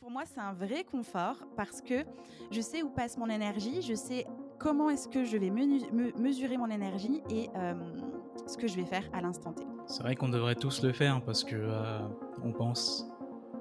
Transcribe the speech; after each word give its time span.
Pour 0.00 0.10
moi, 0.10 0.22
c'est 0.24 0.40
un 0.40 0.54
vrai 0.54 0.82
confort 0.82 1.36
parce 1.58 1.82
que 1.82 2.06
je 2.50 2.62
sais 2.62 2.82
où 2.82 2.88
passe 2.88 3.18
mon 3.18 3.28
énergie, 3.28 3.82
je 3.82 3.92
sais 3.94 4.26
comment 4.58 4.88
est-ce 4.88 5.06
que 5.06 5.24
je 5.24 5.36
vais 5.36 5.50
me 5.50 6.18
mesurer 6.18 6.56
mon 6.56 6.70
énergie 6.70 7.20
et 7.28 7.50
euh, 7.54 7.74
ce 8.46 8.56
que 8.56 8.66
je 8.66 8.76
vais 8.76 8.86
faire 8.86 9.04
à 9.12 9.20
l'instant 9.20 9.52
T. 9.52 9.62
C'est 9.84 10.02
vrai 10.02 10.16
qu'on 10.16 10.30
devrait 10.30 10.54
tous 10.54 10.82
le 10.82 10.94
faire 10.94 11.22
parce 11.22 11.44
que 11.44 11.54
euh, 11.54 11.98
on 12.42 12.50
pense, 12.50 13.06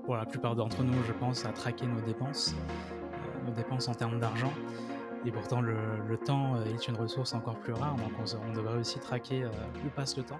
pour 0.05 0.15
la 0.15 0.25
plupart 0.25 0.55
d'entre 0.55 0.81
nous, 0.81 1.03
je 1.03 1.11
pense, 1.11 1.45
à 1.45 1.51
traquer 1.51 1.85
nos 1.85 1.99
dépenses, 1.99 2.55
euh, 2.55 3.45
nos 3.45 3.51
dépenses 3.51 3.89
en 3.89 3.93
termes 3.93 4.21
d'argent. 4.21 4.53
Et 5.25 5.31
pourtant, 5.33 5.59
le, 5.59 6.17
temps 6.25 6.55
est 6.63 6.87
une 6.87 6.95
ressource 6.95 7.33
encore 7.33 7.59
plus 7.59 7.73
rare, 7.73 7.97
donc 7.97 8.13
on, 8.17 8.49
on 8.49 8.53
devrait 8.53 8.79
aussi 8.79 8.97
traquer 8.99 9.45
où 9.45 9.89
passe 9.89 10.15
le 10.15 10.23
temps. 10.23 10.39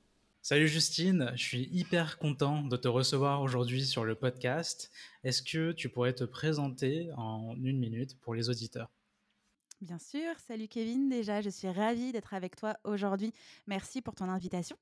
Salut 0.43 0.67
Justine, 0.67 1.31
je 1.35 1.43
suis 1.43 1.67
hyper 1.71 2.19
content 2.19 2.61
de 2.63 2.77
te 2.77 2.87
recevoir 2.87 3.41
aujourd'hui 3.41 3.85
sur 3.85 4.05
le 4.05 4.13
podcast. 4.15 4.91
Est-ce 5.23 5.41
que 5.41 5.71
tu 5.71 5.89
pourrais 5.89 6.13
te 6.13 6.23
présenter 6.23 7.09
en 7.17 7.55
une 7.63 7.79
minute 7.79 8.19
pour 8.19 8.35
les 8.35 8.49
auditeurs? 8.49 8.91
Bien 9.81 9.97
sûr. 9.97 10.35
Salut 10.37 10.67
Kevin, 10.67 11.09
déjà, 11.09 11.41
je 11.41 11.49
suis 11.49 11.67
ravie 11.67 12.11
d'être 12.11 12.35
avec 12.35 12.55
toi 12.55 12.77
aujourd'hui. 12.83 13.33
Merci 13.65 14.03
pour 14.03 14.13
ton 14.13 14.25
invitation. 14.25 14.77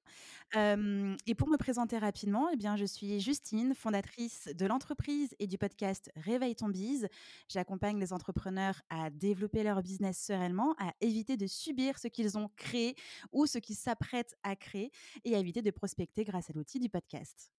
et 0.54 1.36
pour 1.36 1.48
me 1.48 1.56
présenter 1.56 1.98
rapidement, 1.98 2.50
eh 2.52 2.58
bien, 2.58 2.76
je 2.76 2.84
suis 2.84 3.22
Justine, 3.22 3.74
fondatrice 3.74 4.50
de 4.54 4.66
l'entreprise 4.66 5.34
et 5.40 5.48
du 5.48 5.58
podcast 5.58 6.12
Réveille 6.18 6.56
ton 6.56 6.68
bise. 6.68 7.08
J'accompagne 7.48 7.98
les 7.98 8.12
entrepreneurs 8.12 8.82
à 8.90 9.10
développer 9.10 9.64
leur 9.64 9.82
business 9.82 10.22
sereinement, 10.22 10.76
à 10.80 10.92
éviter 11.00 11.38
de 11.38 11.48
subir 11.48 11.98
ce 11.98 12.10
qu'ils 12.10 12.38
ont 12.38 12.50
créé 12.58 12.98
ou 13.32 13.46
ce 13.46 13.58
qu'ils 13.58 13.78
s'apprêtent 13.78 14.36
à 14.44 14.58
créer 14.58 14.92
et 15.24 15.34
à 15.34 15.40
éviter 15.40 15.62
de 15.62 15.72
prospecter 15.72 16.26
grâce 16.26 16.50
à 16.50 16.54
l'outil 16.54 16.80
du 16.80 16.90
podcast. 16.90 17.54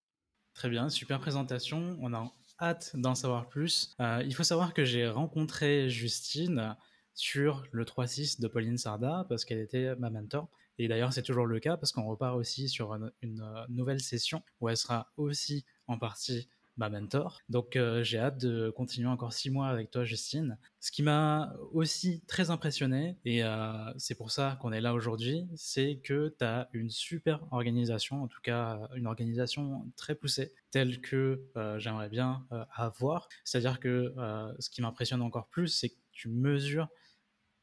Très 0.52 0.68
bien, 0.68 0.90
super 0.90 1.18
présentation. 1.20 1.96
On 2.02 2.12
a 2.12 2.30
hâte 2.60 2.90
d'en 2.96 3.14
savoir 3.14 3.48
plus. 3.48 3.94
Euh, 3.98 4.22
il 4.26 4.34
faut 4.34 4.42
savoir 4.42 4.74
que 4.74 4.84
j'ai 4.84 5.08
rencontré 5.08 5.88
Justine 5.88 6.76
sur 7.14 7.64
le 7.72 7.84
3-6 7.84 8.40
de 8.40 8.48
Pauline 8.48 8.78
Sarda 8.78 9.26
parce 9.28 9.44
qu'elle 9.44 9.60
était 9.60 9.94
ma 9.96 10.10
mentor. 10.10 10.48
Et 10.82 10.88
d'ailleurs, 10.88 11.12
c'est 11.12 11.22
toujours 11.22 11.44
le 11.44 11.60
cas 11.60 11.76
parce 11.76 11.92
qu'on 11.92 12.06
repart 12.06 12.34
aussi 12.34 12.66
sur 12.70 12.94
une, 12.94 13.42
euh, 13.42 13.64
nouvelle 13.68 14.00
session 14.00 14.42
où 14.62 14.68
elle 14.70 14.78
sera 14.78 15.12
aussi 15.18 15.66
en 15.86 15.98
partie 15.98 16.48
ma 16.78 16.88
mentor. 16.88 17.42
Donc 17.50 17.76
euh, 17.76 18.02
j'ai 18.02 18.18
hâte 18.18 18.38
de 18.38 18.70
continuer 18.70 19.08
encore 19.08 19.34
six 19.34 19.50
mois 19.50 19.68
avec 19.68 19.90
toi, 19.90 20.04
Justine. 20.04 20.56
Ce 20.78 20.90
qui 20.90 21.02
m'a 21.02 21.52
aussi 21.74 22.22
très 22.26 22.48
impressionné, 22.48 23.18
et 23.26 23.44
euh, 23.44 23.92
c'est 23.98 24.14
pour 24.14 24.30
ça 24.30 24.56
qu'on 24.62 24.72
est 24.72 24.80
là 24.80 24.94
aujourd'hui, 24.94 25.46
c'est 25.54 26.00
que 26.02 26.34
tu 26.38 26.44
as 26.46 26.70
une 26.72 26.88
super 26.88 27.46
organisation, 27.50 28.22
en 28.22 28.28
tout 28.28 28.40
cas 28.42 28.88
une 28.94 29.06
organisation 29.06 29.86
très 29.96 30.14
poussée, 30.14 30.54
telle 30.70 31.02
que 31.02 31.42
j'aimerais 31.76 32.08
bien 32.08 32.46
avoir. 32.74 33.28
C'est-à-dire 33.44 33.80
que 33.80 34.14
ce 34.58 34.70
qui 34.70 34.80
m'impressionne 34.80 35.20
encore 35.20 35.48
plus, 35.48 35.68
c'est 35.68 35.90
que 35.90 35.99
tu 36.12 36.28
mesures 36.28 36.88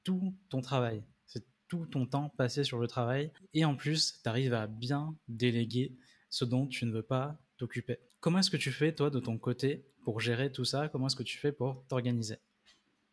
tout 0.03 0.35
ton 0.49 0.61
travail. 0.61 1.03
C'est 1.25 1.45
tout 1.67 1.85
ton 1.85 2.05
temps 2.05 2.29
passé 2.29 2.63
sur 2.63 2.79
le 2.79 2.87
travail. 2.87 3.31
Et 3.53 3.65
en 3.65 3.75
plus, 3.75 4.21
tu 4.21 4.29
arrives 4.29 4.53
à 4.53 4.67
bien 4.67 5.15
déléguer 5.27 5.95
ce 6.29 6.45
dont 6.45 6.67
tu 6.67 6.85
ne 6.85 6.91
veux 6.91 7.03
pas 7.03 7.39
t'occuper. 7.57 7.99
Comment 8.19 8.39
est-ce 8.39 8.51
que 8.51 8.57
tu 8.57 8.71
fais, 8.71 8.93
toi, 8.93 9.09
de 9.09 9.19
ton 9.19 9.37
côté, 9.37 9.85
pour 10.03 10.19
gérer 10.19 10.51
tout 10.51 10.65
ça? 10.65 10.89
Comment 10.89 11.07
est-ce 11.07 11.15
que 11.15 11.23
tu 11.23 11.37
fais 11.37 11.51
pour 11.51 11.85
t'organiser? 11.87 12.37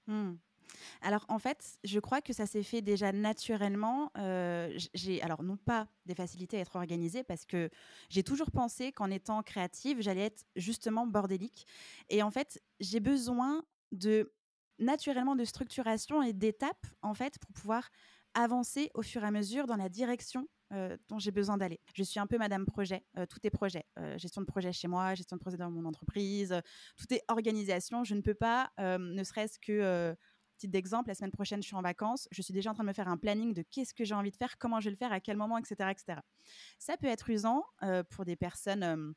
Mmh. 0.06 0.34
Alors 1.00 1.24
en 1.28 1.38
fait, 1.38 1.78
je 1.84 1.98
crois 2.00 2.20
que 2.20 2.32
ça 2.32 2.46
s'est 2.46 2.62
fait 2.62 2.82
déjà 2.82 3.12
naturellement. 3.12 4.10
Euh, 4.16 4.72
j'ai 4.94 5.22
alors 5.22 5.42
non 5.42 5.56
pas 5.56 5.88
des 6.06 6.14
facilités 6.14 6.58
à 6.58 6.60
être 6.60 6.76
organisée 6.76 7.22
parce 7.22 7.44
que 7.44 7.70
j'ai 8.08 8.22
toujours 8.22 8.50
pensé 8.50 8.92
qu'en 8.92 9.10
étant 9.10 9.42
créative, 9.42 10.00
j'allais 10.00 10.26
être 10.26 10.44
justement 10.56 11.06
bordélique. 11.06 11.66
Et 12.10 12.22
en 12.22 12.30
fait, 12.30 12.62
j'ai 12.80 13.00
besoin 13.00 13.64
de 13.92 14.32
naturellement 14.78 15.36
de 15.36 15.44
structuration 15.44 16.22
et 16.22 16.32
d'étapes 16.32 16.86
en 17.02 17.14
fait 17.14 17.38
pour 17.38 17.52
pouvoir 17.52 17.90
avancer 18.34 18.90
au 18.94 19.02
fur 19.02 19.22
et 19.22 19.26
à 19.26 19.30
mesure 19.30 19.66
dans 19.66 19.76
la 19.76 19.88
direction 19.88 20.48
euh, 20.72 20.96
dont 21.08 21.18
j'ai 21.18 21.30
besoin 21.30 21.56
d'aller. 21.56 21.80
Je 21.94 22.02
suis 22.02 22.18
un 22.18 22.26
peu 22.26 22.36
madame 22.36 22.66
projet, 22.66 23.04
euh, 23.16 23.26
tout 23.26 23.38
est 23.44 23.50
projet. 23.50 23.84
Euh, 23.98 24.18
gestion 24.18 24.40
de 24.40 24.46
projet 24.46 24.72
chez 24.72 24.88
moi, 24.88 25.14
gestion 25.14 25.36
de 25.36 25.40
projet 25.40 25.56
dans 25.56 25.70
mon 25.70 25.84
entreprise, 25.84 26.60
tout 26.96 27.12
est 27.14 27.22
organisation. 27.28 28.02
Je 28.02 28.14
ne 28.14 28.20
peux 28.20 28.34
pas, 28.34 28.72
ne 28.78 29.22
serait-ce 29.22 29.58
que, 29.58 30.16
petit 30.56 30.68
d'exemple, 30.68 31.08
la 31.08 31.14
semaine 31.14 31.30
prochaine, 31.30 31.62
je 31.62 31.68
suis 31.68 31.76
en 31.76 31.82
vacances, 31.82 32.28
je 32.32 32.42
suis 32.42 32.52
déjà 32.52 32.70
en 32.70 32.74
train 32.74 32.82
de 32.82 32.88
me 32.88 32.92
faire 32.92 33.08
un 33.08 33.16
planning 33.16 33.54
de 33.54 33.62
qu'est-ce 33.62 33.94
que 33.94 34.04
j'ai 34.04 34.14
envie 34.14 34.30
de 34.30 34.36
faire, 34.36 34.58
comment 34.58 34.80
je 34.80 34.86
vais 34.86 34.92
le 34.92 34.96
faire, 34.96 35.12
à 35.12 35.20
quel 35.20 35.36
moment, 35.36 35.58
etc. 35.58 35.90
etc. 35.90 36.20
Ça 36.78 36.96
peut 36.96 37.06
être 37.06 37.30
usant 37.30 37.64
pour 38.10 38.24
des 38.24 38.36
personnes 38.36 39.14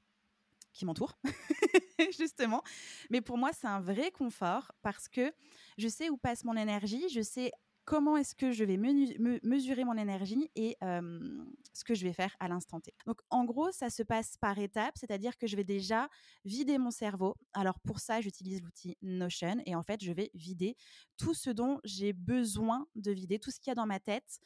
qui 0.78 0.86
justement. 2.18 2.64
Mais 3.10 3.22
pour 3.22 3.38
moi, 3.38 3.52
c'est 3.54 3.68
un 3.68 3.82
vrai 3.82 4.12
confort 4.12 4.72
parce 4.82 5.08
que 5.10 5.34
je 5.78 5.88
sais 5.88 6.10
où 6.10 6.18
passe 6.18 6.44
mon 6.44 6.56
énergie, 6.56 7.10
je 7.10 7.22
sais 7.22 7.52
comment 7.88 8.18
est-ce 8.18 8.36
que 8.36 8.52
je 8.52 8.66
vais 8.66 8.76
mesurer 8.76 9.86
mon 9.86 9.98
énergie 9.98 10.52
et 10.56 10.76
ce 10.82 11.84
que 11.86 11.96
je 11.96 12.04
vais 12.06 12.12
faire 12.12 12.36
à 12.40 12.50
l'instant 12.50 12.82
T. 12.82 12.94
Donc 13.06 13.22
en 13.30 13.46
gros, 13.46 13.72
ça 13.72 13.90
se 13.90 14.04
passe 14.04 14.36
par 14.38 14.60
étapes, 14.60 14.96
c'est-à-dire 14.98 15.38
que 15.38 15.48
je 15.48 15.56
vais 15.56 15.64
déjà 15.64 16.10
vider 16.44 16.78
mon 16.78 16.92
cerveau. 16.92 17.36
Alors 17.54 17.80
pour 17.80 18.00
ça, 18.00 18.20
j'utilise 18.20 18.62
l'outil 18.62 18.98
Notion 19.02 19.62
et 19.66 19.74
en 19.74 19.84
fait, 19.84 20.04
je 20.04 20.12
vais 20.12 20.30
vider 20.34 20.76
tout 21.18 21.34
ce 21.34 21.50
dont 21.50 21.80
j'ai 21.86 22.12
besoin 22.12 22.86
de 22.96 23.12
vider, 23.12 23.40
tout 23.40 23.52
ce 23.52 23.60
qu'il 23.60 23.72
y 23.72 23.74
a 23.74 23.76
dans 23.76 23.88
ma 23.88 24.02
tête. 24.02 24.40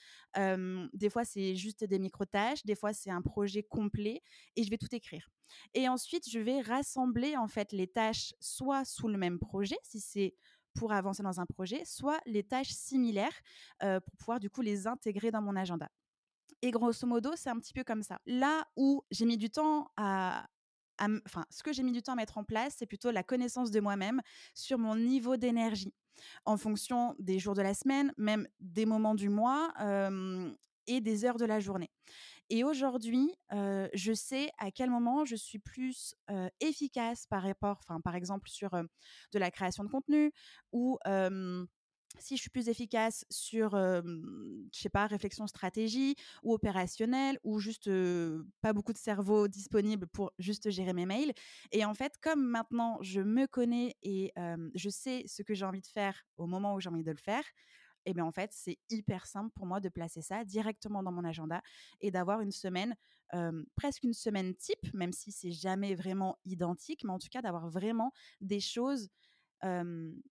des 0.93 1.09
fois, 1.09 1.25
c'est 1.25 1.55
juste 1.55 1.83
des 1.83 1.97
micro-tâches, 1.97 2.63
des 2.63 2.75
fois, 2.75 2.93
c'est 2.93 3.09
un 3.09 3.23
projet 3.23 3.63
complet 3.63 4.21
et 4.55 4.63
je 4.63 4.69
vais 4.69 4.77
tout 4.77 4.93
écrire. 4.93 5.27
Et 5.73 5.89
ensuite, 5.89 6.29
je 6.29 6.39
vais 6.39 6.61
rassembler 6.61 7.35
en 7.37 7.47
fait 7.47 7.71
les 7.71 7.87
tâches 7.87 8.33
soit 8.39 8.85
sous 8.85 9.07
le 9.07 9.17
même 9.17 9.39
projet, 9.39 9.77
si 9.83 9.99
c'est 9.99 10.35
pour 10.73 10.91
avancer 10.93 11.23
dans 11.23 11.39
un 11.39 11.45
projet, 11.45 11.83
soit 11.85 12.19
les 12.25 12.43
tâches 12.43 12.71
similaires 12.71 13.39
pour 13.79 14.15
pouvoir 14.17 14.39
du 14.39 14.49
coup 14.49 14.61
les 14.61 14.87
intégrer 14.87 15.31
dans 15.31 15.41
mon 15.41 15.55
agenda. 15.55 15.89
Et 16.61 16.71
grosso 16.71 17.07
modo, 17.07 17.31
c'est 17.35 17.49
un 17.49 17.57
petit 17.57 17.73
peu 17.73 17.83
comme 17.83 18.03
ça. 18.03 18.19
Là 18.25 18.65
où 18.75 19.03
j'ai 19.09 19.25
mis 19.25 19.37
du 19.37 19.49
temps 19.49 19.89
à, 19.97 20.45
enfin, 20.99 21.43
ce 21.49 21.63
que 21.63 21.73
j'ai 21.73 21.81
mis 21.81 21.91
du 21.91 22.03
temps 22.03 22.13
à 22.13 22.15
mettre 22.15 22.37
en 22.37 22.43
place, 22.43 22.75
c'est 22.77 22.85
plutôt 22.85 23.09
la 23.09 23.23
connaissance 23.23 23.71
de 23.71 23.79
moi-même 23.79 24.21
sur 24.53 24.77
mon 24.77 24.95
niveau 24.95 25.37
d'énergie 25.37 25.93
en 26.45 26.57
fonction 26.57 27.15
des 27.17 27.39
jours 27.39 27.55
de 27.55 27.63
la 27.63 27.73
semaine, 27.73 28.13
même 28.17 28.47
des 28.59 28.85
moments 28.85 29.15
du 29.15 29.29
mois 29.29 29.73
et 30.87 31.01
des 31.01 31.25
heures 31.25 31.37
de 31.37 31.45
la 31.45 31.59
journée. 31.59 31.89
Et 32.53 32.65
aujourd'hui, 32.65 33.33
je 33.49 34.13
sais 34.13 34.49
à 34.57 34.71
quel 34.71 34.89
moment 34.89 35.23
je 35.23 35.37
suis 35.37 35.59
plus 35.59 36.13
efficace 36.59 37.25
par 37.27 37.43
rapport, 37.43 37.79
enfin, 37.87 38.01
par 38.01 38.15
exemple, 38.15 38.49
sur 38.49 38.71
de 38.71 39.39
la 39.39 39.49
création 39.51 39.85
de 39.85 39.89
contenu 39.89 40.33
ou 40.73 40.99
si 42.19 42.35
je 42.35 42.41
suis 42.41 42.49
plus 42.49 42.67
efficace 42.67 43.23
sur, 43.29 43.71
je 43.71 44.61
sais 44.73 44.89
pas, 44.89 45.07
réflexion 45.07 45.47
stratégie 45.47 46.15
ou 46.43 46.53
opérationnelle 46.53 47.39
ou 47.45 47.59
juste 47.59 47.89
pas 48.59 48.73
beaucoup 48.73 48.91
de 48.91 48.97
cerveau 48.97 49.47
disponible 49.47 50.07
pour 50.07 50.33
juste 50.37 50.69
gérer 50.71 50.91
mes 50.91 51.05
mails. 51.05 51.31
Et 51.71 51.85
en 51.85 51.93
fait, 51.93 52.17
comme 52.21 52.43
maintenant 52.43 52.97
je 53.01 53.21
me 53.21 53.47
connais 53.47 53.95
et 54.03 54.33
je 54.75 54.89
sais 54.89 55.23
ce 55.25 55.41
que 55.41 55.53
j'ai 55.53 55.63
envie 55.63 55.79
de 55.79 55.87
faire 55.87 56.21
au 56.35 56.47
moment 56.47 56.75
où 56.75 56.81
j'ai 56.81 56.89
envie 56.89 57.05
de 57.05 57.11
le 57.11 57.17
faire, 57.17 57.45
et 58.05 58.13
bien 58.13 58.25
en 58.25 58.31
fait, 58.31 58.51
c'est 58.53 58.77
hyper 58.89 59.25
simple 59.25 59.51
pour 59.55 59.65
moi 59.65 59.79
de 59.79 59.89
placer 59.89 60.21
ça 60.21 60.43
directement 60.43 61.03
dans 61.03 61.11
mon 61.11 61.23
agenda 61.23 61.61
et 61.99 62.11
d'avoir 62.11 62.41
une 62.41 62.51
semaine, 62.51 62.95
presque 63.75 64.03
une 64.03 64.13
semaine 64.13 64.55
type, 64.55 64.93
même 64.93 65.11
si 65.13 65.31
c'est 65.31 65.51
jamais 65.51 65.95
vraiment 65.95 66.37
identique, 66.45 67.03
mais 67.03 67.11
en 67.11 67.19
tout 67.19 67.29
cas 67.29 67.41
d'avoir 67.41 67.69
vraiment 67.69 68.11
des 68.41 68.59
choses 68.59 69.09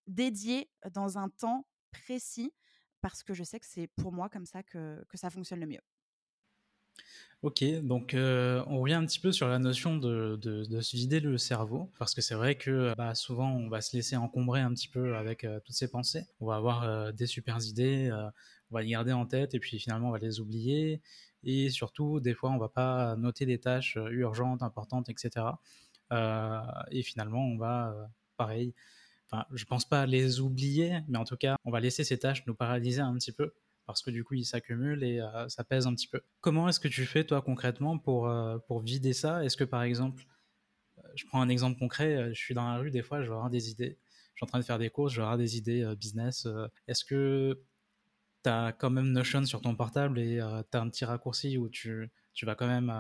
dédiées 0.07 0.71
dans 0.93 1.19
un 1.19 1.29
temps 1.29 1.67
précis, 1.93 2.53
parce 3.01 3.23
que 3.23 3.35
je 3.35 3.45
sais 3.45 3.61
que 3.61 3.67
c'est 3.67 3.87
pour 3.97 4.13
moi 4.13 4.29
comme 4.29 4.47
ça 4.47 4.63
que 4.63 5.05
ça 5.15 5.31
fonctionne 5.31 5.61
le 5.61 5.67
mieux. 5.67 5.81
Ok, 7.43 7.65
donc 7.83 8.13
euh, 8.13 8.63
on 8.67 8.81
revient 8.81 8.95
un 8.95 9.07
petit 9.07 9.19
peu 9.19 9.33
sur 9.33 9.49
la 9.49 9.59
notion 9.59 9.97
de, 9.97 10.39
se 10.83 10.95
vider 10.95 11.21
le 11.21 11.39
cerveau, 11.39 11.91
parce 11.99 12.15
que 12.15 12.21
c'est 12.21 12.35
vrai 12.35 12.57
que 12.57 12.93
bah, 12.99 13.15
souvent 13.15 13.51
on 13.51 13.71
va 13.71 13.81
se 13.81 13.97
laisser 13.97 14.15
encombrer 14.15 14.61
un 14.61 14.75
petit 14.75 14.89
peu 14.89 15.17
avec 15.17 15.45
euh, 15.45 15.59
toutes 15.65 15.75
ces 15.75 15.91
pensées. 15.91 16.27
On 16.41 16.47
va 16.47 16.57
avoir 16.57 16.83
euh, 16.83 17.13
des 17.13 17.27
super 17.27 17.57
idées, 17.65 18.11
on 18.71 18.75
va 18.75 18.83
les 18.83 18.91
garder 18.91 19.13
en 19.13 19.25
tête 19.25 19.55
et 19.55 19.59
puis 19.59 19.79
finalement 19.79 20.09
on 20.09 20.13
va 20.13 20.19
les 20.19 20.39
oublier. 20.39 21.01
Et 21.43 21.71
surtout, 21.71 22.21
des 22.21 22.35
fois, 22.35 22.51
on 22.51 22.59
va 22.59 22.69
pas 22.69 23.17
noter 23.17 23.47
des 23.47 23.59
tâches 23.59 23.97
urgentes, 24.11 24.63
importantes, 24.63 25.09
etc. 25.09 25.47
et 26.91 27.03
finalement, 27.03 27.43
on 27.47 27.57
va 27.57 27.95
pareil. 28.37 28.75
Enfin, 29.33 29.47
je 29.53 29.65
pense 29.65 29.89
pas 29.89 30.05
les 30.05 30.41
oublier, 30.41 31.01
mais 31.09 31.17
en 31.17 31.25
tout 31.25 31.37
cas, 31.39 31.57
on 31.65 31.71
va 31.71 31.81
laisser 31.81 32.05
ces 32.05 32.19
tâches 32.19 32.47
nous 32.47 32.55
paralyser 32.55 33.01
un 33.01 33.15
petit 33.15 33.33
peu 33.33 33.55
parce 33.91 34.03
que 34.03 34.11
du 34.11 34.25
coup, 34.25 34.35
ils 34.35 34.45
s'accumulent 34.45 35.05
et 35.05 35.21
ça 35.49 35.65
pèse 35.65 35.87
un 35.87 35.95
petit 35.95 36.09
peu. 36.09 36.21
Comment 36.41 36.69
est-ce 36.69 36.81
que 36.81 36.89
tu 36.89 37.07
fais, 37.07 37.25
toi, 37.25 37.43
concrètement, 37.43 37.99
pour, 37.99 38.33
pour 38.67 38.81
vider 38.81 39.13
ça? 39.13 39.45
Est-ce 39.45 39.57
que, 39.57 39.65
par 39.65 39.83
exemple, 39.83 40.25
je 41.15 41.25
prends 41.27 41.41
un 41.41 41.49
exemple 41.49 41.79
concret, 41.79 42.33
je 42.35 42.41
suis 42.41 42.55
dans 42.55 42.67
la 42.67 42.79
rue, 42.79 42.91
des 42.91 43.03
fois, 43.03 43.23
je 43.23 43.29
vais 43.29 43.35
avoir 43.35 43.51
des 43.51 43.71
idées. 43.71 43.99
Je 44.35 44.39
suis 44.39 44.45
en 44.45 44.47
train 44.47 44.59
de 44.59 44.65
faire 44.65 44.79
des 44.79 44.91
courses, 44.91 45.13
je 45.13 45.19
vais 45.19 45.25
avoir 45.25 45.39
des 45.39 45.57
idées 45.57 45.95
business. 45.97 46.47
Est-ce 46.87 47.05
que 47.05 47.61
tu 48.45 48.51
as 48.51 48.73
quand 48.73 48.91
même 48.91 49.13
Notion 49.13 49.45
sur 49.45 49.61
ton 49.61 49.75
portable 49.75 50.19
et 50.19 50.41
tu 50.71 50.77
as 50.77 50.81
un 50.81 50.89
petit 50.89 51.05
raccourci 51.05 51.59
où 51.59 51.69
tu, 51.69 52.11
tu 52.33 52.47
vas 52.47 52.55
quand 52.55 52.69
même 52.69 52.93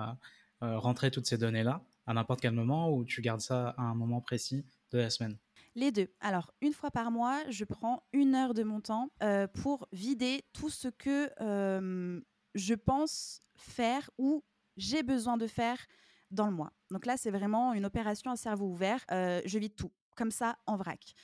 rentrer 0.61 1.11
toutes 1.11 1.27
ces 1.27 1.39
données-là 1.39 1.83
à 2.07 2.15
n'importe 2.15 2.41
quel 2.41 2.53
moment 2.53 2.93
ou 2.93 3.05
tu 3.05 3.21
gardes 3.23 3.41
ça 3.41 3.71
à 3.79 3.83
un 3.83 3.95
moment 3.95 4.21
précis 4.21 4.67
de 4.93 4.99
la 4.99 5.11
semaine? 5.11 5.39
Les 5.75 5.93
deux. 5.93 6.09
Alors, 6.21 6.53
une 6.61 6.73
fois 6.73 6.91
par 6.91 7.11
mois, 7.11 7.39
je 7.49 7.65
prends 7.65 8.03
une 8.13 8.35
heure 8.35 8.55
de 8.55 8.63
mon 8.63 8.81
temps 8.81 9.11
pour 9.55 9.87
vider 9.93 10.45
tout 10.53 10.71
ce 10.71 10.89
que 10.89 11.31
je 12.55 12.75
pense 12.75 13.43
faire 13.57 14.11
ou 14.19 14.45
j'ai 14.77 15.03
besoin 15.03 15.37
de 15.37 15.47
faire 15.47 15.79
dans 16.31 16.47
le 16.47 16.53
mois. 16.53 16.73
Donc 16.91 17.07
là, 17.07 17.17
c'est 17.17 17.31
vraiment 17.31 17.73
une 17.75 17.85
opération 17.85 18.31
à 18.31 18.37
cerveau 18.37 18.67
ouvert. 18.67 19.05
je 19.11 19.59
vide 19.59 19.75
tout, 19.77 19.93
comme 20.17 20.31
ça, 20.31 20.59
en 20.67 20.77
vrac. 20.77 21.15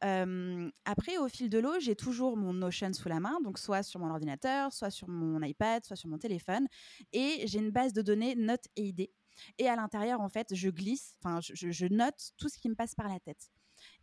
après, 0.00 1.18
au 1.18 1.28
fil 1.28 1.48
de 1.48 1.58
l'eau, 1.58 1.78
j'ai 1.80 1.96
toujours 1.96 2.36
mon 2.36 2.52
Notion 2.52 2.92
sous 2.92 3.08
la 3.08 3.20
main, 3.20 3.38
donc 3.44 3.58
soit 3.58 3.82
sur 3.82 4.00
mon 4.00 4.10
ordinateur, 4.10 4.72
soit 4.72 4.90
sur 4.90 5.08
mon 5.08 5.42
iPad, 5.42 5.84
soit 5.84 5.96
sur 5.96 6.08
mon 6.08 6.18
téléphone. 6.18 6.66
Et 7.12 7.44
j'ai 7.46 7.58
une 7.58 7.70
base 7.70 7.92
de 7.92 8.02
données 8.02 8.34
notes 8.34 8.66
et 8.76 8.82
idées. 8.82 9.12
Et 9.58 9.68
à 9.68 9.76
l'intérieur, 9.76 10.20
en 10.20 10.28
fait, 10.28 10.54
je 10.54 10.70
glisse, 10.70 11.16
enfin, 11.22 11.40
je, 11.42 11.86
note 11.86 12.32
tout 12.38 12.48
ce 12.48 12.58
qui 12.58 12.68
me 12.68 12.74
passe 12.74 12.94
par 12.94 13.08
la 13.08 13.20
tête. 13.20 13.50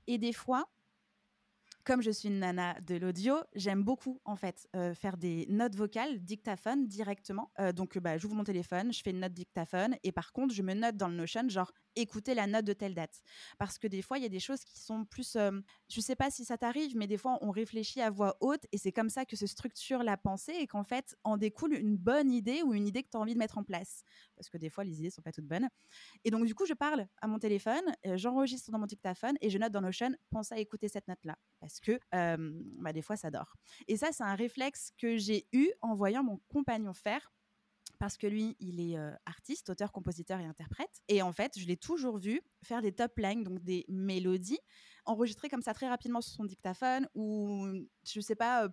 Et 0.08 0.18
des 0.18 0.34
fois, 0.34 0.66
comme 1.84 2.02
je 2.02 2.12
suis 2.12 2.30
une 2.30 2.40
nana 2.40 2.80
de 2.82 2.96
l'audio, 2.96 3.36
j'aime 3.56 3.84
beaucoup 3.84 4.22
en 4.26 4.36
fait 4.36 4.68
euh, 4.76 4.94
faire 4.94 5.18
des 5.18 5.46
notes 5.50 5.76
vocales 5.76 6.20
dictaphone 6.24 6.88
directement. 6.88 7.52
Euh, 7.60 7.74
donc 7.74 7.98
bah, 7.98 8.18
j'ouvre 8.18 8.36
mon 8.36 8.44
téléphone, 8.44 8.94
je 8.94 9.02
fais 9.02 9.12
une 9.12 9.20
note 9.20 9.34
dictaphone 9.34 9.96
et 10.04 10.12
par 10.12 10.32
contre 10.32 10.54
je 10.54 10.62
me 10.62 10.74
note 10.74 10.96
dans 10.96 11.10
le 11.10 11.16
Notion 11.16 11.48
genre 11.50 11.72
écouter 11.96 12.34
la 12.34 12.48
note 12.48 12.66
de 12.66 12.74
telle 12.74 12.94
date. 12.94 13.22
Parce 13.58 13.78
que 13.78 13.88
des 13.88 14.02
fois 14.02 14.18
il 14.18 14.24
y 14.24 14.26
a 14.26 14.30
des 14.30 14.40
choses 14.40 14.64
qui 14.64 14.80
sont 14.80 15.06
plus, 15.06 15.36
euh, 15.36 15.52
je 15.90 16.02
sais 16.02 16.16
pas 16.16 16.32
si 16.32 16.46
ça 16.46 16.58
t'arrive, 16.58 16.96
mais 16.96 17.08
des 17.08 17.18
fois 17.18 17.38
on 17.42 17.52
réfléchit 17.52 18.02
à 18.02 18.10
voix 18.10 18.38
haute 18.40 18.66
et 18.72 18.78
c'est 18.78 18.92
comme 18.92 19.10
ça 19.10 19.26
que 19.26 19.36
se 19.36 19.48
structure 19.48 20.04
la 20.04 20.18
pensée 20.18 20.54
et 20.60 20.68
qu'en 20.68 20.84
fait 20.84 21.16
en 21.24 21.38
découle 21.38 21.74
une 21.74 21.98
bonne 21.98 22.32
idée 22.32 22.62
ou 22.64 22.74
une 22.74 22.88
idée 22.88 23.04
que 23.04 23.10
tu 23.10 23.18
as 23.18 23.20
envie 23.20 23.34
de 23.34 23.40
mettre 23.40 23.58
en 23.58 23.64
place. 23.64 24.04
Parce 24.36 24.50
que 24.50 24.58
des 24.58 24.70
fois 24.70 24.84
les 24.84 25.00
idées 25.00 25.10
sont 25.10 25.22
pas 25.22 25.32
toutes 25.32 25.48
bonnes. 25.48 25.70
Et 26.24 26.32
donc 26.32 26.46
du 26.46 26.56
coup 26.56 26.66
je 26.66 26.74
parle 26.74 27.08
à 27.22 27.28
mon 27.28 27.40
téléphone, 27.40 27.84
j'enregistre 28.16 28.72
dans 28.72 28.80
mon 28.80 28.86
dictaphone 28.86 29.36
et 29.42 29.50
je 29.50 29.58
note 29.58 29.72
dans 29.72 29.82
Notion, 29.82 30.12
pense 30.30 30.52
à 30.52 30.58
écouter 30.58 30.88
cette 30.88 31.08
note 31.08 31.24
là 31.24 31.38
parce 31.60 31.80
que 31.80 32.00
bah, 32.12 32.94
des 32.94 33.02
fois 33.02 33.16
ça 33.16 33.32
dort. 33.32 33.56
Et 33.88 33.98
ça, 33.98 34.12
c'est 34.12 34.24
un 34.24 34.36
réflexe 34.36 34.92
que 34.98 35.18
j'ai 35.18 35.48
eu 35.52 35.72
en 35.82 35.96
voyant 35.96 36.24
mon 36.24 36.40
compagnon 36.50 36.94
faire 36.94 37.32
parce 38.00 38.18
que 38.18 38.28
lui, 38.28 38.56
il 38.60 38.80
est 38.80 38.98
artiste, 39.26 39.70
auteur, 39.70 39.92
compositeur 39.92 40.40
et 40.40 40.46
interprète. 40.46 41.02
Et 41.08 41.22
en 41.22 41.32
fait, 41.32 41.58
je 41.58 41.66
l'ai 41.66 41.78
toujours 41.78 42.18
vu 42.18 42.42
faire 42.64 42.82
des 42.82 42.92
top 42.92 43.18
lines, 43.18 43.44
donc 43.44 43.64
des 43.64 43.86
mélodies, 43.88 44.60
enregistrées 45.06 45.50
comme 45.50 45.62
ça 45.62 45.74
très 45.74 45.88
rapidement 45.88 46.22
sur 46.22 46.34
son 46.34 46.46
dictaphone, 46.46 47.08
ou 47.16 47.68
je 48.06 48.20
sais 48.20 48.36
pas, 48.36 48.70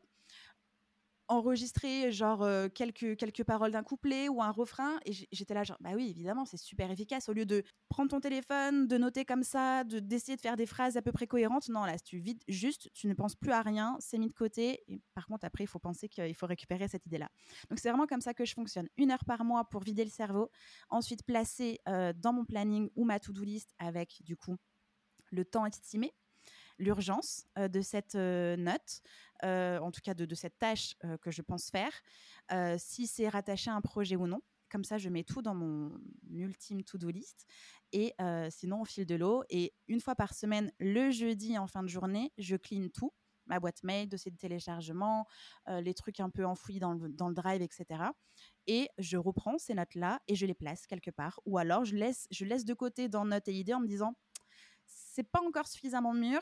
enregistrer 1.31 2.11
genre 2.11 2.47
quelques, 2.75 3.17
quelques 3.17 3.45
paroles 3.45 3.71
d'un 3.71 3.85
couplet 3.85 4.29
ou 4.29 4.43
un 4.43 4.51
refrain 4.51 4.99
et 5.07 5.13
j'étais 5.31 5.55
là 5.55 5.63
genre 5.63 5.77
bah 5.81 5.91
oui 5.95 6.11
évidemment 6.11 6.45
c'est 6.45 6.57
super 6.57 6.91
efficace. 6.91 7.29
Au 7.29 7.33
lieu 7.33 7.47
de 7.47 7.63
prendre 7.89 8.11
ton 8.11 8.21
téléphone 8.21 8.89
de 8.89 8.99
noter 8.99 9.25
comme 9.25 9.45
ça 9.45 9.85
de 9.85 10.01
d'essayer 10.01 10.35
de 10.35 10.41
faire 10.41 10.57
des 10.57 10.67
phrases 10.67 10.97
à 10.97 11.03
peu 11.03 11.13
près 11.13 11.29
cohérentes 11.29 11.69
non 11.69 11.85
là 11.85 11.99
tu 11.99 12.19
vides 12.19 12.43
juste 12.49 12.91
tu 12.95 13.07
ne 13.07 13.15
penses 13.15 13.37
plus 13.37 13.53
à 13.53 13.63
rien 13.63 13.97
c'est 14.01 14.19
mis 14.19 14.27
de 14.29 14.35
côté 14.35 14.85
par 15.15 15.27
contre 15.27 15.45
après 15.45 15.65
il 15.65 15.69
faut 15.69 15.79
penser 15.79 16.09
qu'il 16.09 16.35
faut 16.35 16.47
récupérer 16.47 16.89
cette 16.89 17.07
idée 17.07 17.19
là 17.19 17.31
donc 17.69 17.79
c'est 17.79 17.89
vraiment 17.89 18.07
comme 18.07 18.21
ça 18.21 18.35
que 18.35 18.45
je 18.45 18.55
fonctionne. 18.55 18.89
Une 18.97 19.13
heure 19.13 19.25
par 19.25 19.45
mois 19.45 19.65
pour 19.65 19.83
vider 19.83 20.05
le 20.05 20.11
cerveau 20.11 20.51
ensuite 20.89 21.25
placer 21.25 21.79
dans 21.87 22.33
mon 22.33 22.45
planning 22.45 22.91
ou 22.97 23.05
ma 23.05 23.21
to-do 23.21 23.45
list 23.45 23.73
avec 23.79 24.21
du 24.25 24.37
coup 24.37 24.57
le 25.31 25.45
temps 25.45 25.65
estimé 25.65 26.13
l'urgence 26.79 27.45
de 27.57 27.81
cette 27.83 28.15
note, 28.15 29.03
en 29.43 29.91
tout 29.91 30.01
cas 30.03 30.15
de, 30.15 30.35
cette 30.35 30.59
tâche 30.59 30.95
que 31.23 31.31
je 31.31 31.43
pense 31.43 31.71
faire, 31.71 31.93
si 32.79 33.07
c'est 33.07 33.29
rattaché 33.29 33.71
à 33.71 33.75
un 33.75 33.81
projet 33.81 34.17
ou 34.17 34.27
non. 34.27 34.41
Comme 34.71 34.85
ça, 34.85 34.99
je 34.99 35.09
mets 35.09 35.25
tout 35.25 35.43
dans 35.43 35.55
mon 35.55 35.93
ultime 36.31 36.85
to-do 36.85 37.11
list. 37.11 37.47
Et 37.93 38.15
sinon, 38.51 38.83
au 38.83 38.85
fil 38.85 39.07
de 39.07 39.15
l'eau. 39.15 39.43
Et 39.51 39.75
une 39.89 40.01
fois 40.01 40.15
par 40.15 40.35
semaine, 40.35 40.73
le 40.79 41.11
jeudi 41.11 41.59
en 41.59 41.67
fin 41.67 41.83
de 41.83 41.89
journée, 41.89 42.33
je 42.39 42.57
clean 42.57 42.89
tout 42.93 43.13
ma 43.51 43.61
boîte 43.61 43.83
mail, 43.83 44.09
dossier 44.09 44.31
de 44.31 44.37
téléchargement, 44.37 45.27
les 45.69 45.93
trucs 45.93 46.21
un 46.21 46.31
peu 46.31 46.47
enfouis 46.47 46.79
dans 46.79 46.95
le, 46.95 47.09
dans 47.11 47.29
le, 47.29 47.35
drive, 47.35 47.61
etc. 47.61 48.05
Et 48.67 48.89
je 48.99 49.19
reprends 49.19 49.59
ces 49.59 49.75
notes-là 49.75 50.21
et 50.29 50.35
je 50.35 50.47
les 50.47 50.55
place 50.55 50.87
quelque 50.87 51.11
part. 51.11 51.41
Ou 51.45 51.59
alors, 51.59 51.85
je 51.85 51.97
laisse, 51.97 52.27
je 52.31 52.45
laisse 52.45 52.65
de 52.65 52.75
côté 52.75 53.09
dans 53.09 53.25
notes 53.25 53.49
et 53.49 53.53
idées 53.53 53.75
en 53.75 53.81
me 53.81 53.89
disant, 53.89 54.15
c'est 54.87 55.29
pas 55.29 55.41
encore 55.43 55.67
suffisamment 55.67 56.15
mûr, 56.15 56.41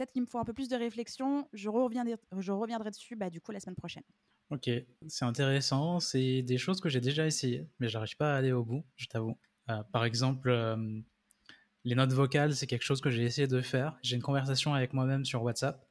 peut-être 0.00 0.12
qu'il 0.12 0.22
me 0.22 0.26
faut 0.26 0.38
un 0.38 0.44
peu 0.44 0.54
plus 0.54 0.68
de 0.68 0.76
réflexion. 0.76 1.46
Je 1.52 1.68
reviendrai, 1.68 2.16
je 2.38 2.52
reviendrai 2.52 2.90
dessus 2.90 3.16
bah, 3.16 3.28
du 3.28 3.42
coup 3.42 3.52
la 3.52 3.60
semaine 3.60 3.76
prochaine. 3.76 4.02
Ok, 4.48 4.70
c'est 5.08 5.24
intéressant. 5.26 6.00
C'est 6.00 6.40
des 6.40 6.56
choses 6.56 6.80
que 6.80 6.88
j'ai 6.88 7.02
déjà 7.02 7.26
essayées, 7.26 7.68
mais 7.78 7.90
j'arrive 7.90 8.16
pas 8.16 8.32
à 8.32 8.38
aller 8.38 8.50
au 8.50 8.64
bout, 8.64 8.82
je 8.96 9.06
t'avoue. 9.08 9.38
Euh, 9.68 9.82
par 9.92 10.06
exemple, 10.06 10.48
euh, 10.48 11.00
les 11.84 11.94
notes 11.94 12.12
vocales, 12.12 12.54
c'est 12.54 12.66
quelque 12.66 12.82
chose 12.82 13.02
que 13.02 13.10
j'ai 13.10 13.24
essayé 13.24 13.46
de 13.46 13.60
faire. 13.60 13.98
J'ai 14.02 14.16
une 14.16 14.22
conversation 14.22 14.72
avec 14.72 14.94
moi-même 14.94 15.26
sur 15.26 15.42
WhatsApp, 15.42 15.86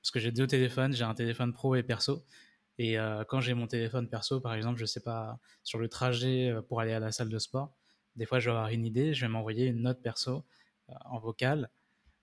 parce 0.00 0.10
que 0.10 0.20
j'ai 0.20 0.32
deux 0.32 0.46
téléphones, 0.46 0.94
j'ai 0.94 1.04
un 1.04 1.14
téléphone 1.14 1.52
pro 1.52 1.74
et 1.74 1.82
perso. 1.82 2.24
Et 2.78 2.98
euh, 2.98 3.24
quand 3.28 3.40
j'ai 3.42 3.52
mon 3.52 3.66
téléphone 3.66 4.08
perso, 4.08 4.40
par 4.40 4.54
exemple, 4.54 4.80
je 4.80 4.86
sais 4.86 5.02
pas, 5.02 5.38
sur 5.64 5.78
le 5.78 5.88
trajet 5.90 6.50
pour 6.66 6.80
aller 6.80 6.94
à 6.94 6.98
la 6.98 7.12
salle 7.12 7.28
de 7.28 7.38
sport, 7.38 7.76
des 8.16 8.24
fois 8.24 8.40
je 8.40 8.48
vais 8.48 8.56
avoir 8.56 8.70
une 8.70 8.86
idée, 8.86 9.12
je 9.12 9.20
vais 9.20 9.30
m'envoyer 9.30 9.66
une 9.66 9.82
note 9.82 10.00
perso 10.00 10.46
en 11.04 11.18
vocal, 11.18 11.70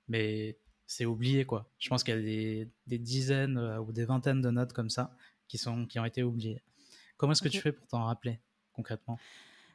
mais 0.08 0.58
c'est 0.88 1.06
oublié 1.06 1.46
quoi. 1.46 1.70
Je 1.78 1.90
pense 1.90 2.04
qu'il 2.04 2.16
y 2.16 2.18
a 2.18 2.22
des, 2.22 2.72
des 2.88 2.98
dizaines 2.98 3.58
euh, 3.58 3.80
ou 3.80 3.92
des 3.92 4.06
vingtaines 4.06 4.42
de 4.42 4.50
notes 4.50 4.74
comme 4.74 4.90
ça 4.90 5.16
qui, 5.48 5.58
sont, 5.58 5.86
qui 5.86 6.00
ont 6.00 6.06
été 6.06 6.24
oubliées. 6.24 6.64
Comment 7.18 7.34
est-ce 7.34 7.42
que 7.42 7.50
tu 7.50 7.62
fais 7.62 7.72
pour 7.72 7.86
t'en 7.88 8.06
rappeler 8.06 8.40
concrètement? 8.74 9.20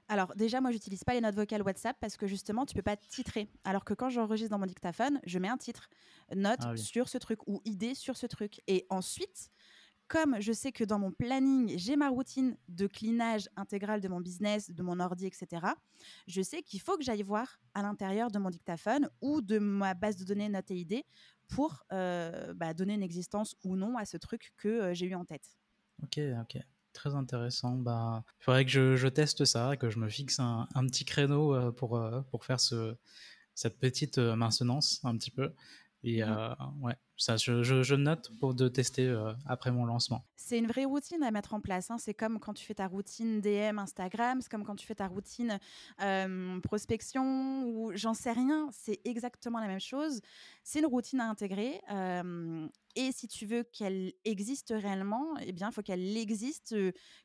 Alors 0.08 0.34
déjà, 0.36 0.60
moi, 0.60 0.72
j'utilise 0.72 1.04
pas 1.04 1.14
les 1.14 1.20
notes 1.20 1.34
vocales 1.34 1.62
WhatsApp 1.62 1.96
parce 2.00 2.16
que 2.16 2.26
justement, 2.26 2.66
tu 2.66 2.74
peux 2.74 2.82
pas 2.82 2.96
titrer. 2.96 3.48
Alors 3.64 3.84
que 3.84 3.94
quand 3.94 4.10
j'enregistre 4.10 4.50
dans 4.50 4.58
mon 4.58 4.66
dictaphone, 4.66 5.20
je 5.24 5.38
mets 5.38 5.48
un 5.48 5.56
titre, 5.56 5.88
note 6.34 6.58
ah 6.60 6.76
sur 6.76 7.08
ce 7.08 7.18
truc 7.18 7.38
ou 7.46 7.62
idée 7.64 7.94
sur 7.94 8.16
ce 8.16 8.26
truc. 8.26 8.60
Et 8.66 8.86
ensuite, 8.90 9.50
comme 10.12 10.38
je 10.42 10.52
sais 10.52 10.72
que 10.72 10.84
dans 10.84 10.98
mon 10.98 11.10
planning, 11.10 11.72
j'ai 11.78 11.96
ma 11.96 12.10
routine 12.10 12.54
de 12.68 12.86
clinage 12.86 13.48
intégral 13.56 14.02
de 14.02 14.08
mon 14.08 14.20
business, 14.20 14.70
de 14.70 14.82
mon 14.82 15.00
ordi, 15.00 15.24
etc., 15.24 15.66
je 16.26 16.42
sais 16.42 16.60
qu'il 16.60 16.82
faut 16.82 16.98
que 16.98 17.02
j'aille 17.02 17.22
voir 17.22 17.58
à 17.72 17.80
l'intérieur 17.80 18.30
de 18.30 18.38
mon 18.38 18.50
dictaphone 18.50 19.08
ou 19.22 19.40
de 19.40 19.58
ma 19.58 19.94
base 19.94 20.18
de 20.18 20.24
données 20.24 20.50
notes 20.50 20.70
et 20.70 21.06
pour 21.48 21.82
euh, 21.92 22.52
bah, 22.52 22.74
donner 22.74 22.92
une 22.92 23.02
existence 23.02 23.56
ou 23.64 23.74
non 23.74 23.96
à 23.96 24.04
ce 24.04 24.18
truc 24.18 24.52
que 24.58 24.68
euh, 24.68 24.94
j'ai 24.94 25.06
eu 25.06 25.14
en 25.14 25.24
tête. 25.24 25.56
Ok, 26.02 26.20
ok. 26.42 26.62
Très 26.92 27.14
intéressant. 27.14 27.78
Bah, 27.78 28.22
il 28.40 28.44
faudrait 28.44 28.66
que 28.66 28.96
je, 28.96 29.08
teste 29.08 29.46
ça, 29.46 29.78
que 29.78 29.88
je 29.88 29.98
me 29.98 30.10
fixe 30.10 30.40
un, 30.40 30.66
petit 30.88 31.06
créneau 31.06 31.54
euh, 31.54 31.72
pour, 31.72 31.98
pour 32.30 32.44
faire 32.44 32.60
ce, 32.60 32.96
cette 33.54 33.78
petite 33.78 34.18
maintenance 34.18 35.00
un 35.04 35.16
petit 35.16 35.30
peu. 35.30 35.54
Et 36.04 36.24
mmh 36.24 36.56
ouais, 36.80 36.96
ça, 37.16 37.36
je, 37.36 37.62
je, 37.62 37.94
note 37.94 38.32
pour 38.40 38.54
de 38.54 38.68
tester 38.68 39.08
après 39.46 39.70
mon 39.70 39.84
lancement. 39.84 40.24
C'est 40.34 40.58
une 40.58 40.66
vraie 40.66 40.84
routine 40.84 41.22
à 41.22 41.30
mettre 41.30 41.54
en 41.54 41.60
place. 41.60 41.90
Hein. 41.90 41.98
C'est 41.98 42.14
comme 42.14 42.40
quand 42.40 42.54
tu 42.54 42.64
fais 42.64 42.74
ta 42.74 42.88
routine 42.88 43.40
DM 43.40 43.78
Instagram, 43.78 44.40
c'est 44.40 44.50
comme 44.50 44.64
quand 44.64 44.74
tu 44.74 44.86
fais 44.86 44.96
ta 44.96 45.06
routine 45.06 45.60
prospection 46.62 47.64
ou 47.66 47.92
j'en 47.94 48.14
sais 48.14 48.32
rien. 48.32 48.68
C'est 48.72 49.00
exactement 49.04 49.60
la 49.60 49.68
même 49.68 49.80
chose. 49.80 50.20
C'est 50.64 50.80
une 50.80 50.86
routine 50.86 51.20
à 51.20 51.28
intégrer. 51.28 51.80
et 52.96 53.12
si 53.12 53.28
tu 53.28 53.46
veux 53.46 53.62
qu'elle 53.62 54.12
existe 54.24 54.74
réellement, 54.76 55.34
eh 55.40 55.52
bien, 55.52 55.68
il 55.70 55.72
faut 55.72 55.82
qu'elle 55.82 56.16
existe 56.16 56.74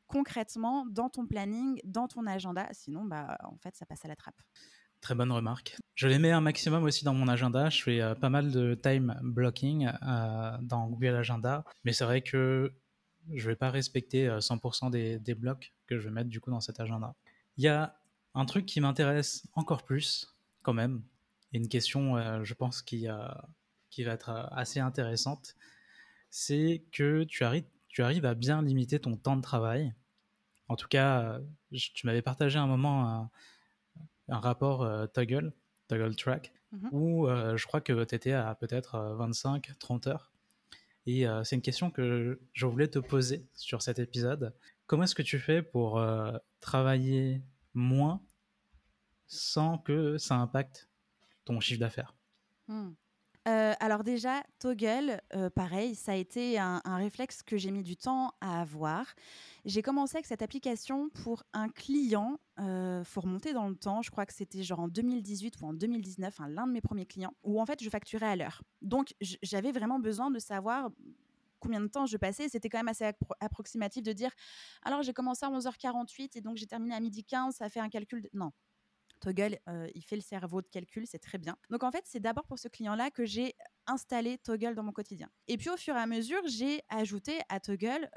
concrètement 0.06 0.86
dans 0.86 1.10
ton 1.10 1.26
planning, 1.26 1.80
dans 1.84 2.08
ton 2.08 2.26
agenda. 2.28 2.68
Sinon, 2.72 3.06
bah, 3.06 3.38
en 3.44 3.58
fait, 3.58 3.76
ça 3.76 3.86
passe 3.86 4.06
à 4.06 4.08
la 4.08 4.16
trappe. 4.16 4.40
Très 5.02 5.14
bonne 5.16 5.32
remarque. 5.32 5.78
Je 5.96 6.08
les 6.08 6.18
mets 6.18 6.32
un 6.32 6.42
maximum 6.42 6.84
aussi 6.84 7.06
dans 7.06 7.14
mon 7.14 7.28
agenda. 7.28 7.70
Je 7.70 7.84
fais 7.84 8.02
euh, 8.02 8.16
pas 8.16 8.30
mal 8.30 8.52
de 8.52 8.74
time 8.76 9.18
blocking 9.22 9.88
euh, 9.88 10.58
dans 10.62 10.88
Google 10.88 11.16
Agenda. 11.16 11.64
Mais 11.84 11.94
c'est 11.94 12.04
vrai 12.04 12.22
que 12.22 12.74
je 13.32 13.48
vais 13.48 13.56
pas 13.56 13.70
respecter 13.70 14.28
100% 14.28 14.94
euh, 14.96 15.20
des, 15.20 15.36
blocs 15.36 15.74
que 15.86 16.00
je 16.00 16.06
vais 16.08 16.14
mettre 16.14 16.30
du 16.30 16.42
coup 16.42 16.50
dans 16.50 16.62
cet 16.62 16.80
agenda. 16.80 17.16
Il 17.58 17.64
y 17.64 17.68
a 17.68 17.96
un 18.34 18.46
truc 18.46 18.66
qui 18.66 18.82
m'intéresse 18.82 19.48
encore 19.54 19.84
plus 19.84 20.36
quand 20.64 20.74
même. 20.74 21.04
Et 21.54 21.58
une 21.58 21.70
question, 21.70 22.44
je 22.44 22.54
pense, 22.54 22.82
qui, 22.82 23.08
va 23.08 24.12
être 24.12 24.50
assez 24.52 24.80
intéressante. 24.80 25.56
C'est 26.30 26.84
que 26.92 27.24
tu 27.24 27.46
arrives, 27.46 27.64
tu 27.88 28.04
arrives 28.04 28.26
à 28.26 28.36
bien 28.36 28.62
limiter 28.62 29.00
ton 29.00 29.16
temps 29.16 29.38
de 29.38 29.42
travail. 29.42 29.94
En 30.68 30.76
tout 30.76 30.90
cas, 30.90 31.40
tu 31.72 32.06
m'avais 32.06 32.22
partagé 32.22 32.60
un 32.60 32.68
moment 32.68 33.30
un 34.30 34.40
rapport 34.40 34.84
euh, 34.84 35.08
Toggle, 35.08 35.54
Toggle 35.88 36.16
Track, 36.16 36.54
mmh 36.72 36.90
où 36.92 37.28
je 37.28 37.66
crois 37.66 37.80
que 37.80 38.04
tu 38.04 38.16
étais 38.16 38.34
à 38.34 38.54
peut-être 38.54 38.98
25-30 39.18 40.10
heures. 40.10 40.34
Et 41.06 41.26
c'est 41.46 41.56
une 41.56 41.62
question 41.62 41.90
que 41.90 42.42
je 42.52 42.66
voulais 42.66 42.90
te 42.90 43.00
poser 43.00 43.48
sur 43.54 43.82
cet 43.82 44.00
épisode. 44.00 44.54
Comment 44.86 45.04
est-ce 45.04 45.16
que 45.16 45.22
tu 45.22 45.40
fais 45.40 45.62
pour 45.62 46.06
travailler 46.60 47.42
moins 47.74 48.22
sans 49.28 49.78
que 49.78 50.18
ça 50.18 50.36
impacte 50.36 50.90
ton 51.46 51.62
chiffre 51.62 51.80
d'affaires? 51.80 52.14
Mmh. 52.68 52.90
Euh, 53.48 53.74
alors 53.80 54.04
déjà, 54.04 54.44
Toggle, 54.60 55.22
euh, 55.34 55.50
pareil, 55.50 55.96
ça 55.96 56.12
a 56.12 56.16
été 56.16 56.60
un, 56.60 56.82
réflexe 56.86 57.44
que 57.44 57.56
j'ai 57.56 57.72
mis 57.72 57.84
du 57.84 57.96
temps 57.96 58.34
à 58.42 58.62
avoir. 58.62 59.06
J'ai 59.64 59.82
commencé 59.82 60.18
avec 60.18 60.26
cette 60.26 60.42
application 60.42 61.10
pour 61.10 61.44
un 61.54 61.70
client. 61.70 62.40
Euh, 62.60 63.04
faut 63.06 63.22
remonter 63.22 63.54
dans 63.54 63.70
le 63.70 63.76
temps. 63.76 64.02
Je 64.02 64.12
crois 64.12 64.26
que 64.26 64.34
c'était 64.34 64.64
genre 64.64 64.82
en 64.82 64.88
2018 64.90 65.62
ou 65.62 65.66
en 65.66 65.74
2019, 65.74 66.40
l'un 66.50 66.68
de 66.68 66.74
mes 66.74 66.82
premiers 66.82 67.06
clients, 67.06 67.34
où 67.44 67.62
en 67.62 67.66
fait 67.66 67.82
je 67.82 67.90
facturais 67.90 68.26
à 68.26 68.36
l'heure. 68.36 68.64
Donc 68.82 69.14
j'avais 69.22 69.72
vraiment 69.72 70.00
besoin 70.00 70.30
de 70.30 70.40
savoir 70.40 70.90
combien 71.60 71.80
de 71.80 71.88
temps 71.88 72.06
je 72.06 72.18
passais. 72.18 72.50
C'était 72.50 72.70
quand 72.70 72.80
même 72.80 72.90
assez 72.90 73.10
approximatif 73.40 74.04
de 74.04 74.12
dire 74.12 74.32
alors 74.84 75.04
j'ai 75.04 75.14
commencé 75.14 75.46
à 75.46 75.50
11h48 75.50 76.32
et 76.36 76.42
donc 76.42 76.58
j'ai 76.58 76.68
terminé 76.68 76.96
à 76.96 77.00
midi 77.00 77.24
15, 77.24 77.56
ça 77.56 77.70
fait 77.70 77.80
un 77.80 77.90
calcul. 77.90 78.24
De... 78.24 78.30
Non, 78.34 78.52
Toggle, 79.20 79.60
euh, 79.68 79.88
il 79.96 80.02
fait 80.04 80.16
le 80.16 80.22
cerveau 80.22 80.62
de 80.62 80.68
calcul, 80.68 81.06
c'est 81.08 81.20
très 81.20 81.38
bien. 81.38 81.58
Donc 81.70 81.84
en 81.84 81.92
fait, 81.92 82.04
c'est 82.06 82.20
d'abord 82.20 82.46
pour 82.46 82.60
ce 82.60 82.68
client-là 82.68 83.12
que 83.12 83.26
j'ai 83.26 83.56
installé 83.86 84.38
Toggle 84.38 84.76
dans 84.76 84.84
mon 84.84 84.92
quotidien. 84.92 85.30
Et 85.48 85.58
puis 85.58 85.70
au 85.70 85.78
fur 85.78 85.96
et 85.96 86.00
à 86.00 86.08
mesure, 86.08 86.42
j'ai 86.48 86.82
ajouté 86.90 87.40
à 87.50 87.60
Toggle 87.60 88.10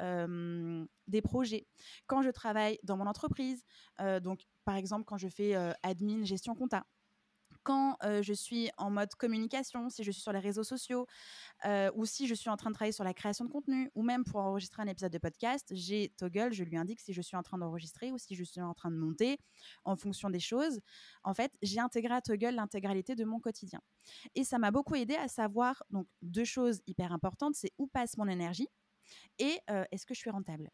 des 1.11 1.21
projets. 1.21 1.67
Quand 2.07 2.23
je 2.23 2.31
travaille 2.31 2.79
dans 2.83 2.97
mon 2.97 3.07
entreprise, 3.07 3.65
euh, 4.01 4.21
donc 4.21 4.41
par 4.65 4.77
exemple 4.77 5.05
quand 5.05 5.19
je 5.19 5.29
fais 5.29 5.55
euh, 5.55 5.73
admin, 5.83 6.25
gestion 6.25 6.55
compta, 6.55 6.85
quand 7.63 7.97
je 8.23 8.33
suis 8.33 8.71
en 8.79 8.91
mode 8.91 9.15
communication, 9.15 9.89
si 9.91 10.05
je 10.05 10.11
suis 10.11 10.23
sur 10.23 10.33
les 10.33 10.39
réseaux 10.39 10.65
sociaux, 10.65 11.07
ou 11.95 12.05
si 12.07 12.27
je 12.27 12.35
suis 12.35 12.51
en 12.51 12.57
train 12.57 12.71
de 12.71 12.75
travailler 12.75 12.93
sur 12.93 13.05
la 13.05 13.15
création 13.15 13.45
de 13.45 13.51
contenu, 13.51 13.91
ou 13.95 14.03
même 14.03 14.25
pour 14.25 14.41
enregistrer 14.41 14.83
un 14.83 14.87
épisode 14.87 15.13
de 15.13 15.19
podcast, 15.19 15.69
j'ai 15.73 16.13
Toggle, 16.17 16.53
je 16.53 16.65
lui 16.65 16.77
indique 16.77 17.01
si 17.01 17.13
je 17.13 17.21
suis 17.23 17.37
en 17.37 17.43
train 17.43 17.59
d'enregistrer 17.59 18.13
ou 18.13 18.19
si 18.19 18.35
je 18.35 18.45
suis 18.45 18.61
en 18.61 18.75
train 18.75 18.91
de 18.91 18.97
monter 18.97 19.39
en 19.85 19.97
fonction 19.97 20.31
des 20.31 20.41
choses. 20.41 20.81
En 21.23 21.35
fait, 21.35 21.53
j'ai 21.63 21.81
intégré 21.81 22.15
à 22.15 22.21
Toggle 22.21 22.55
l'intégralité 22.55 23.15
de 23.15 23.25
mon 23.25 23.41
quotidien. 23.41 23.81
Et 24.35 24.45
ça 24.45 24.59
m'a 24.59 24.71
beaucoup 24.71 24.95
aidé 24.95 25.15
à 25.15 25.29
savoir 25.29 25.83
donc 25.91 26.07
deux 26.23 26.45
choses 26.45 26.81
hyper 26.87 27.13
importantes, 27.13 27.55
c'est 27.55 27.73
où 27.79 27.87
passe 27.87 28.17
mon 28.17 28.29
énergie 28.29 28.69
et 29.39 29.59
est-ce 29.91 30.07
que 30.07 30.15
je 30.15 30.21
suis 30.21 30.31
rentable? 30.31 30.71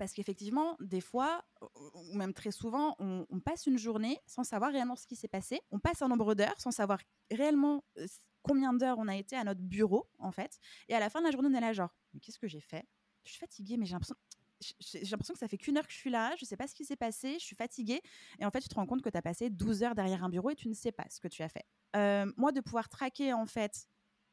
Parce 0.00 0.14
qu'effectivement, 0.14 0.78
des 0.80 1.02
fois, 1.02 1.44
ou 1.92 2.16
même 2.16 2.32
très 2.32 2.52
souvent, 2.52 2.96
on, 3.00 3.40
passe 3.40 3.66
une 3.66 3.76
journée 3.76 4.18
sans 4.26 4.44
savoir 4.44 4.72
réellement 4.72 4.96
ce 4.96 5.06
qui 5.06 5.14
s'est 5.14 5.28
passé. 5.28 5.60
On 5.72 5.78
passe 5.78 6.00
un 6.00 6.08
nombre 6.08 6.34
d'heures 6.34 6.58
sans 6.58 6.70
savoir 6.70 7.00
réellement 7.30 7.84
euh, 7.98 8.06
combien 8.40 8.72
d'heures 8.72 8.96
on 8.98 9.08
a 9.08 9.16
été 9.16 9.36
à 9.36 9.44
notre 9.44 9.60
bureau, 9.60 10.08
en 10.18 10.32
fait. 10.32 10.58
Et 10.88 10.94
à 10.94 11.00
la 11.00 11.10
fin 11.10 11.20
de 11.20 11.26
la 11.26 11.32
journée, 11.32 11.50
on 11.52 11.54
est 11.54 11.60
là, 11.60 11.74
genre, 11.74 11.94
mais 12.14 12.20
qu'est-ce 12.20 12.38
que 12.38 12.48
j'ai 12.48 12.62
fait? 12.62 12.86
Je 13.24 13.32
suis 13.32 13.40
fatiguée, 13.40 13.76
mais 13.76 13.84
j'ai 13.84 13.92
l'impression 13.92 15.34
que 15.34 15.38
ça 15.38 15.48
fait 15.48 15.58
qu'une 15.58 15.76
heure 15.76 15.86
que 15.86 15.92
je 15.92 15.98
suis 15.98 16.08
là, 16.08 16.34
je 16.36 16.46
ne 16.46 16.48
sais 16.48 16.56
pas 16.56 16.66
ce 16.66 16.74
qui 16.74 16.86
s'est 16.86 16.96
passé, 16.96 17.34
je 17.34 17.44
suis 17.44 17.56
fatiguée. 17.56 18.00
Et 18.38 18.46
en 18.46 18.50
fait, 18.50 18.62
tu 18.62 18.70
te 18.70 18.74
rends 18.76 18.86
compte 18.86 19.02
que 19.02 19.10
tu 19.10 19.18
as 19.18 19.22
passé 19.22 19.50
12 19.50 19.82
heures 19.82 19.94
derrière 19.94 20.24
un 20.24 20.30
bureau 20.30 20.48
et 20.48 20.56
tu 20.56 20.68
ne 20.68 20.74
sais 20.74 20.92
pas 20.92 21.04
ce 21.10 21.20
que 21.20 21.28
tu 21.28 21.42
as 21.42 21.50
fait. 21.50 21.66
Euh, 21.94 22.24
moi, 22.38 22.52
de 22.52 22.62
pouvoir 22.62 22.88
traquer, 22.88 23.34
en 23.34 23.44
fait, 23.44 23.86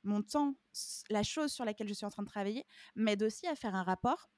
mon 0.03 0.21
temps, 0.21 0.55
la 1.09 1.24
chose 1.24 1.51
sur 1.51 1.65
laquelle 1.65 1.89
je 1.89 1.93
suis 1.93 2.05
en 2.05 2.09
train 2.09 2.24
de 2.24 2.29
travailler, 2.29 2.65
m'aide 2.95 3.21
aussi 3.21 3.47
à 3.47 3.55
faire 3.55 3.75
un 3.75 3.83
rapport 3.83 4.29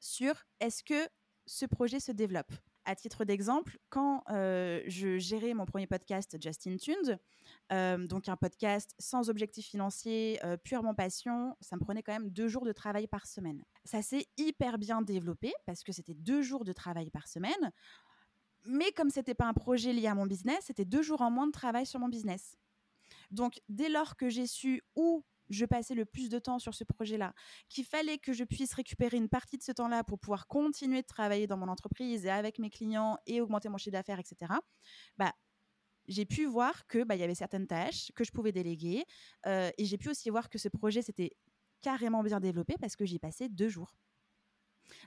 sur 0.00 0.34
est-ce 0.60 0.82
que 0.82 1.08
ce 1.46 1.66
projet 1.66 2.00
se 2.00 2.12
développe? 2.12 2.52
À 2.84 2.94
titre 2.94 3.24
d'exemple, 3.24 3.78
quand 3.88 4.22
euh, 4.30 4.80
je 4.86 5.18
gérais 5.18 5.54
mon 5.54 5.66
premier 5.66 5.88
podcast 5.88 6.36
Justin 6.40 6.76
Tuned, 6.76 7.18
euh, 7.72 8.06
donc 8.06 8.28
un 8.28 8.36
podcast 8.36 8.94
sans 9.00 9.28
objectif 9.28 9.66
financier, 9.66 10.38
euh, 10.44 10.56
purement 10.56 10.94
passion, 10.94 11.56
ça 11.60 11.74
me 11.74 11.80
prenait 11.80 12.04
quand 12.04 12.12
même 12.12 12.30
deux 12.30 12.46
jours 12.46 12.64
de 12.64 12.70
travail 12.70 13.08
par 13.08 13.26
semaine. 13.26 13.64
Ça 13.84 14.02
s'est 14.02 14.26
hyper 14.36 14.78
bien 14.78 15.02
développé 15.02 15.52
parce 15.66 15.82
que 15.82 15.90
c'était 15.90 16.14
deux 16.14 16.42
jours 16.42 16.64
de 16.64 16.72
travail 16.72 17.10
par 17.10 17.26
semaine. 17.26 17.72
Mais 18.66 18.92
comme 18.92 19.10
c'était 19.10 19.34
pas 19.34 19.46
un 19.46 19.54
projet 19.54 19.92
lié 19.92 20.06
à 20.06 20.14
mon 20.14 20.26
business, 20.26 20.58
c'était 20.66 20.84
deux 20.84 21.02
jours 21.02 21.22
en 21.22 21.30
moins 21.30 21.48
de 21.48 21.52
travail 21.52 21.86
sur 21.86 21.98
mon 21.98 22.08
business. 22.08 22.56
Donc, 23.30 23.60
dès 23.68 23.88
lors 23.88 24.16
que 24.16 24.28
j'ai 24.28 24.46
su 24.46 24.82
où 24.94 25.24
je 25.50 25.64
passais 25.64 25.94
le 25.94 26.04
plus 26.04 26.28
de 26.28 26.38
temps 26.38 26.58
sur 26.58 26.74
ce 26.74 26.84
projet-là, 26.84 27.34
qu'il 27.68 27.84
fallait 27.84 28.18
que 28.18 28.32
je 28.32 28.44
puisse 28.44 28.74
récupérer 28.74 29.16
une 29.16 29.28
partie 29.28 29.58
de 29.58 29.62
ce 29.62 29.72
temps-là 29.72 30.04
pour 30.04 30.18
pouvoir 30.18 30.46
continuer 30.46 31.02
de 31.02 31.06
travailler 31.06 31.46
dans 31.46 31.56
mon 31.56 31.68
entreprise 31.68 32.26
et 32.26 32.30
avec 32.30 32.58
mes 32.58 32.70
clients 32.70 33.18
et 33.26 33.40
augmenter 33.40 33.68
mon 33.68 33.78
chiffre 33.78 33.92
d'affaires, 33.92 34.18
etc. 34.18 34.52
Bah, 35.16 35.32
j'ai 36.08 36.24
pu 36.24 36.46
voir 36.46 36.86
que 36.86 37.04
bah, 37.04 37.16
y 37.16 37.22
avait 37.22 37.34
certaines 37.34 37.66
tâches 37.66 38.12
que 38.14 38.24
je 38.24 38.30
pouvais 38.30 38.52
déléguer 38.52 39.04
euh, 39.46 39.70
et 39.78 39.84
j'ai 39.84 39.98
pu 39.98 40.08
aussi 40.08 40.30
voir 40.30 40.48
que 40.48 40.58
ce 40.58 40.68
projet 40.68 41.02
s'était 41.02 41.32
carrément 41.80 42.22
bien 42.22 42.40
développé 42.40 42.74
parce 42.80 42.96
que 42.96 43.04
j'y 43.04 43.18
passé 43.18 43.48
deux 43.48 43.68
jours. 43.68 43.96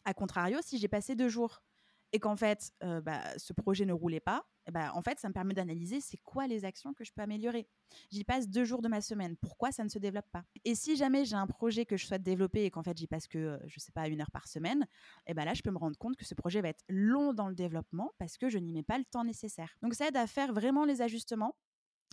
A 0.05 0.13
contrario, 0.13 0.59
si 0.61 0.77
j'ai 0.77 0.87
passé 0.87 1.15
deux 1.15 1.29
jours 1.29 1.61
et 2.11 2.19
qu'en 2.19 2.35
fait, 2.35 2.71
bah, 2.81 3.37
ce 3.37 3.53
projet 3.53 3.85
ne 3.85 3.93
roulait 3.93 4.19
pas, 4.19 4.45
eh 4.67 4.71
bah, 4.71 4.91
en 4.93 5.01
fait, 5.01 5.19
ça 5.19 5.27
me 5.27 5.33
permet 5.33 5.53
d'analyser 5.53 5.99
c'est 5.99 6.17
quoi 6.17 6.45
les 6.45 6.63
actions 6.63 6.93
que 6.93 7.03
je 7.03 7.11
peux 7.11 7.21
améliorer. 7.21 7.67
J'y 8.11 8.23
passe 8.23 8.47
deux 8.49 8.65
jours 8.65 8.83
de 8.83 8.87
ma 8.87 9.01
semaine. 9.01 9.35
Pourquoi 9.37 9.71
ça 9.71 9.83
ne 9.83 9.89
se 9.89 9.97
développe 9.97 10.29
pas? 10.31 10.43
Et 10.63 10.75
si 10.75 10.95
jamais 10.95 11.25
j'ai 11.25 11.35
un 11.35 11.47
projet 11.47 11.85
que 11.85 11.97
je 11.97 12.05
souhaite 12.05 12.21
développer 12.21 12.65
et 12.65 12.71
qu'en 12.71 12.83
fait 12.83 12.95
j'y 12.95 13.07
passe 13.07 13.27
que, 13.27 13.59
je 13.65 13.79
sais 13.79 13.91
pas, 13.91 14.07
une 14.07 14.21
heure 14.21 14.31
par 14.31 14.47
semaine, 14.47 14.83
et 15.25 15.31
eh 15.31 15.33
ben 15.33 15.45
là, 15.45 15.53
je 15.55 15.63
peux 15.63 15.71
me 15.71 15.77
rendre 15.77 15.97
compte 15.97 16.15
que 16.15 16.25
ce 16.25 16.35
projet 16.35 16.61
va 16.61 16.69
être 16.69 16.83
long 16.87 17.33
dans 17.33 17.47
le 17.47 17.55
développement 17.55 18.11
parce 18.19 18.37
que 18.37 18.49
je 18.49 18.59
n'y 18.59 18.73
mets 18.73 18.83
pas 18.83 18.97
le 18.97 19.05
temps 19.05 19.23
nécessaire. 19.23 19.75
Donc 19.81 19.95
ça 19.95 20.07
aide 20.07 20.17
à 20.17 20.27
faire 20.27 20.53
vraiment 20.53 20.85
les 20.85 21.01
ajustements. 21.01 21.55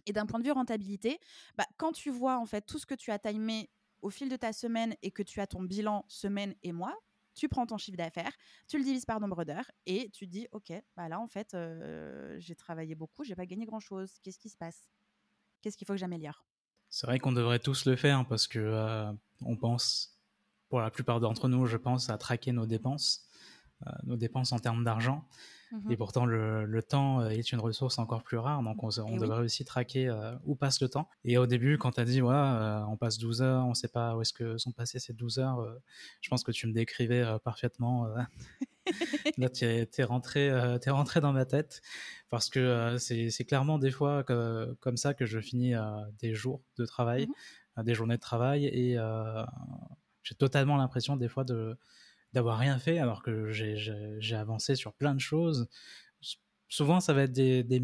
Et 0.07 0.13
d'un 0.13 0.25
point 0.25 0.39
de 0.39 0.45
vue 0.45 0.53
rentabilité, 0.53 1.19
bah, 1.57 1.67
quand 1.77 1.93
tu 1.93 2.11
vois 2.11 2.39
en 2.39 2.47
fait 2.47 2.63
tout 2.63 2.79
ce 2.79 2.87
que 2.87 2.95
tu 2.95 3.11
as 3.11 3.19
timé 3.19 3.71
au 4.03 4.11
fil 4.11 4.29
de 4.29 4.37
ta 4.37 4.53
semaine 4.53 4.95
et 5.03 5.11
que 5.11 5.23
tu 5.23 5.41
as 5.41 5.47
ton 5.47 5.63
bilan 5.63 6.05
semaine 6.09 6.55
et 6.63 6.73
mois, 6.73 6.97
tu 7.37 7.49
prends 7.49 7.67
ton 7.67 7.79
chiffre 7.79 7.97
d'affaires, 7.97 8.33
tu 8.67 8.79
le 8.79 8.85
divises 8.85 9.05
par 9.05 9.21
nombre 9.21 9.45
d'heures 9.45 9.71
et 9.85 10.11
tu 10.11 10.27
dis, 10.27 10.49
OK, 10.51 10.73
bah 10.97 11.09
là, 11.09 11.21
en 11.21 11.29
fait, 11.29 11.57
j'ai 12.39 12.57
travaillé 12.57 12.97
beaucoup, 12.97 13.23
j'ai 13.23 13.37
pas 13.37 13.47
gagné 13.47 13.67
grand-chose. 13.67 14.15
Qu'est-ce 14.23 14.39
qui 14.39 14.49
se 14.49 14.57
passe? 14.57 14.89
Qu'est-ce 15.63 15.77
qu'il 15.77 15.87
faut 15.87 15.93
que 15.93 15.99
j'améliore? 15.99 16.47
C'est 16.89 17.07
vrai 17.07 17.19
qu'on 17.19 17.33
devrait 17.33 17.59
tous 17.59 17.85
le 17.85 17.95
faire 17.95 18.27
parce 18.27 18.47
que 18.49 19.15
on 19.43 19.57
pense, 19.57 20.19
pour 20.69 20.81
la 20.81 20.91
plupart 20.91 21.21
d'entre 21.21 21.49
nous, 21.49 21.67
je 21.67 21.77
pense, 21.77 22.11
à 22.11 22.19
traquer 22.19 22.53
nos 22.53 22.67
dépenses, 22.67 23.29
nos 24.05 24.17
dépenses 24.17 24.53
en 24.53 24.59
termes 24.59 24.85
d'argent. 24.85 25.25
Et 25.91 25.95
mmh 25.95 25.97
pourtant, 25.97 26.27
le, 26.27 26.83
temps 26.83 27.21
euh, 27.21 27.31
est 27.31 27.51
une 27.51 27.59
ressource 27.59 27.99
encore 27.99 28.23
plus 28.23 28.39
rare, 28.39 28.63
donc 28.63 28.83
on, 28.85 29.17
devrait 29.17 29.41
aussi 29.41 29.65
traquer 29.65 30.09
euh, 30.09 30.33
où 30.45 30.55
passe 30.55 30.81
le 30.81 30.89
temps. 30.89 31.09
Et 31.25 31.39
au 31.39 31.47
début, 31.47 31.77
quand 31.77 31.93
tu 31.93 32.01
as 32.01 32.05
dit, 32.05 32.21
euh, 32.23 32.85
on 32.85 32.97
passe 32.97 33.19
12 33.19 33.43
heures, 33.43 33.65
on 33.65 33.71
ne 33.71 33.75
sait 33.75 33.89
pas 33.89 34.17
où 34.17 34.23
est-ce 34.23 34.33
que 34.33 34.59
sont 34.59 34.71
passées 34.71 35.01
ces 35.01 35.13
12 35.13 35.41
heures, 35.41 35.77
je 36.21 36.29
pense 36.29 36.45
que 36.45 36.53
tu 36.53 36.69
me 36.69 36.73
décrivais 36.73 37.25
parfaitement. 37.43 38.07
Là, 39.39 39.49
tu 39.49 39.65
es, 39.65 40.05
rentré, 40.05 40.47
es 40.47 40.91
rentré 40.91 41.21
dans 41.21 41.33
ma 41.33 41.45
tête, 41.45 41.83
parce 42.31 42.49
que 42.49 42.97
c'est 42.99 43.45
clairement 43.45 43.79
des 43.79 43.91
fois 43.91 44.23
comme 44.23 44.97
ça 44.97 45.15
que 45.15 45.27
je 45.27 45.41
finis 45.41 45.75
des 46.21 46.33
jours 46.35 46.63
de 46.77 46.85
travail, 46.87 47.27
mmh 47.27 47.33
des 47.85 47.93
journées 47.93 48.17
de 48.17 48.21
travail, 48.23 48.65
et 48.65 48.97
j'ai 50.23 50.35
totalement 50.35 50.79
l'impression 50.79 51.17
des 51.17 51.29
fois 51.29 51.45
de 51.45 51.77
d'avoir 52.37 52.59
rien 52.59 52.79
fait 52.79 52.99
alors 52.99 53.23
que 53.23 53.51
j'ai 53.51 54.37
avancé 54.37 54.75
sur 54.75 54.93
plein 54.93 55.15
de 55.15 55.21
choses. 55.21 55.69
Souvent, 56.69 57.01
ça 57.01 57.15
va 57.15 57.23
être 57.23 57.33
des, 57.33 57.83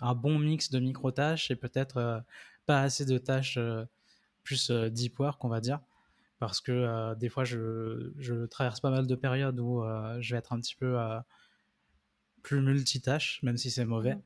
un 0.00 0.14
bon 0.14 0.38
mix 0.38 0.70
de 0.70 0.78
micro-tâches 0.78 1.50
et 1.50 1.56
peut-être 1.56 1.96
euh, 1.96 2.20
pas 2.64 2.80
assez 2.82 3.04
de 3.04 3.18
tâches 3.18 3.56
euh, 3.56 3.84
plus 4.44 4.70
euh, 4.70 4.88
deep 4.88 5.18
work, 5.18 5.44
on 5.44 5.48
va 5.48 5.60
dire. 5.60 5.80
Parce 6.38 6.60
que 6.60 7.14
des 7.14 7.28
fois, 7.28 7.44
je, 7.44 8.12
je, 8.18 8.46
traverse 8.46 8.80
pas 8.80 8.90
mal 8.90 9.06
de 9.06 9.14
périodes 9.14 9.60
où 9.60 9.84
je 10.18 10.34
vais 10.34 10.38
être 10.38 10.52
un 10.52 10.60
petit 10.60 10.74
peu 10.74 10.98
plus 12.42 12.60
multitâche, 12.60 13.40
même 13.44 13.56
si 13.56 13.70
c'est 13.70 13.84
mauvais, 13.84 14.16
mmh. 14.16 14.22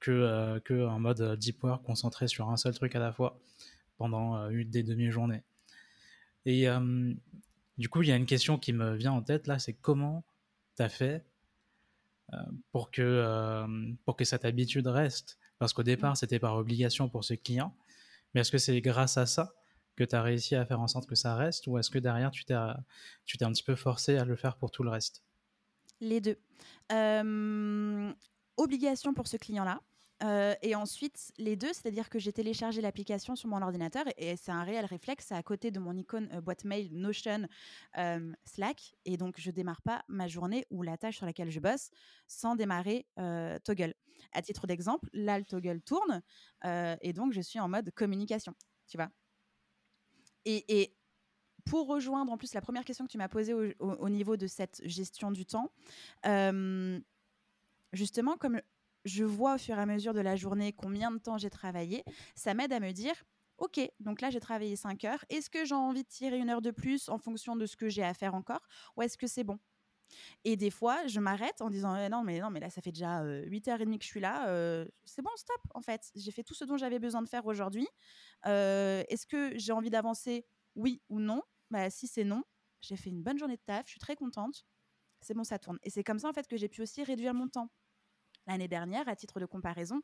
que, 0.00 0.58
que 0.58 0.86
en 0.86 1.00
mode 1.00 1.38
deep 1.38 1.64
work 1.64 1.82
concentré 1.82 2.28
sur 2.28 2.50
un 2.50 2.58
seul 2.58 2.74
truc 2.74 2.94
à 2.94 2.98
la 2.98 3.10
fois 3.10 3.40
pendant 3.96 4.50
une 4.50 4.68
des 4.68 4.82
demi-journées. 4.82 5.42
Et 6.44 6.66
du 7.80 7.88
coup, 7.88 8.02
il 8.02 8.10
y 8.10 8.12
a 8.12 8.16
une 8.16 8.26
question 8.26 8.58
qui 8.58 8.74
me 8.74 8.94
vient 8.94 9.12
en 9.12 9.22
tête 9.22 9.46
là, 9.46 9.58
c'est 9.58 9.72
comment 9.72 10.22
tu 10.76 10.82
as 10.82 10.90
fait 10.90 11.24
euh, 12.34 12.36
pour, 12.72 12.90
que, 12.90 13.00
euh, 13.00 13.66
pour 14.04 14.16
que 14.16 14.24
cette 14.26 14.44
habitude 14.44 14.86
reste? 14.86 15.38
Parce 15.58 15.72
qu'au 15.72 15.82
départ, 15.82 16.14
c'était 16.14 16.38
par 16.38 16.56
obligation 16.56 17.08
pour 17.08 17.24
ce 17.24 17.32
client, 17.32 17.74
mais 18.34 18.42
est-ce 18.42 18.50
que 18.50 18.58
c'est 18.58 18.78
grâce 18.82 19.16
à 19.16 19.24
ça 19.24 19.54
que 19.96 20.04
tu 20.04 20.14
as 20.14 20.20
réussi 20.20 20.56
à 20.56 20.66
faire 20.66 20.78
en 20.78 20.88
sorte 20.88 21.08
que 21.08 21.14
ça 21.14 21.34
reste 21.34 21.66
ou 21.68 21.78
est-ce 21.78 21.88
que 21.88 21.98
derrière, 21.98 22.30
tu 22.30 22.44
t'es 22.44 22.52
un 22.52 22.84
petit 23.24 23.62
peu 23.62 23.76
forcé 23.76 24.18
à 24.18 24.26
le 24.26 24.36
faire 24.36 24.58
pour 24.58 24.70
tout 24.70 24.82
le 24.82 24.90
reste? 24.90 25.24
Les 26.00 26.20
deux. 26.20 26.36
obligation 28.58 29.14
pour 29.14 29.26
ce 29.26 29.38
client-là, 29.38 29.80
Euh, 30.22 30.54
et 30.62 30.74
ensuite, 30.74 31.32
les 31.38 31.56
deux, 31.56 31.72
c'est-à-dire 31.72 32.10
que 32.10 32.18
j'ai 32.18 32.32
téléchargé 32.32 32.80
l'application 32.80 33.36
sur 33.36 33.48
mon 33.48 33.62
ordinateur 33.62 34.04
et, 34.16 34.36
c'est 34.36 34.52
un 34.52 34.62
réel 34.62 34.84
réflexe, 34.84 35.32
à 35.32 35.42
côté 35.42 35.70
de 35.70 35.78
mon 35.78 35.96
icône 35.96 36.28
euh, 36.32 36.40
boîte 36.40 36.64
mail, 36.64 36.90
Notion, 36.92 37.46
euh, 37.96 38.32
Slack. 38.44 38.94
Et 39.04 39.16
donc, 39.16 39.36
je 39.38 39.50
démarre 39.50 39.82
pas 39.82 40.04
ma 40.08 40.28
journée 40.28 40.66
ou 40.70 40.82
la 40.82 40.98
tâche 40.98 41.16
sur 41.16 41.26
laquelle 41.26 41.50
je 41.50 41.60
bosse 41.60 41.90
sans 42.26 42.54
démarrer 42.54 43.06
Toggle. 43.64 43.94
À 44.32 44.42
titre 44.42 44.66
d'exemple, 44.66 45.08
là, 45.12 45.38
le 45.38 45.44
Toggle 45.44 45.80
tourne 45.80 46.22
et 46.64 47.12
donc 47.12 47.32
je 47.32 47.40
suis 47.40 47.58
en 47.58 47.68
mode 47.68 47.90
communication, 47.92 48.54
tu 48.86 48.96
vois. 48.96 49.10
Et, 50.44 50.94
pour 51.66 51.86
rejoindre 51.86 52.32
en 52.32 52.38
plus 52.38 52.54
la 52.54 52.60
première 52.60 52.84
question 52.84 53.04
que 53.04 53.10
tu 53.10 53.18
m'as 53.18 53.28
posée 53.28 53.52
au, 53.52 54.08
niveau 54.08 54.36
de 54.36 54.46
cette 54.46 54.80
gestion 54.84 55.30
du 55.30 55.44
temps, 55.44 55.70
justement, 57.92 58.36
comme 58.36 58.60
je 59.04 59.24
vois 59.24 59.54
au 59.54 59.58
fur 59.58 59.78
et 59.78 59.80
à 59.82 59.86
mesure 59.86 60.14
de 60.14 60.20
la 60.20 60.36
journée 60.36 60.72
combien 60.72 61.10
de 61.10 61.18
temps 61.18 61.38
j'ai 61.38 61.50
travaillé, 61.50 62.04
ça 62.34 62.54
m'aide 62.54 62.72
à 62.72 62.80
me 62.80 62.92
dire, 62.92 63.14
OK, 63.58 63.80
donc 64.00 64.20
là 64.20 64.30
j'ai 64.30 64.40
travaillé 64.40 64.76
5 64.76 65.04
heures, 65.04 65.24
est-ce 65.28 65.50
que 65.50 65.64
j'ai 65.64 65.74
envie 65.74 66.02
de 66.02 66.08
tirer 66.08 66.38
une 66.38 66.50
heure 66.50 66.62
de 66.62 66.70
plus 66.70 67.08
en 67.08 67.18
fonction 67.18 67.56
de 67.56 67.66
ce 67.66 67.76
que 67.76 67.88
j'ai 67.88 68.02
à 68.02 68.14
faire 68.14 68.34
encore, 68.34 68.62
ou 68.96 69.02
est-ce 69.02 69.18
que 69.18 69.26
c'est 69.26 69.44
bon? 69.44 69.58
Et 70.44 70.56
des 70.56 70.70
fois, 70.70 71.06
je 71.06 71.20
m'arrête 71.20 71.60
en 71.60 71.70
disant 71.70 71.96
«Eh 71.96 72.08
non, 72.08 72.24
mais 72.24 72.40
non, 72.40 72.50
mais 72.50 72.60
là, 72.60 72.70
ça 72.70 72.80
fait 72.82 72.92
déjà 72.92 73.22
8h30 73.44 73.98
que 73.98 74.04
je 74.04 74.08
suis 74.10 74.20
là. 74.20 74.46
c'est 75.04 75.22
bon, 75.22 75.30
stop, 75.36 75.60
en 75.74 75.80
fait. 75.82 76.10
J'ai 76.16 76.32
fait 76.32 76.42
tout 76.42 76.54
ce 76.54 76.64
dont 76.64 76.76
j'avais 76.76 76.98
besoin 76.98 77.22
de 77.22 77.28
faire 77.28 77.46
aujourd'hui. 77.46 77.86
Est-ce 78.44 79.26
que 79.26 79.56
j'ai 79.56 79.72
envie 79.72 79.90
d'avancer? 79.90 80.46
Oui 80.74 81.00
ou 81.08 81.20
non? 81.20 81.42
Bah, 81.70 81.90
Si 81.90 82.06
c'est 82.06 82.24
non, 82.24 82.42
j'ai 82.80 82.96
fait 82.96 83.10
une 83.10 83.22
bonne 83.22 83.38
journée 83.38 83.56
de 83.56 83.62
taf, 83.62 83.86
je 83.86 83.90
suis 83.92 84.00
très 84.00 84.16
contente. 84.16 84.64
C'est 85.20 85.34
bon, 85.34 85.44
ça 85.44 85.58
tourne. 85.58 85.78
Et 85.82 85.90
c'est 85.90 86.04
comme 86.04 86.18
ça, 86.18 86.28
en 86.28 86.32
fait, 86.32 86.46
que 86.48 86.56
j'ai 86.56 86.68
pu 86.68 86.82
aussi 86.82 87.02
réduire 87.04 87.34
mon 87.34 87.48
temps. 87.48 87.70
L'année 88.50 88.66
dernière, 88.66 89.08
à 89.08 89.14
titre 89.14 89.38
de 89.38 89.46
comparaison, 89.46 90.02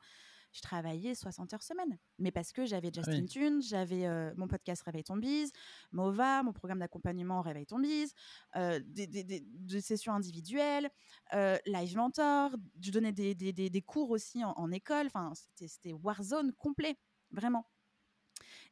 je 0.53 0.61
travaillais 0.61 1.17
60 1.17 1.53
heures 1.53 1.65
semaine. 1.65 1.99
Mais 2.21 2.31
parce 2.31 2.53
que 2.53 2.65
j'avais 2.65 2.93
ah 2.97 3.03
Justin 3.03 3.27
Tune, 3.27 3.61
j'avais 3.61 4.07
euh, 4.07 4.33
mon 4.37 4.47
podcast 4.47 4.83
Réveil 4.83 5.03
ton 5.03 5.17
bise, 5.17 5.51
MOVA, 5.91 6.45
mon 6.45 6.53
programme 6.53 6.79
d'accompagnement 6.79 7.43
Réveil 7.43 7.67
ton 7.67 7.81
bise, 7.81 8.15
euh, 8.55 8.79
des, 8.85 9.43
sessions 9.81 10.13
individuelles, 10.13 10.89
euh, 11.35 11.59
Live 11.67 11.97
Mentor, 11.97 12.53
je 12.81 12.93
donnais 12.93 13.11
des, 13.11 13.83
cours 13.85 14.11
aussi 14.11 14.45
en, 14.45 14.71
école. 14.71 15.07
Enfin, 15.07 15.33
c'était 15.57 15.93
Warzone 15.93 16.53
complet, 16.53 16.97
vraiment. 17.33 17.67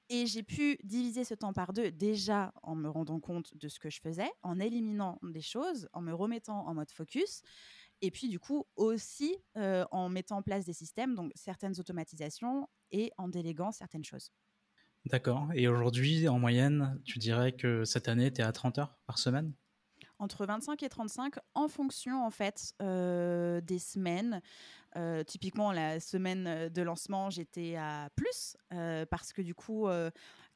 Et 0.09 0.27
j'ai 0.27 0.43
pu 0.43 0.79
diviser 0.85 1.25
ce 1.25 1.35
temps 1.35 1.53
par 1.55 1.73
deux 1.73 1.91
déjà 1.91 2.53
en 2.63 2.77
me 2.77 2.89
rendant 2.89 3.19
compte 3.19 3.57
de 3.57 3.69
ce 3.69 3.81
que 3.81 3.91
je 3.91 4.01
faisais, 4.01 4.31
en 4.43 4.61
éliminant 4.61 5.19
des 5.23 5.41
choses, 5.41 5.89
en 5.95 6.03
me 6.03 6.13
remettant 6.13 6.67
en 6.69 6.75
mode 6.75 6.91
focus. 6.93 7.43
Et 8.05 8.11
puis, 8.11 8.29
du 8.29 8.39
coup, 8.39 8.67
aussi 8.77 9.35
euh, 9.57 9.87
en 9.91 10.11
mettant 10.11 10.37
en 10.37 10.43
place 10.43 10.67
des 10.67 10.75
systèmes, 10.75 11.15
donc 11.15 11.33
certaines 11.35 11.81
automatisations 11.81 12.69
et 12.93 13.11
en 13.17 13.29
déléguant 13.29 13.73
certaines 13.73 14.05
choses. 14.05 14.31
D'accord. 15.07 15.49
Et 15.55 15.69
aujourd'hui, 15.69 16.29
en 16.29 16.39
moyenne, 16.39 17.01
tu 17.07 17.19
dirais 17.19 17.53
que 17.53 17.87
cette 17.87 18.07
année, 18.09 18.31
tu 18.31 18.43
es 18.43 18.45
à 18.45 18.53
30 18.53 18.79
heures 18.79 18.99
par 19.07 19.17
semaine? 19.17 19.55
Entre 20.19 20.45
25 20.45 20.83
et 20.83 20.89
35 20.91 21.37
en 21.55 21.67
fonction 21.67 22.27
en 22.27 22.31
fait 22.31 22.75
euh, 22.83 23.63
des 23.63 23.79
semaines. 23.79 24.43
Euh, 24.97 25.25
typiquement 25.25 25.73
la 25.73 25.99
semaine 25.99 26.69
de 26.69 26.83
lancement 26.83 27.29
j'étais 27.29 27.75
à 27.75 28.11
plus 28.15 28.57
parce 29.11 29.33
que 29.33 29.43
du 29.43 29.53
coup 29.55 29.89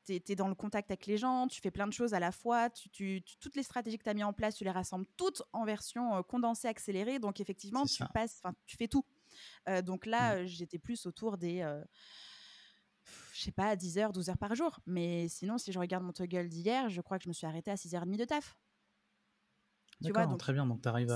tu 0.09 0.33
es, 0.33 0.37
dans 0.37 0.49
le 0.49 0.55
contact 0.55 0.91
avec 0.91 1.07
les 1.07 1.17
gens, 1.17 1.47
tu 1.47 1.61
fais 1.61 1.71
plein 1.71 1.87
de 1.87 1.93
choses 1.93 2.15
à 2.15 2.21
la 2.21 2.33
fois, 2.33 2.71
tu, 2.71 3.23
toutes 3.41 3.57
les 3.57 3.63
stratégies 3.63 3.99
que 3.99 4.05
tu 4.05 4.11
as 4.11 4.15
mis 4.15 4.25
en 4.25 4.33
place, 4.33 4.57
tu 4.57 4.65
les 4.65 4.71
rassembles 4.71 5.07
toutes 5.17 5.43
en 5.53 5.65
version 5.65 6.17
euh, 6.17 6.23
condensée, 6.23 6.69
accélérée. 6.69 7.19
Donc, 7.19 7.41
effectivement, 7.41 7.85
tu 7.85 8.03
passes, 8.15 8.43
tu 8.67 8.77
fais 8.77 8.89
tout. 8.89 9.05
Euh, 9.69 9.83
donc 9.83 10.07
là, 10.07 10.35
mmh. 10.35 10.39
euh, 10.39 10.47
j'étais 10.47 10.79
plus 10.79 11.07
autour 11.07 11.39
des, 11.39 11.61
je 13.35 13.41
sais 13.43 13.53
pas, 13.53 13.77
10 13.77 13.99
heures, 13.99 14.13
12 14.13 14.31
heures 14.31 14.39
par 14.39 14.55
jour. 14.55 14.81
Mais 14.87 15.29
sinon, 15.29 15.59
si 15.59 15.73
je 15.73 15.79
regarde 15.79 16.05
mon 16.05 16.13
toggle 16.13 16.49
d'hier, 16.49 16.89
je 16.89 17.01
crois 17.01 17.19
que 17.19 17.25
je 17.25 17.29
me 17.29 17.35
suis 17.35 17.47
arrêtée 17.47 17.71
à 17.71 17.77
6h30 17.77 18.17
de 18.17 18.25
taf. 18.25 18.57
D'accord, 20.01 20.37
très 20.39 20.53
bien. 20.53 20.67
Donc, 20.67 20.83
tu 20.83 20.89
arrives, 20.89 21.11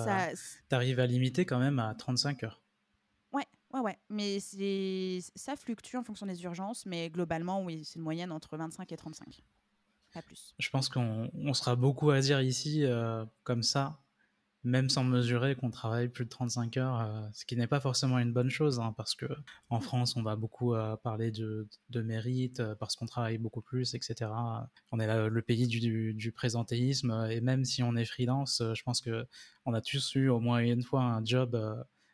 arrives, 0.71 1.01
à 1.01 1.07
limiter 1.07 1.47
quand 1.47 1.59
même 1.59 1.79
à 1.79 1.95
35 1.95 2.43
heures. 2.45 2.62
Ouais, 3.73 3.81
ouais, 3.81 3.99
mais 4.11 4.39
ça 4.41 5.57
fluctue 5.57 5.97
en 5.97 6.05
fonction 6.05 6.27
des 6.27 6.43
urgences, 6.45 6.85
mais 6.85 7.09
globalement, 7.09 7.63
oui, 7.63 7.85
c'est 7.85 7.97
une 7.97 8.03
moyenne 8.03 8.31
entre 8.31 8.57
25 8.57 8.93
et 8.93 8.97
35. 8.97 9.43
Pas 10.13 10.21
plus. 10.21 10.55
Je 10.59 10.69
pense 10.69 10.91
qu'on 10.91 11.55
sera 11.55 11.75
beaucoup 11.75 12.11
à 12.11 12.21
dire 12.21 12.43
ici, 12.43 12.85
euh, 12.85 13.25
comme 13.45 13.63
ça, 13.63 13.99
même 14.63 14.91
sans 14.91 15.05
mesurer 15.05 15.57
qu'on 15.57 15.71
travaille 15.71 16.11
plus 16.11 16.27
de 16.27 16.29
35 16.29 16.77
heures, 16.77 17.01
euh, 17.01 17.27
ce 17.33 17.47
qui 17.47 17.57
n'est 17.57 17.67
pas 17.67 17.81
forcément 17.81 18.19
une 18.19 18.35
bonne 18.35 18.51
chose, 18.51 18.79
hein, 18.79 18.93
parce 18.95 19.15
que 19.15 19.25
en 19.71 19.79
mm. 19.79 19.83
France, 19.83 20.17
on 20.17 20.23
va 20.23 20.37
beaucoup 20.37 20.75
euh, 20.75 20.95
parler 20.97 21.31
de, 21.31 21.67
de 21.89 22.03
mérite, 22.03 22.63
parce 22.75 22.95
qu'on 22.95 23.07
travaille 23.07 23.39
beaucoup 23.39 23.63
plus, 23.63 23.95
etc. 23.95 24.31
On 24.91 25.01
est 25.01 25.31
le 25.31 25.43
pays 25.43 25.67
du, 25.67 26.13
du, 26.13 26.33
présentéisme, 26.33 27.27
et 27.31 27.41
même 27.41 27.65
si 27.65 27.83
on 27.83 27.97
est 27.97 28.05
freelance, 28.05 28.63
je 28.75 28.83
pense 28.83 29.01
que 29.01 29.27
on 29.65 29.73
a 29.73 29.81
tous 29.81 30.15
eu 30.15 30.29
au 30.29 30.41
moins 30.41 30.59
une 30.59 30.83
fois 30.83 31.01
un 31.01 31.25
job 31.25 31.59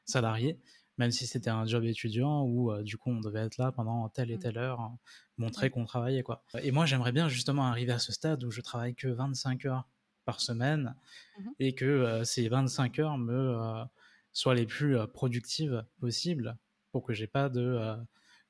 salarié 0.05 0.61
même 0.99 1.11
si 1.11 1.27
c'était 1.27 1.51
un 1.51 1.65
job 1.67 1.85
étudiant 1.85 2.43
où 2.43 2.73
euh, 2.73 2.83
du 2.83 2.97
coup 2.97 3.11
on 3.11 3.21
devait 3.21 3.41
être 3.41 3.57
là 3.57 3.73
pendant 3.73 4.09
telle 4.09 4.31
et 4.31 4.37
mmh. 4.37 4.41
telle 4.41 4.59
heure, 4.59 4.81
hein, 4.81 4.99
montrer 5.39 5.71
qu'on 5.71 5.85
travaillait 5.85 6.23
quoi. 6.23 6.45
Et 6.61 6.71
moi 6.71 6.87
j'aimerais 6.87 7.13
bien 7.13 7.29
justement 7.29 7.67
arriver 7.67 7.93
à 7.93 7.99
ce 7.99 8.13
stade 8.13 8.45
où 8.45 8.51
je 8.51 8.61
travaille 8.61 8.95
que 8.95 9.09
25 9.09 9.65
heures 9.67 9.89
par 10.25 10.41
semaine 10.41 10.95
mmh 11.39 11.49
et 11.61 11.75
que 11.75 11.85
euh, 11.85 12.25
ces 12.25 12.49
25 12.49 12.99
heures 12.99 13.19
me 13.19 13.33
euh, 13.33 13.85
soient 14.33 14.55
les 14.55 14.67
plus 14.67 14.97
productives 15.13 15.85
possibles 16.01 16.57
pour 16.93 17.05
que 17.05 17.13
j'ai 17.13 17.27
pas 17.27 17.49
de, 17.49 17.97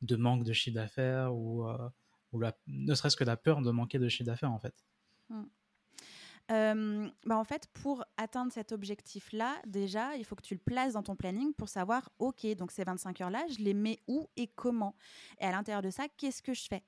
de 0.03 0.17
manque 0.17 0.45
de 0.45 0.53
chiffre 0.53 0.75
d'affaires 0.75 1.35
ou, 1.35 1.67
ou 2.33 2.43
ne 2.67 2.95
serait-ce 2.95 3.17
que 3.17 3.25
la 3.25 3.37
peur 3.37 3.63
de 3.63 3.71
manquer 3.71 3.99
de 3.99 4.09
chiffre 4.09 4.27
d'affaires 4.27 4.53
en 4.53 4.59
fait. 4.59 4.75
Bah 6.49 7.37
en 7.37 7.45
fait, 7.45 7.67
pour 7.75 8.05
atteindre 8.17 8.53
cet 8.53 8.73
objectif-là, 8.73 9.61
déjà, 9.67 10.17
il 10.17 10.25
faut 10.25 10.35
que 10.35 10.43
tu 10.43 10.55
le 10.55 10.61
places 10.61 10.95
dans 10.95 11.03
ton 11.03 11.17
planning 11.17 11.53
pour 11.55 11.69
savoir, 11.69 12.11
OK, 12.19 12.47
donc 12.57 12.71
ces 12.73 12.85
25 12.85 13.21
heures-là, 13.21 13.47
je 13.49 13.59
les 13.59 13.75
mets 13.75 14.01
où 14.09 14.29
et 14.37 14.47
comment? 14.49 14.97
Et 15.41 15.45
à 15.45 15.51
l'intérieur 15.53 15.83
de 15.83 15.91
ça, 15.91 16.07
qu'est-ce 16.17 16.43
que 16.43 16.55
je 16.55 16.67
fais? 16.69 16.85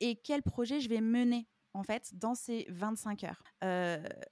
Et 0.00 0.16
quel 0.16 0.42
projet 0.42 0.80
je 0.80 0.88
vais 0.88 1.00
mener 1.00 1.48
en 1.74 1.82
fait, 1.82 2.14
dans 2.16 2.34
ces 2.34 2.66
25 2.68 3.24
heures? 3.24 3.42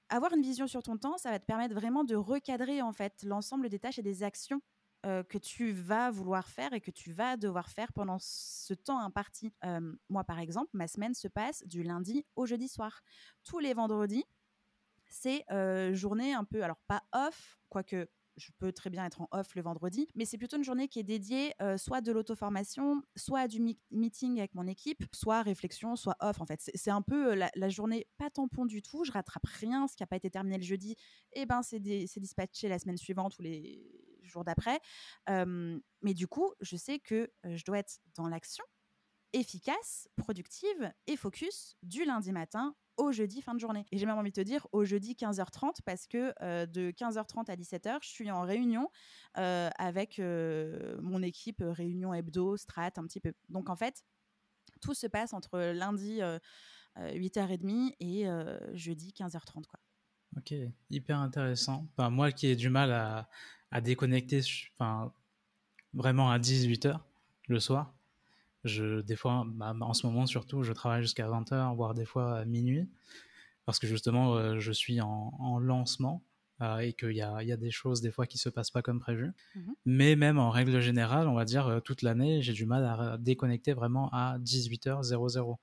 avoir 0.09 0.33
une 0.35 0.43
vision 0.43 0.67
sur 0.67 0.83
ton 0.83 0.97
temps, 0.97 1.19
ça 1.19 1.31
va 1.31 1.39
te 1.39 1.45
permettre 1.47 1.75
vraiment 1.75 2.05
de 2.05 2.15
recadrer 2.15 2.83
en 2.83 2.93
fait 2.93 3.23
l'ensemble 3.25 3.69
des 3.69 3.79
tâches 3.79 3.99
et 3.99 4.03
des 4.03 4.23
actions 4.23 4.61
que 5.05 5.39
tu 5.39 5.73
vas 5.73 6.11
vouloir 6.13 6.49
faire 6.49 6.73
et 6.73 6.81
que 6.81 6.93
tu 6.93 7.13
vas 7.13 7.37
devoir 7.37 7.69
faire 7.71 7.93
pendant 7.93 8.19
ce 8.21 8.73
temps 8.75 9.01
imparti. 9.01 9.53
moi, 10.09 10.25
par 10.25 10.39
exemple, 10.39 10.71
ma 10.75 10.87
semaine 10.87 11.15
se 11.15 11.27
passe 11.29 11.65
du 11.67 11.83
lundi 11.83 12.25
au 12.37 12.47
jeudi 12.47 12.69
soir. 12.69 13.01
Tous 13.43 13.59
les 13.59 13.75
vendredis, 13.75 14.25
c'est 15.13 15.45
journée 15.95 16.35
un 16.35 16.45
peu, 16.45 16.63
alors 16.63 16.81
pas 16.89 17.03
off, 17.13 17.59
quoique 17.69 18.09
je 18.37 18.51
peux 18.59 18.73
très 18.73 18.91
bien 18.91 19.05
être 19.05 19.21
en 19.21 19.29
off 19.33 19.55
le 19.55 19.63
vendredi, 19.63 20.09
mais 20.15 20.25
c'est 20.25 20.39
plutôt 20.39 20.57
une 20.57 20.65
journée 20.65 20.89
qui 20.89 20.99
est 20.99 21.05
dédiée 21.05 21.55
soit 21.77 22.01
de 22.01 22.13
l'auto-formation, 22.13 23.03
soit 23.17 23.41
à 23.41 23.49
du 23.49 23.61
meeting 23.91 24.39
avec 24.39 24.55
mon 24.55 24.67
équipe, 24.67 25.05
soit 25.13 25.43
réflexion, 25.43 25.97
soit 25.97 26.17
off. 26.21 26.41
En 26.41 26.47
fait, 26.47 26.71
c'est 26.75 26.91
un 26.91 27.03
peu 27.03 27.35
la, 27.35 27.69
journée 27.69 28.09
pas 28.19 28.31
tampon 28.31 28.65
du 28.65 28.83
tout. 28.83 29.05
Je 29.05 29.13
rattrape 29.13 29.47
rien, 29.47 29.87
ce 29.87 29.97
qui 29.97 30.03
n'a 30.03 30.07
pas 30.07 30.17
été 30.17 30.31
terminé 30.31 30.57
le 30.57 30.65
jeudi, 30.65 30.93
et 31.33 31.43
eh 31.43 31.47
ben 31.47 31.63
c'est 31.63 31.81
dispatché 31.81 32.69
la 32.69 32.79
semaine 32.79 32.97
suivante 32.97 33.39
ou 33.39 33.43
les 33.43 33.87
jours 34.23 34.45
d'après. 34.45 34.81
mais 35.29 36.15
du 36.15 36.27
coup, 36.27 36.53
je 36.61 36.77
sais 36.77 36.99
que 36.99 37.31
je 37.45 37.65
dois 37.65 37.79
être 37.79 37.99
dans 38.15 38.29
l'action 38.29 38.65
efficace, 39.33 40.09
productive 40.17 40.93
et 41.07 41.17
focus 41.17 41.77
du 41.83 42.05
lundi 42.05 42.33
matin 42.33 42.75
au 42.97 43.13
jeudi 43.13 43.43
fin 43.43 43.55
de 43.55 43.61
journée. 43.61 43.85
Et 43.93 43.99
j'ai 43.99 44.07
même 44.07 44.19
envie 44.19 44.31
de 44.31 44.35
te 44.35 44.41
dire 44.41 44.67
au 44.73 44.85
jeudi 44.85 45.15
15h30 45.15 45.77
parce 45.85 46.07
que 46.07 46.33
euh, 46.43 46.67
de 46.67 46.91
15h30 46.91 47.51
à 47.51 47.57
17h, 47.57 47.99
je 48.03 48.09
suis 48.09 48.31
en 48.31 48.43
réunion 48.43 48.89
euh, 49.39 49.71
avec 49.79 50.19
euh, 50.19 50.97
mon 51.01 51.23
équipe, 51.23 51.63
réunion 51.65 52.15
hebdo, 52.15 52.57
strat, 52.57 52.93
un 52.97 53.07
petit 53.07 53.21
peu. 53.21 53.33
Donc 53.49 53.71
en 53.71 53.77
fait, 53.77 54.05
tout 54.81 54.95
se 54.95 55.07
passe 55.07 55.33
entre 55.33 55.59
lundi 55.59 56.21
8h30 56.97 57.95
et 58.01 58.27
jeudi 58.75 59.13
15h30. 59.17 59.67
Quoi. 59.67 59.81
Ok, 60.37 60.55
hyper 60.91 61.19
intéressant. 61.19 61.87
Enfin, 61.93 62.11
moi 62.11 62.33
qui 62.33 62.49
ai 62.49 62.57
du 62.57 62.69
mal 62.69 62.91
à, 63.71 63.81
déconnecter 63.81 64.41
vraiment 65.95 66.31
à 66.31 66.39
18h 66.39 66.99
le 67.49 67.61
soir, 67.61 67.95
je, 68.65 69.01
des 69.01 69.17
fois, 69.17 69.45
bah, 69.47 69.75
en 69.81 69.95
ce 69.95 70.07
moment 70.07 70.27
surtout, 70.27 70.63
je 70.63 70.73
travaille 70.73 71.03
jusqu'à 71.03 71.27
20h, 71.27 71.75
voire 71.75 71.95
des 71.95 72.05
fois 72.05 72.39
à 72.39 72.45
minuit, 72.45 72.89
parce 73.67 73.79
que 73.79 73.87
justement, 73.87 74.35
euh, 74.37 74.59
je 74.59 74.73
suis 74.73 75.01
en, 75.01 75.59
lancement 75.59 76.23
euh, 76.61 76.79
et 76.79 76.93
qu'il 76.93 77.13
y 77.13 77.23
a, 77.23 77.43
y 77.43 77.53
a, 77.53 77.57
des 77.57 77.71
choses 77.71 78.01
des 78.01 78.11
fois 78.11 78.27
qui 78.27 78.39
se 78.39 78.49
passent 78.49 78.71
pas 78.71 78.83
comme 78.83 79.01
prévu. 79.01 79.33
Mhm. 79.55 79.75
Mais 79.85 80.17
même 80.17 80.39
en 80.39 80.51
règle 80.51 80.81
générale, 80.81 81.29
on 81.29 81.35
va 81.35 81.45
dire, 81.45 81.67
euh, 81.67 81.81
toute 81.81 82.03
l'année, 82.03 82.43
j'ai 82.43 82.53
du 82.53 82.67
mal 82.67 82.85
à 82.85 83.19
déconnecter 83.19 83.73
vraiment 83.73 84.09
à 84.13 84.39
18h00. 84.39 85.59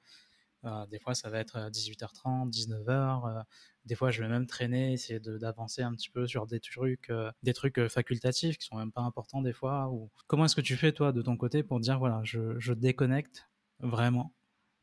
Des 0.64 1.00
fois, 1.00 1.16
ça 1.16 1.30
va 1.30 1.40
être 1.40 1.70
18h30, 1.70 2.52
19h. 2.52 3.44
des 3.86 3.96
fois, 3.96 4.12
je 4.12 4.22
vais 4.22 4.30
même 4.30 4.46
traîner, 4.46 4.94
essayer 4.94 5.20
d'avancer 5.20 5.82
un 5.82 5.94
petit 5.94 6.10
peu 6.10 6.28
sur 6.28 6.48
des 6.48 6.60
trucs, 6.60 7.12
des 7.44 7.54
trucs 7.54 7.88
facultatifs 7.88 8.58
qui 8.58 8.66
sont 8.66 8.78
même 8.78 8.92
pas 8.92 9.02
importants 9.02 9.42
des 9.42 9.54
fois. 9.54 9.92
Comment 10.28 10.46
est-ce 10.46 10.56
que 10.56 10.62
tu 10.62 10.76
fais, 10.76 10.92
toi, 10.92 11.12
de 11.12 11.22
ton 11.22 11.38
côté, 11.38 11.64
pour 11.64 11.80
dire, 11.80 12.00
voilà, 12.00 12.22
je, 12.24 12.74
déconnecte 12.74 13.50
vraiment? 13.80 14.34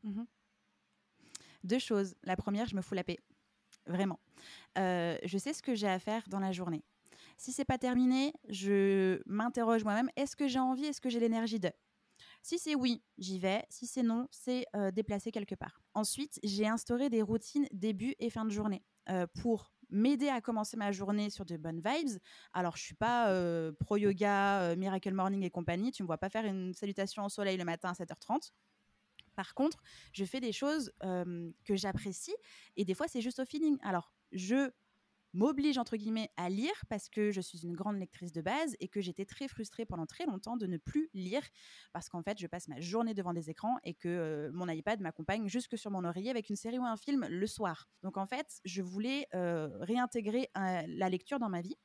Mmh 0.03 0.23
Deux 1.63 1.79
choses. 1.79 2.15
La 2.23 2.35
première, 2.35 2.67
je 2.67 2.75
me 2.75 2.81
fous 2.81 2.95
la 2.95 3.03
paix. 3.03 3.17
Vraiment. 3.85 4.19
je 4.75 5.37
sais 5.37 5.53
ce 5.53 5.61
que 5.61 5.75
j'ai 5.75 5.87
à 5.87 5.99
faire 5.99 6.23
dans 6.27 6.39
la 6.39 6.51
journée. 6.51 6.83
Si 7.37 7.51
c'est 7.51 7.65
pas 7.65 7.77
terminé, 7.77 8.33
je 8.49 9.21
m'interroge 9.27 9.83
moi-même 9.83 10.09
est-ce 10.15 10.35
que 10.35 10.47
j'ai 10.47 10.59
envie, 10.59 10.85
est-ce 10.85 11.01
que 11.01 11.09
j'ai 11.09 11.19
l'énergie 11.19 11.59
de? 11.59 11.71
Si 12.47 12.59
c'est 12.59 12.75
oui, 12.75 13.03
j'y 13.17 13.39
vais. 13.39 13.65
Si 13.69 13.85
c'est 13.87 14.03
non, 14.03 14.29
c'est 14.31 14.67
déplacer 14.93 15.33
quelque 15.33 15.53
part. 15.53 15.81
Ensuite, 15.93 16.39
j'ai 16.43 16.65
instauré 16.65 17.09
des 17.09 17.21
routines 17.21 17.67
début 17.73 18.15
et 18.19 18.29
fin 18.29 18.45
de 18.45 18.51
journée 18.51 18.85
pour 19.41 19.73
m'aider 19.89 20.29
à 20.29 20.39
commencer 20.39 20.77
ma 20.77 20.93
journée 20.93 21.29
sur 21.29 21.43
de 21.43 21.57
bonnes 21.57 21.81
vibes. 21.83 22.17
Alors, 22.53 22.77
je 22.77 22.83
suis 22.83 22.95
pas 22.95 23.29
pro 23.81 23.97
yoga, 23.97 24.77
Miracle 24.77 25.13
Morning 25.13 25.43
et 25.43 25.49
compagnie. 25.49 25.91
Tu 25.91 26.03
me 26.03 26.07
vois 26.07 26.17
pas 26.17 26.29
faire 26.29 26.45
une 26.45 26.73
salutation 26.73 27.25
au 27.25 27.29
soleil 27.29 27.57
le 27.57 27.65
matin 27.65 27.89
à 27.89 27.93
7h30. 27.93 28.53
Par 29.35 29.53
contre, 29.53 29.83
je 30.13 30.23
fais 30.23 30.39
des 30.39 30.53
choses 30.53 30.93
que 31.01 31.75
j'apprécie 31.75 32.33
et 32.77 32.85
des 32.85 32.93
fois, 32.93 33.09
c'est 33.09 33.19
juste 33.19 33.39
au 33.39 33.45
feeling. 33.45 33.77
Alors, 33.81 34.13
je 34.31 34.71
m'oblige 35.33 35.77
entre 35.77 35.97
guillemets 35.97 36.31
à 36.37 36.49
lire 36.49 36.73
parce 36.89 37.09
que 37.09 37.31
je 37.31 37.41
suis 37.41 37.63
une 37.63 37.73
grande 37.73 37.97
lectrice 37.97 38.31
de 38.31 38.41
base 38.41 38.75
et 38.79 38.87
que 38.87 39.01
j'étais 39.01 39.25
très 39.25 39.47
frustrée 39.47 39.85
pendant 39.85 40.05
très 40.05 40.25
longtemps 40.25 40.57
de 40.57 40.67
ne 40.67 40.77
plus 40.77 41.09
lire 41.13 41.43
parce 41.93 42.09
qu'en 42.09 42.23
fait 42.23 42.39
je 42.39 42.47
passe 42.47 42.67
ma 42.67 42.79
journée 42.79 43.13
devant 43.13 43.33
des 43.33 43.49
écrans 43.49 43.77
et 43.83 43.93
que 43.93 44.49
mon 44.53 44.67
iPad 44.67 44.99
m'accompagne 45.01 45.47
jusque 45.47 45.77
sur 45.77 45.91
mon 45.91 46.03
oreiller 46.03 46.29
avec 46.29 46.49
une 46.49 46.55
série 46.55 46.79
ou 46.79 46.85
un 46.85 46.97
film 46.97 47.25
le 47.29 47.47
soir. 47.47 47.89
Donc 48.03 48.17
en 48.17 48.25
fait 48.25 48.59
je 48.65 48.81
voulais 48.81 49.27
réintégrer 49.33 50.49
la 50.55 51.09
lecture 51.09 51.39
dans 51.39 51.49
ma 51.49 51.61
vie 51.61 51.77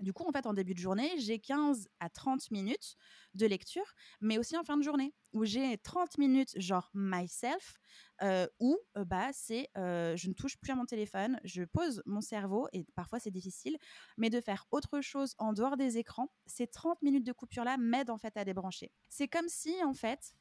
du 0.00 0.12
coup, 0.12 0.24
en 0.28 0.32
fait, 0.32 0.46
en 0.46 0.54
début 0.54 0.74
de 0.74 0.78
journée, 0.78 1.10
j'ai 1.18 1.38
15 1.38 1.88
à 2.00 2.08
30 2.08 2.50
minutes 2.50 2.96
de 3.34 3.46
lecture, 3.46 3.94
mais 4.20 4.38
aussi 4.38 4.56
en 4.56 4.64
fin 4.64 4.76
de 4.76 4.82
journée, 4.82 5.14
où 5.32 5.44
j'ai 5.44 5.78
30 5.78 6.18
minutes 6.18 6.52
genre 6.56 6.90
myself, 6.94 7.78
euh, 8.22 8.46
où 8.60 8.78
euh, 8.96 9.04
bah, 9.04 9.30
c'est 9.32 9.68
euh, 9.76 10.16
je 10.16 10.28
ne 10.28 10.34
touche 10.34 10.56
plus 10.58 10.72
à 10.72 10.74
mon 10.74 10.86
téléphone, 10.86 11.38
je 11.44 11.62
pose 11.64 12.02
mon 12.06 12.20
cerveau, 12.20 12.68
et 12.72 12.86
parfois 12.94 13.18
c'est 13.18 13.30
difficile, 13.30 13.76
mais 14.16 14.30
de 14.30 14.40
faire 14.40 14.66
autre 14.70 15.00
chose 15.00 15.34
en 15.38 15.52
dehors 15.52 15.76
des 15.76 15.98
écrans, 15.98 16.30
ces 16.46 16.66
30 16.66 17.02
minutes 17.02 17.24
de 17.24 17.32
coupure-là 17.32 17.76
m'aident 17.76 18.10
en 18.10 18.18
fait 18.18 18.36
à 18.36 18.44
débrancher. 18.44 18.90
C'est 19.08 19.28
comme 19.28 19.48
si, 19.48 19.74
en 19.84 19.94
fait, 19.94 20.34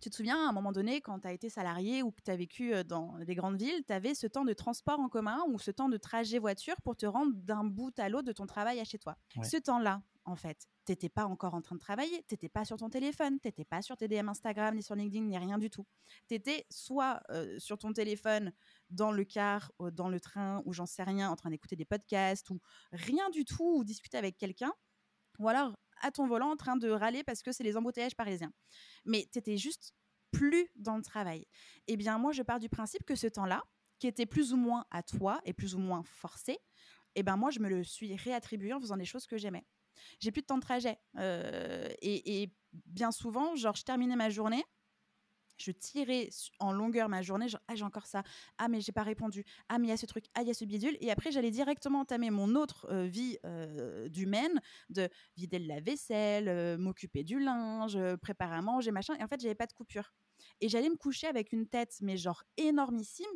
tu 0.00 0.08
te 0.08 0.16
souviens, 0.16 0.46
à 0.46 0.48
un 0.48 0.52
moment 0.52 0.72
donné, 0.72 1.00
quand 1.00 1.20
tu 1.20 1.28
as 1.28 1.32
été 1.32 1.48
salarié 1.48 2.02
ou 2.02 2.10
que 2.10 2.22
tu 2.22 2.30
as 2.30 2.36
vécu 2.36 2.72
dans 2.84 3.18
des 3.18 3.34
grandes 3.34 3.58
villes, 3.60 3.82
tu 3.86 3.92
avais 3.92 4.14
ce 4.14 4.26
temps 4.26 4.44
de 4.44 4.52
transport 4.52 5.00
en 5.00 5.08
commun 5.08 5.42
ou 5.48 5.58
ce 5.58 5.70
temps 5.70 5.88
de 5.88 5.96
trajet 5.96 6.38
voiture 6.38 6.76
pour 6.82 6.96
te 6.96 7.06
rendre 7.06 7.32
d'un 7.34 7.64
bout 7.64 7.98
à 7.98 8.08
l'autre 8.08 8.26
de 8.26 8.32
ton 8.32 8.46
travail 8.46 8.80
à 8.80 8.84
chez 8.84 8.98
toi? 8.98 9.16
Ce 9.42 9.56
temps-là, 9.56 10.02
en 10.24 10.36
fait, 10.36 10.68
tu 10.86 10.92
n'étais 10.92 11.08
pas 11.08 11.24
encore 11.24 11.54
en 11.54 11.60
train 11.60 11.74
de 11.74 11.80
travailler, 11.80 12.24
tu 12.28 12.34
n'étais 12.34 12.48
pas 12.48 12.64
sur 12.64 12.76
ton 12.76 12.88
téléphone, 12.88 13.40
tu 13.40 13.48
n'étais 13.48 13.64
pas 13.64 13.82
sur 13.82 13.96
tes 13.96 14.06
DM 14.06 14.28
Instagram, 14.28 14.74
ni 14.76 14.82
sur 14.82 14.94
LinkedIn, 14.94 15.24
ni 15.24 15.36
rien 15.36 15.58
du 15.58 15.70
tout. 15.70 15.86
Tu 16.28 16.34
étais 16.34 16.66
soit 16.70 17.20
sur 17.58 17.76
ton 17.78 17.92
téléphone, 17.92 18.52
dans 18.90 19.12
le 19.12 19.24
car, 19.24 19.72
dans 19.92 20.08
le 20.08 20.20
train, 20.20 20.62
ou 20.66 20.72
j'en 20.72 20.86
sais 20.86 21.02
rien, 21.02 21.30
en 21.30 21.36
train 21.36 21.50
d'écouter 21.50 21.76
des 21.76 21.84
podcasts, 21.84 22.48
ou 22.50 22.60
rien 22.92 23.28
du 23.30 23.44
tout, 23.44 23.78
ou 23.78 23.84
discuter 23.84 24.18
avec 24.18 24.38
quelqu'un, 24.38 24.72
ou 25.38 25.48
alors 25.48 25.76
à 26.00 26.10
ton 26.10 26.26
volant 26.26 26.50
en 26.50 26.56
train 26.56 26.76
de 26.76 26.88
râler 26.88 27.22
parce 27.24 27.42
que 27.42 27.52
c'est 27.52 27.64
les 27.64 27.76
embouteillages 27.76 28.16
parisiens. 28.16 28.52
Mais 29.04 29.28
tu 29.32 29.38
étais 29.38 29.56
juste 29.56 29.94
plus 30.30 30.68
dans 30.76 30.96
le 30.96 31.02
travail. 31.02 31.46
Eh 31.86 31.96
bien, 31.96 32.18
moi, 32.18 32.32
je 32.32 32.42
pars 32.42 32.60
du 32.60 32.68
principe 32.68 33.04
que 33.04 33.14
ce 33.14 33.26
temps-là, 33.26 33.62
qui 33.98 34.06
était 34.06 34.26
plus 34.26 34.52
ou 34.52 34.56
moins 34.56 34.86
à 34.90 35.02
toi 35.02 35.40
et 35.44 35.52
plus 35.52 35.74
ou 35.74 35.78
moins 35.78 36.02
forcé, 36.02 36.58
eh 37.14 37.22
ben 37.22 37.36
moi, 37.36 37.50
je 37.50 37.60
me 37.60 37.68
le 37.68 37.84
suis 37.84 38.14
réattribué 38.16 38.72
en 38.72 38.80
faisant 38.80 38.96
des 38.96 39.04
choses 39.04 39.26
que 39.26 39.36
j'aimais. 39.36 39.66
J'ai 40.20 40.30
plus 40.30 40.42
de 40.42 40.46
temps 40.46 40.56
de 40.56 40.62
trajet. 40.62 40.98
Euh, 41.16 41.88
et, 42.00 42.42
et, 42.42 42.54
bien 42.86 43.10
souvent, 43.10 43.56
genre, 43.56 43.74
je 43.74 43.82
terminais 43.82 44.16
ma 44.16 44.30
journée, 44.30 44.64
je 45.60 45.70
tirais 45.72 46.28
en 46.58 46.72
longueur 46.72 47.08
ma 47.08 47.22
journée, 47.22 47.48
genre, 47.48 47.60
ah, 47.68 47.74
j'ai 47.74 47.84
encore 47.84 48.06
ça, 48.06 48.22
ah, 48.58 48.68
mais 48.68 48.80
j'ai 48.80 48.92
pas 48.92 49.02
répondu, 49.02 49.44
ah, 49.68 49.78
mais 49.78 49.88
il 49.88 49.90
y 49.90 49.92
a 49.92 49.96
ce 49.96 50.06
truc, 50.06 50.26
ah, 50.34 50.42
il 50.42 50.48
y 50.48 50.50
a 50.50 50.54
ce 50.54 50.64
bidule. 50.64 50.96
Et 51.00 51.10
après, 51.10 51.30
j'allais 51.30 51.50
directement 51.50 52.00
entamer 52.00 52.30
mon 52.30 52.54
autre 52.54 52.92
vie 53.04 53.38
d'humaine, 54.08 54.60
de 54.88 55.08
vider 55.36 55.58
la 55.58 55.80
vaisselle, 55.80 56.48
euh, 56.48 56.78
m'occuper 56.78 57.24
du 57.24 57.38
linge, 57.38 57.98
préparer 58.16 58.56
à 58.56 58.62
manger, 58.62 58.90
machin. 58.90 59.14
Et 59.18 59.22
en 59.22 59.28
fait, 59.28 59.40
j'avais 59.40 59.54
pas 59.54 59.66
de 59.66 59.72
coupure. 59.72 60.12
Et 60.60 60.68
j'allais 60.68 60.88
me 60.88 60.96
coucher 60.96 61.26
avec 61.26 61.52
une 61.52 61.66
tête, 61.66 61.96
mais 62.00 62.16
genre 62.16 62.42
énormissime, 62.56 63.26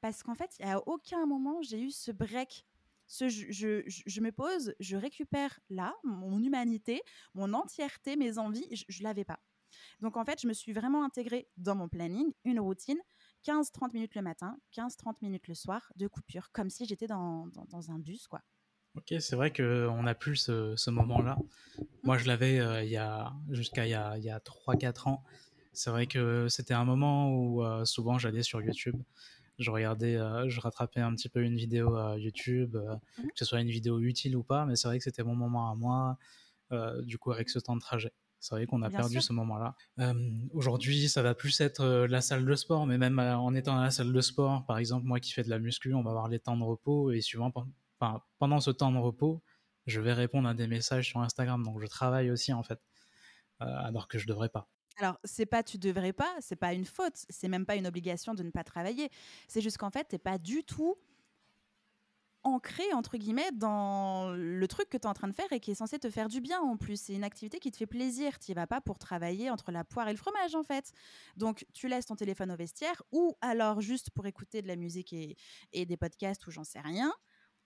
parce 0.00 0.22
qu'en 0.22 0.34
fait, 0.34 0.50
à 0.60 0.78
aucun 0.86 1.26
moment, 1.26 1.62
j'ai 1.62 1.80
eu 1.80 1.90
ce 1.90 2.10
break 2.10 2.64
ce, 3.08 3.28
je, 3.28 3.82
je, 3.86 4.20
me 4.20 4.32
pose, 4.32 4.74
je 4.80 4.96
récupère 4.96 5.60
là 5.70 5.94
mon 6.02 6.42
humanité, 6.42 7.02
mon 7.34 7.52
entièreté, 7.52 8.16
mes 8.16 8.38
envies, 8.38 8.66
je 8.72 8.98
ne 8.98 9.04
l'avais 9.04 9.24
pas. 9.24 9.38
Donc 10.00 10.16
en 10.16 10.24
fait, 10.24 10.40
je 10.40 10.46
me 10.46 10.52
suis 10.52 10.72
vraiment 10.72 11.04
intégrée 11.04 11.48
dans 11.56 11.74
mon 11.74 11.88
planning 11.88 12.32
une 12.44 12.60
routine 12.60 12.98
15-30 13.46 13.92
minutes 13.92 14.14
le 14.14 14.22
matin, 14.22 14.58
15-30 14.76 15.16
minutes 15.22 15.48
le 15.48 15.54
soir 15.54 15.92
de 15.96 16.08
coupure, 16.08 16.50
comme 16.52 16.70
si 16.70 16.84
j'étais 16.84 17.06
dans, 17.06 17.46
dans, 17.70 17.90
un 17.90 17.98
bus, 17.98 18.26
quoi. 18.26 18.42
Ok, 18.96 19.14
c'est 19.20 19.36
vrai 19.36 19.52
qu'on 19.52 20.02
n'a 20.02 20.14
plus 20.14 20.36
ce, 20.36 20.74
ce 20.74 20.90
moment-là. 20.90 21.36
Moi, 22.02 22.16
je 22.16 22.26
l'avais 22.26 22.58
euh, 22.58 22.82
il 22.82 22.90
y 22.90 22.96
a 22.96 23.32
jusqu'à 23.50 23.86
il 23.86 23.90
y 23.90 23.94
a, 23.94 24.12
a 24.12 24.38
3-4 24.38 25.08
ans. 25.08 25.22
C'est 25.72 25.90
vrai 25.90 26.06
que 26.06 26.48
c'était 26.48 26.74
un 26.74 26.86
moment 26.86 27.30
où 27.30 27.62
euh, 27.62 27.84
souvent 27.84 28.18
j'allais 28.18 28.42
sur 28.42 28.62
YouTube, 28.62 28.96
je 29.58 29.70
regardais, 29.70 30.16
euh, 30.16 30.48
je 30.48 30.58
rattrapais 30.60 31.00
un 31.00 31.14
petit 31.14 31.28
peu 31.28 31.42
une 31.42 31.56
vidéo 31.56 31.94
YouTube, 32.16 32.76
mmh 32.76 33.22
que 33.22 33.38
ce 33.38 33.44
soit 33.44 33.60
une 33.60 33.68
vidéo 33.68 34.00
utile 34.00 34.34
ou 34.36 34.42
pas, 34.42 34.64
mais 34.64 34.76
c'est 34.76 34.88
vrai 34.88 34.96
que 34.96 35.04
c'était 35.04 35.22
mon 35.22 35.36
moment 35.36 35.70
à 35.70 35.74
moi, 35.74 36.16
du 37.02 37.18
coup 37.18 37.32
avec 37.32 37.50
ce 37.50 37.58
temps 37.58 37.76
de 37.76 37.80
trajet. 37.80 38.12
C'est 38.38 38.54
vrai 38.54 38.66
qu'on 38.66 38.82
a 38.82 38.90
perdu 38.90 39.20
ce 39.20 39.32
moment-là. 39.32 39.74
Aujourd'hui, 40.52 41.08
ça 41.08 41.22
va 41.22 41.34
plus 41.34 41.60
être 41.60 42.06
la 42.06 42.20
salle 42.20 42.44
de 42.44 42.54
sport, 42.54 42.86
mais 42.86 42.98
même 42.98 43.18
en 43.18 43.54
étant 43.54 43.78
à 43.78 43.84
la 43.84 43.90
salle 43.90 44.12
de 44.12 44.20
sport, 44.20 44.64
par 44.66 44.78
exemple, 44.78 45.06
moi 45.06 45.20
qui 45.20 45.32
fais 45.32 45.42
de 45.42 45.50
la 45.50 45.58
muscu, 45.58 45.94
on 45.94 46.02
va 46.02 46.10
avoir 46.10 46.28
les 46.28 46.38
temps 46.38 46.56
de 46.56 46.62
repos 46.62 47.10
et 47.10 47.20
souvent, 47.20 47.52
pendant 48.38 48.60
ce 48.60 48.70
temps 48.70 48.92
de 48.92 48.98
repos, 48.98 49.42
je 49.86 50.00
vais 50.00 50.12
répondre 50.12 50.48
à 50.48 50.54
des 50.54 50.66
messages 50.66 51.08
sur 51.08 51.20
Instagram. 51.20 51.62
Donc, 51.64 51.80
je 51.80 51.86
travaille 51.86 52.30
aussi 52.30 52.52
en 52.52 52.62
fait, 52.62 52.80
alors 53.58 54.06
que 54.08 54.18
je 54.18 54.26
devrais 54.26 54.48
pas. 54.48 54.68
Alors, 54.98 55.18
c'est 55.24 55.46
pas 55.46 55.62
tu 55.62 55.76
devrais 55.76 56.12
pas, 56.14 56.34
c'est 56.40 56.56
pas 56.56 56.72
une 56.72 56.86
faute, 56.86 57.14
c'est 57.28 57.48
même 57.48 57.66
pas 57.66 57.76
une 57.76 57.86
obligation 57.86 58.32
de 58.32 58.42
ne 58.42 58.50
pas 58.50 58.64
travailler. 58.64 59.10
C'est 59.46 59.60
juste 59.60 59.76
qu'en 59.76 59.90
fait, 59.90 60.04
t'es 60.04 60.18
pas 60.18 60.38
du 60.38 60.64
tout 60.64 60.96
ancré 62.46 62.84
entre 62.94 63.16
guillemets 63.16 63.50
dans 63.52 64.30
le 64.30 64.68
truc 64.68 64.88
que 64.88 64.96
tu 64.96 65.02
es 65.02 65.06
en 65.06 65.14
train 65.14 65.26
de 65.26 65.34
faire 65.34 65.52
et 65.52 65.58
qui 65.58 65.72
est 65.72 65.74
censé 65.74 65.98
te 65.98 66.08
faire 66.08 66.28
du 66.28 66.40
bien 66.40 66.60
en 66.60 66.76
plus. 66.76 67.00
C'est 67.00 67.14
une 67.14 67.24
activité 67.24 67.58
qui 67.58 67.70
te 67.72 67.76
fait 67.76 67.86
plaisir. 67.86 68.38
Tu 68.38 68.54
vas 68.54 68.66
pas 68.66 68.80
pour 68.80 68.98
travailler 68.98 69.50
entre 69.50 69.72
la 69.72 69.84
poire 69.84 70.08
et 70.08 70.12
le 70.12 70.16
fromage 70.16 70.54
en 70.54 70.62
fait. 70.62 70.92
Donc 71.36 71.66
tu 71.72 71.88
laisses 71.88 72.06
ton 72.06 72.14
téléphone 72.14 72.52
au 72.52 72.56
vestiaire 72.56 73.02
ou 73.10 73.36
alors 73.40 73.80
juste 73.80 74.10
pour 74.10 74.26
écouter 74.26 74.62
de 74.62 74.68
la 74.68 74.76
musique 74.76 75.12
et, 75.12 75.36
des 75.72 75.96
podcasts 75.96 76.46
ou 76.46 76.50
j'en 76.50 76.64
sais 76.64 76.80
rien. 76.80 77.12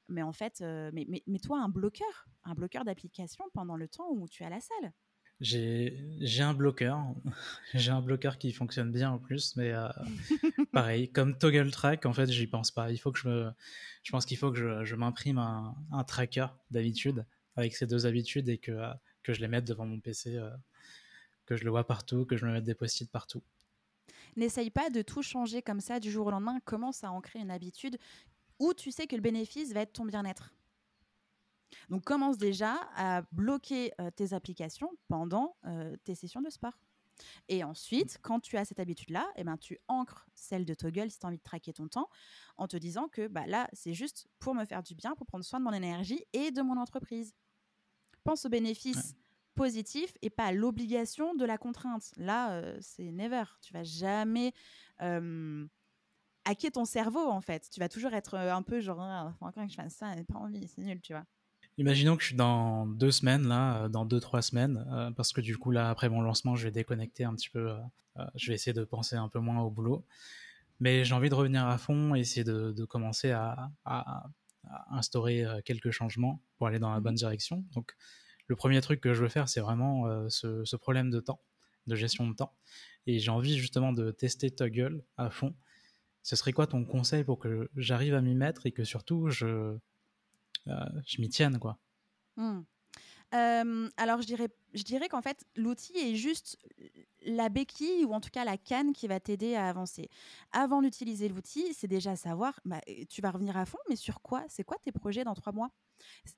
Mais 0.09 0.23
en 0.23 0.33
fait, 0.33 0.61
euh, 0.61 0.91
mais, 0.93 1.07
mais, 1.09 1.39
toi 1.39 1.59
un 1.61 1.69
bloqueur, 1.69 2.29
un 2.45 2.55
bloqueur 2.55 2.85
d'application 2.85 3.45
pendant 3.53 3.77
le 3.77 3.87
temps 3.87 4.09
où 4.11 4.29
tu 4.29 4.43
es 4.43 4.47
à 4.47 4.51
la 4.51 4.61
salle. 4.61 4.93
J'ai 5.41 6.43
un 6.43 6.53
bloqueur. 6.53 6.99
J'ai 7.75 7.91
un 7.91 8.03
bloqueur 8.03 8.37
qui 8.39 8.53
fonctionne 8.53 8.93
bien 8.93 9.11
en 9.11 9.19
plus, 9.19 9.57
mais 9.57 9.73
euh, 9.73 9.89
pareil, 10.73 11.11
comme 11.11 11.37
Toggle 11.37 11.71
Track, 11.71 12.05
en 12.05 12.13
fait, 12.13 12.31
j'y 12.31 12.47
pense 12.47 12.71
pas. 12.71 12.91
Il 12.91 12.99
faut 12.99 13.11
que 13.11 13.19
je 13.19 13.29
me, 13.29 13.51
je 14.03 14.13
pense 14.13 14.27
qu'il 14.27 14.37
faut 14.37 14.53
que 14.53 14.59
je, 14.59 14.85
je 14.85 14.95
m'imprime 14.97 15.39
un, 15.39 15.75
un, 15.93 16.05
tracker 16.05 16.47
d'habitude 16.71 17.25
avec 17.57 17.75
ces 17.75 17.87
deux 17.87 18.07
habitudes 18.07 18.49
et 18.49 18.59
que, 18.59 18.73
que 19.23 19.33
je 19.33 19.41
les 19.41 19.49
mette 19.49 19.65
devant 19.65 19.87
mon 19.87 19.99
PC, 19.99 20.37
euh, 20.37 20.51
que 21.47 21.57
je 21.57 21.65
le 21.65 21.71
vois 21.71 21.87
partout, 21.87 22.27
que 22.27 22.37
je 22.37 22.45
me 22.45 22.53
mette 22.53 22.65
des 22.65 22.75
post-it 22.75 23.11
partout. 23.11 23.43
N'essaye 24.37 24.71
pas 24.71 24.91
de 24.91 25.03
tout 25.03 25.23
changer 25.23 25.63
comme 25.63 25.81
ça 25.81 26.01
du 26.01 26.11
jour 26.11 26.27
au 26.27 26.31
lendemain. 26.31 26.61
Commence 26.65 27.03
à 27.03 27.11
ancrer 27.11 27.41
une 27.41 27.51
habitude 27.51 27.99
où 28.59 28.75
tu 28.75 28.93
sais 28.93 29.07
que 29.07 29.17
le 29.17 29.23
bénéfice 29.23 29.73
va 29.73 29.81
être 29.81 29.95
ton 29.95 30.05
bien-être. 30.05 30.53
Donc 31.89 32.05
commence 32.05 32.39
déjà 32.39 32.75
à 32.95 33.23
bloquer 33.33 33.93
euh, 34.01 34.11
tes 34.11 34.33
applications 34.33 34.91
pendant 35.09 35.57
euh, 35.67 35.97
tes 36.05 36.15
sessions 36.15 36.41
de 36.41 36.51
sport. 36.51 36.79
Et 37.49 37.63
ensuite, 37.65 38.19
quand 38.23 38.41
tu 38.41 38.57
as 38.57 38.65
cette 38.65 38.81
habitude-là, 38.81 39.31
eh 39.37 39.45
ben, 39.45 39.59
tu 39.59 39.79
ancres 39.89 40.27
celle 40.35 40.65
de 40.65 40.73
Toggle 40.73 41.11
si 41.11 41.19
tu 41.19 41.27
as 41.27 41.29
envie 41.29 41.37
de 41.37 41.43
traquer 41.43 41.73
ton 41.73 41.87
temps 41.87 42.09
en 42.57 42.67
te 42.67 42.79
disant 42.79 43.09
que 43.09 43.29
bah, 43.29 43.47
là, 43.47 43.69
c'est 43.75 43.93
juste 43.93 44.27
pour 44.39 44.55
me 44.55 44.65
faire 44.65 44.83
du 44.83 44.95
bien, 44.95 45.15
pour 45.15 45.27
prendre 45.27 45.45
soin 45.45 45.59
de 45.59 45.65
mon 45.65 45.73
énergie 45.73 46.25
et 46.33 46.51
de 46.51 46.63
mon 46.63 46.79
entreprise. 46.79 47.35
Pense 48.25 48.47
aux 48.47 48.49
bénéfices 48.49 49.15
positifs 49.55 50.15
et 50.23 50.31
pas 50.31 50.45
à 50.45 50.53
l'obligation 50.53 51.35
de 51.35 51.45
la 51.45 51.59
contrainte. 51.59 52.13
Là, 52.17 52.53
euh, 52.53 52.79
c'est 52.81 53.11
never. 53.11 53.45
Tu 53.61 53.75
vas 53.75 53.85
jamais 53.85 54.55
hacker 56.45 56.73
ton 56.73 56.85
cerveau, 56.85 57.29
en 57.29 57.41
fait. 57.41 57.69
Tu 57.71 57.81
vas 57.81 57.89
toujours 57.89 58.15
être 58.15 58.37
un 58.37 58.63
peu 58.63 58.81
genre, 58.81 59.01
ah, 59.01 59.35
encore 59.41 59.65
que 59.65 59.71
je 59.71 59.77
fasse 59.77 59.95
ça, 59.95 60.15
pas 60.29 60.39
envie, 60.39 60.67
c'est 60.69 60.83
nul, 60.83 61.01
tu 61.01 61.13
vois. 61.13 61.25
Imaginons 61.81 62.15
que 62.15 62.23
je 62.23 62.27
suis 62.27 62.37
dans 62.37 62.85
deux 62.85 63.11
semaines, 63.11 63.49
là, 63.49 63.89
dans 63.89 64.05
deux, 64.05 64.21
trois 64.21 64.43
semaines, 64.43 64.85
parce 65.17 65.33
que 65.33 65.41
du 65.41 65.57
coup, 65.57 65.71
là, 65.71 65.89
après 65.89 66.11
mon 66.11 66.21
lancement, 66.21 66.55
je 66.55 66.65
vais 66.65 66.71
déconnecter 66.71 67.25
un 67.25 67.35
petit 67.35 67.49
peu. 67.49 67.75
je 68.35 68.49
vais 68.49 68.55
essayer 68.55 68.75
de 68.75 68.85
penser 68.85 69.17
un 69.17 69.31
peu 69.31 69.39
moins 69.39 69.63
au 69.63 69.71
boulot. 69.71 70.05
Mais 70.81 71.07
j'ai 71.07 71.15
envie 71.15 71.31
de 71.31 71.35
revenir 71.35 71.67
à 71.67 71.79
fond 71.79 72.15
et 72.15 72.21
essayer 72.21 72.45
de, 72.45 72.85
commencer 72.85 73.31
à, 73.31 73.71
instaurer 74.91 75.47
quelques 75.65 75.91
changements 75.91 76.43
pour 76.59 76.67
aller 76.67 76.79
dans 76.79 76.93
la 76.93 77.01
bonne 77.01 77.15
mmh 77.15 77.25
direction. 77.25 77.65
Donc, 77.73 77.97
le 78.47 78.57
premier 78.57 78.83
truc 78.83 79.01
que 79.01 79.15
je 79.15 79.23
veux 79.23 79.31
faire, 79.31 79.49
c'est 79.49 79.63
vraiment 79.63 80.29
ce, 80.29 80.77
problème 80.77 81.09
de 81.09 81.21
temps, 81.21 81.41
de 81.87 81.97
gestion 81.97 82.29
de 82.29 82.35
temps. 82.35 82.53
Et 83.07 83.21
j'ai 83.21 83.31
envie 83.31 83.57
justement 83.57 83.95
de 83.95 84.11
tester 84.11 84.51
Toggle 84.51 85.03
à 85.17 85.31
fond. 85.31 85.55
Ce 86.25 86.37
serait 86.37 86.53
quoi 86.53 86.67
ton 86.67 86.85
conseil 86.85 87.25
pour 87.25 87.39
que 87.39 87.71
j'arrive 87.75 88.13
à 88.13 88.21
m'y 88.21 88.35
mettre 88.35 88.67
et 88.67 88.73
que 88.73 88.85
surtout 88.85 89.31
je, 89.31 89.79
je 90.67 91.21
m'y 91.21 91.29
tienne 91.29 91.59
quoi 91.59 91.79
mmh 92.37 92.61
alors, 93.97 94.23
je 94.23 94.27
dirais, 94.27 94.49
je 94.75 94.83
dirais 94.83 95.09
qu'en 95.09 95.23
fait, 95.23 95.45
l'outil 95.57 95.97
est 95.97 96.17
juste 96.17 96.59
la 97.23 97.49
béquille 97.49 98.05
ou 98.05 98.13
en 98.15 98.21
tout 98.21 98.31
cas 98.31 98.45
la 98.45 98.57
canne 98.57 98.93
qui 98.93 99.07
va 99.09 99.21
t'aider 99.21 99.55
à 99.55 99.69
avancer. 99.69 100.09
Avant 100.53 100.83
d'utiliser 100.83 101.29
l'outil, 101.29 101.75
c'est 101.75 101.87
déjà 101.89 102.17
savoir, 102.17 102.61
bah, 102.65 102.81
tu 103.09 103.21
vas 103.23 103.31
revenir 103.31 103.57
à 103.57 103.67
fond, 103.67 103.79
mais 103.89 103.97
sur 103.97 104.23
quoi 104.23 104.45
C'est 104.49 104.65
quoi 104.65 104.79
tes 104.83 104.93
projets 104.93 105.25
dans 105.25 105.35
trois 105.35 105.53
mois? 105.53 105.71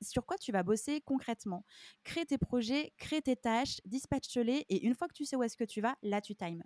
Sur 0.03 0.27
quoi 0.27 0.39
tu 0.39 0.53
vas 0.53 0.63
bosser 0.63 1.01
concrètement? 1.03 1.65
Crée 2.05 2.27
tes 2.27 2.39
projets, 2.39 2.93
crée 2.99 3.23
tes 3.23 3.37
tâches, 3.37 3.81
dispatche-les, 3.87 4.67
et 4.69 4.85
une 4.87 4.95
fois 4.95 5.09
que 5.09 5.15
tu 5.15 5.25
sais 5.25 5.37
où 5.37 5.43
est-ce 5.43 5.57
que 5.57 5.65
tu 5.65 5.81
vas, 5.81 5.97
là, 6.03 6.21
tu 6.21 6.35
times. 6.37 6.65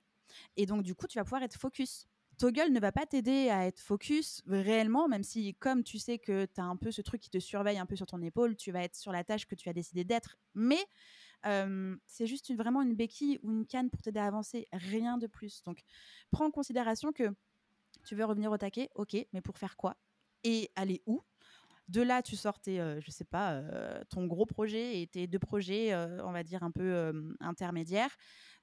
Et 0.56 0.66
donc, 0.66 0.82
du 0.82 0.94
coup, 0.94 1.06
tu 1.08 1.18
vas 1.18 1.24
pouvoir 1.24 1.42
être 1.44 1.58
focus. 1.58 2.08
Toggle 2.38 2.70
ne 2.70 2.80
va 2.80 2.92
pas 2.92 3.06
t'aider 3.06 3.48
à 3.48 3.66
être 3.66 3.80
focus 3.80 4.42
réellement, 4.46 5.08
même 5.08 5.22
si, 5.22 5.54
comme 5.54 5.82
tu 5.82 5.98
sais 5.98 6.18
que 6.18 6.44
tu 6.44 6.60
as 6.60 6.64
un 6.64 6.76
peu 6.76 6.90
ce 6.90 7.00
truc 7.00 7.22
qui 7.22 7.30
te 7.30 7.38
surveille 7.38 7.78
un 7.78 7.86
peu 7.86 7.96
sur 7.96 8.06
ton 8.06 8.20
épaule, 8.20 8.56
tu 8.56 8.72
vas 8.72 8.82
être 8.82 8.94
sur 8.94 9.10
la 9.10 9.24
tâche 9.24 9.46
que 9.46 9.54
tu 9.54 9.68
as 9.68 9.72
décidé 9.72 10.04
d'être. 10.04 10.38
Mais 10.54 10.84
c'est 12.06 12.26
juste 12.26 12.52
vraiment 12.54 12.82
une 12.82 12.94
béquille 12.94 13.38
ou 13.42 13.52
une 13.52 13.66
canne 13.66 13.88
pour 13.88 14.02
t'aider 14.02 14.20
à 14.20 14.26
avancer, 14.26 14.68
rien 14.72 15.16
de 15.16 15.26
plus. 15.26 15.62
Donc, 15.62 15.80
prends 16.30 16.46
en 16.46 16.50
considération 16.50 17.12
que 17.12 17.34
tu 18.04 18.14
veux 18.14 18.24
revenir 18.24 18.52
au 18.52 18.58
taquet, 18.58 18.90
ok, 18.96 19.16
mais 19.32 19.40
pour 19.40 19.56
faire 19.56 19.76
quoi? 19.76 19.96
Et 20.44 20.70
aller 20.76 21.02
où? 21.06 21.22
De 21.88 22.02
là, 22.02 22.20
tu 22.20 22.36
sors 22.36 22.60
tes, 22.60 22.78
je 23.00 23.10
sais 23.10 23.24
pas, 23.24 23.62
ton 24.10 24.26
gros 24.26 24.44
projet 24.44 25.00
et 25.00 25.06
tes 25.06 25.26
deux 25.26 25.38
projets, 25.38 25.94
on 25.94 26.32
va 26.32 26.42
dire 26.42 26.64
un 26.64 26.70
peu 26.70 27.12
intermédiaires. 27.40 28.14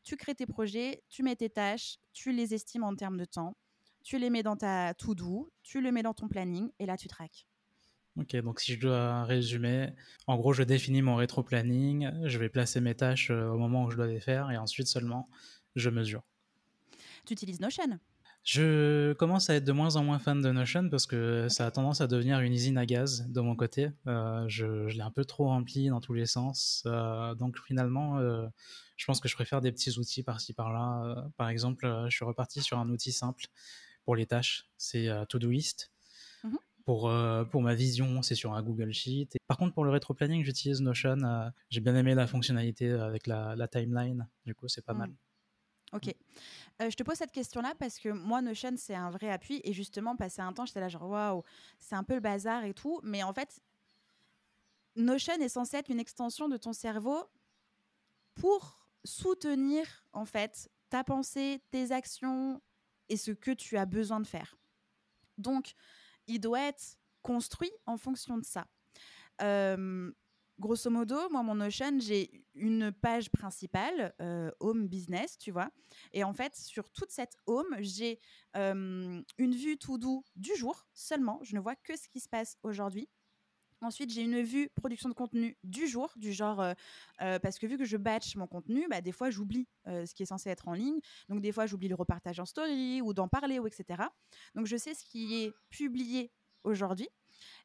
Tu 0.04 0.18
crées 0.18 0.36
tes 0.36 0.46
projets, 0.46 1.02
tu 1.10 1.24
mets 1.24 1.38
tes 1.38 1.50
tâches, 1.50 1.98
tu 2.12 2.34
les 2.34 2.54
estimes 2.54 2.84
en 2.84 2.94
termes 2.96 3.18
de 3.18 3.26
temps 3.26 3.56
tu 4.04 4.20
les 4.20 4.30
mets 4.30 4.44
dans 4.44 4.56
ta 4.56 4.94
to-do, 4.94 5.52
tu 5.64 5.82
le 5.82 5.92
mets 5.92 6.04
dans 6.04 6.14
ton 6.14 6.28
planning 6.28 6.70
et 6.80 6.86
là 6.86 6.98
tu 6.98 7.08
traques. 7.08 7.48
Ok, 8.16 8.36
donc 8.38 8.60
si 8.60 8.74
je 8.74 8.80
dois 8.80 9.24
résumer, 9.24 9.90
en 10.28 10.38
gros, 10.38 10.54
je 10.54 10.62
définis 10.62 11.02
mon 11.02 11.16
rétro-planning, 11.16 12.12
je 12.26 12.38
vais 12.38 12.50
placer 12.50 12.80
mes 12.80 12.94
tâches 12.94 13.32
euh, 13.32 13.48
au 13.48 13.58
moment 13.58 13.86
où 13.86 13.90
je 13.90 13.96
dois 13.96 14.06
les 14.06 14.20
faire 14.20 14.52
et 14.52 14.58
ensuite 14.58 14.88
seulement 14.88 15.30
je 15.76 15.90
mesure. 15.90 16.22
Tu 17.26 17.34
utilises 17.34 17.60
Notion? 17.60 18.00
Je 18.44 19.14
commence 19.14 19.50
à 19.50 19.56
être 19.56 19.64
de 19.64 19.72
moins 19.72 19.96
en 19.96 20.04
moins 20.04 20.20
fan 20.20 20.42
de 20.42 20.52
Notion 20.52 20.90
parce 20.90 21.08
que 21.08 21.48
ça 21.50 21.66
a 21.66 21.72
tendance 21.72 22.02
à 22.02 22.08
devenir 22.08 22.42
une 22.42 22.54
usine 22.54 22.78
à 22.78 22.86
gaz 22.86 23.26
de 23.30 23.42
mon 23.42 23.56
côté. 23.56 23.90
Euh, 24.06 24.46
je, 24.48 24.88
l'ai 24.90 25.02
un 25.02 25.12
peu 25.12 25.26
trop 25.26 25.46
rempli 25.46 25.88
dans 25.88 26.02
tous 26.02 26.14
les 26.14 26.26
sens. 26.26 26.84
Euh, 26.86 27.34
donc 27.36 27.58
finalement, 27.66 28.20
je 28.20 29.06
pense 29.06 29.22
que 29.22 29.30
je 29.30 29.34
préfère 29.34 29.62
des 29.62 29.72
petits 29.72 29.98
outils 29.98 30.24
par-ci 30.24 30.54
par-là. 30.54 31.30
par 31.38 31.48
exemple, 31.48 31.90
je 32.10 32.16
suis 32.16 32.26
reparti 32.26 32.62
sur 32.62 32.78
un 32.78 32.90
outil 32.90 33.14
simple 33.14 33.46
pour 34.04 34.16
les 34.16 34.26
tâches, 34.26 34.70
c'est 34.78 35.08
euh, 35.08 35.26
Todoist. 35.26 35.92
Mmh 36.44 36.58
pour, 36.86 37.08
euh, 37.08 37.46
pour 37.46 37.62
ma 37.62 37.76
vision, 37.76 38.22
c'est 38.24 38.36
sur 38.36 38.54
un 38.54 38.62
Google 38.62 38.92
Sheet. 38.92 39.30
par 39.48 39.56
contre, 39.56 39.74
pour 39.74 39.86
le 39.86 39.92
rétro-planning, 39.92 40.44
j'utilise 40.44 40.82
Notion. 40.82 41.18
Euh, 41.24 41.50
j'ai 41.70 41.80
bien 41.80 41.96
aimé 41.96 42.14
la 42.14 42.28
fonctionnalité 42.28 42.92
avec 42.92 43.26
la, 43.26 43.70
timeline. 43.72 44.28
Du 44.46 44.54
coup, 44.54 44.68
c'est 44.68 44.82
pas 44.82 44.94
mal. 44.94 45.10
Mmh. 45.10 45.16
Ok. 45.94 46.14
je 46.82 46.94
te 46.94 47.04
pose 47.04 47.16
cette 47.16 47.32
question-là 47.32 47.74
parce 47.80 48.00
que 48.00 48.10
moi, 48.10 48.42
Notion, 48.42 48.74
c'est 48.76 48.96
un 48.96 49.12
vrai 49.12 49.30
appui. 49.30 49.62
Et 49.64 49.72
justement, 49.72 50.18
passer 50.18 50.42
un 50.42 50.52
temps, 50.52 50.66
j'étais 50.66 50.82
là 50.82 50.90
genre, 50.90 51.08
waouh, 51.08 51.44
c'est 51.80 51.96
un 51.96 52.04
peu 52.04 52.16
le 52.16 52.20
bazar 52.20 52.66
et 52.66 52.74
tout. 52.74 53.00
Mais 53.02 53.24
en 53.24 53.32
fait, 53.32 53.62
Notion 54.98 55.36
est 55.36 55.48
censé 55.48 55.78
être 55.78 55.90
une 55.90 56.02
extension 56.02 56.50
de 56.50 56.58
ton 56.58 56.74
cerveau 56.74 57.30
pour 58.36 58.90
soutenir, 59.06 59.86
en 60.12 60.26
fait, 60.26 60.70
ta 60.90 61.04
pensée, 61.04 61.62
tes 61.72 61.92
actions, 61.92 62.62
et 63.10 63.18
ce 63.18 63.32
que 63.32 63.52
tu 63.52 63.78
as 63.78 63.86
besoin 63.86 64.20
de 64.20 64.28
faire. 64.28 64.58
Donc, 65.38 65.74
il 66.28 66.40
doit 66.40 66.62
être 66.62 66.98
construit 67.22 67.72
en 67.86 67.98
fonction 67.98 68.38
de 68.38 68.46
ça. 68.46 68.68
grosso 70.60 70.90
modo, 70.90 71.30
moi, 71.30 71.44
mon 71.44 71.56
Notion, 71.56 72.00
j'ai 72.00 72.46
une 72.54 72.92
page 72.92 73.30
principale, 73.32 74.14
euh, 74.22 74.52
Home 74.60 74.88
Business, 74.88 75.38
tu 75.38 75.52
vois. 75.52 75.72
Et 76.12 76.24
en 76.24 76.34
fait, 76.34 76.56
sur 76.56 76.90
toute 76.92 77.12
cette 77.12 77.36
Home, 77.48 77.76
j'ai 77.80 78.20
une 78.56 79.26
vue 79.38 79.78
tout 79.78 79.98
doux 79.98 80.24
du 80.36 80.56
jour 80.56 80.86
seulement. 80.94 81.40
Je 81.44 81.56
ne 81.56 81.62
vois 81.62 81.76
que 81.76 81.98
ce 81.98 82.08
qui 82.08 82.20
se 82.20 82.30
passe 82.30 82.58
aujourd'hui. 82.64 83.10
Ensuite, 83.84 84.12
j'ai 84.12 84.22
une 84.22 84.42
vue 84.42 84.70
production 84.70 85.10
de 85.10 85.14
contenu 85.14 85.58
du 85.64 85.88
jour, 85.88 86.12
du 86.16 86.32
genre, 86.32 86.62
euh, 86.62 86.74
euh, 87.22 87.38
parce 87.40 87.60
que 87.60 87.68
vu 87.68 87.78
que 87.78 87.84
je 87.84 87.98
batch 87.98 88.36
mon 88.38 88.48
contenu, 88.48 88.88
bah, 88.90 89.02
des 89.02 89.12
fois, 89.12 89.30
j'oublie 89.30 89.68
euh, 89.88 90.06
ce 90.06 90.14
qui 90.16 90.24
est 90.24 90.28
censé 90.28 90.50
être 90.50 90.70
en 90.70 90.74
ligne. 90.74 91.00
Donc, 91.28 91.42
des 91.42 91.52
fois, 91.52 91.66
j'oublie 91.66 91.90
le 91.90 91.96
repartage 91.96 92.40
en 92.40 92.46
story 92.46 93.02
ou 93.02 93.14
d'en 93.14 93.28
parler, 93.28 93.60
ou 93.60 93.68
etc. 93.68 94.04
Donc, 94.56 94.68
je 94.68 94.78
sais 94.78 94.94
ce 94.94 95.04
qui 95.04 95.44
est 95.44 95.54
publié 95.70 96.32
aujourd'hui. 96.64 97.10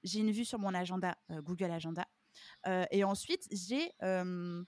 J'ai 0.03 0.19
une 0.21 0.33
vue 0.33 0.45
sur 0.45 0.59
mon 0.59 0.75
agenda, 0.75 1.17
Google 1.31 1.71
Agenda. 1.71 2.05
et 2.91 3.05
ensuite, 3.05 3.47
j'ai, 3.53 3.93
on 4.03 4.65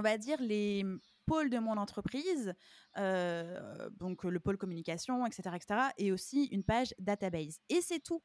va 0.00 0.16
dire, 0.16 0.40
les 0.40 0.84
pôles 1.26 1.50
de 1.50 1.58
mon 1.58 1.76
entreprise, 1.76 2.54
donc 2.94 4.22
le 4.22 4.38
pôle 4.38 4.56
communication, 4.58 5.26
etc., 5.26 5.56
etc., 5.56 5.80
et 5.96 6.12
aussi 6.12 6.44
une 6.46 6.62
page 6.62 6.94
database. 7.00 7.58
Et 7.68 7.80
c'est 7.80 8.00
tout 8.00 8.22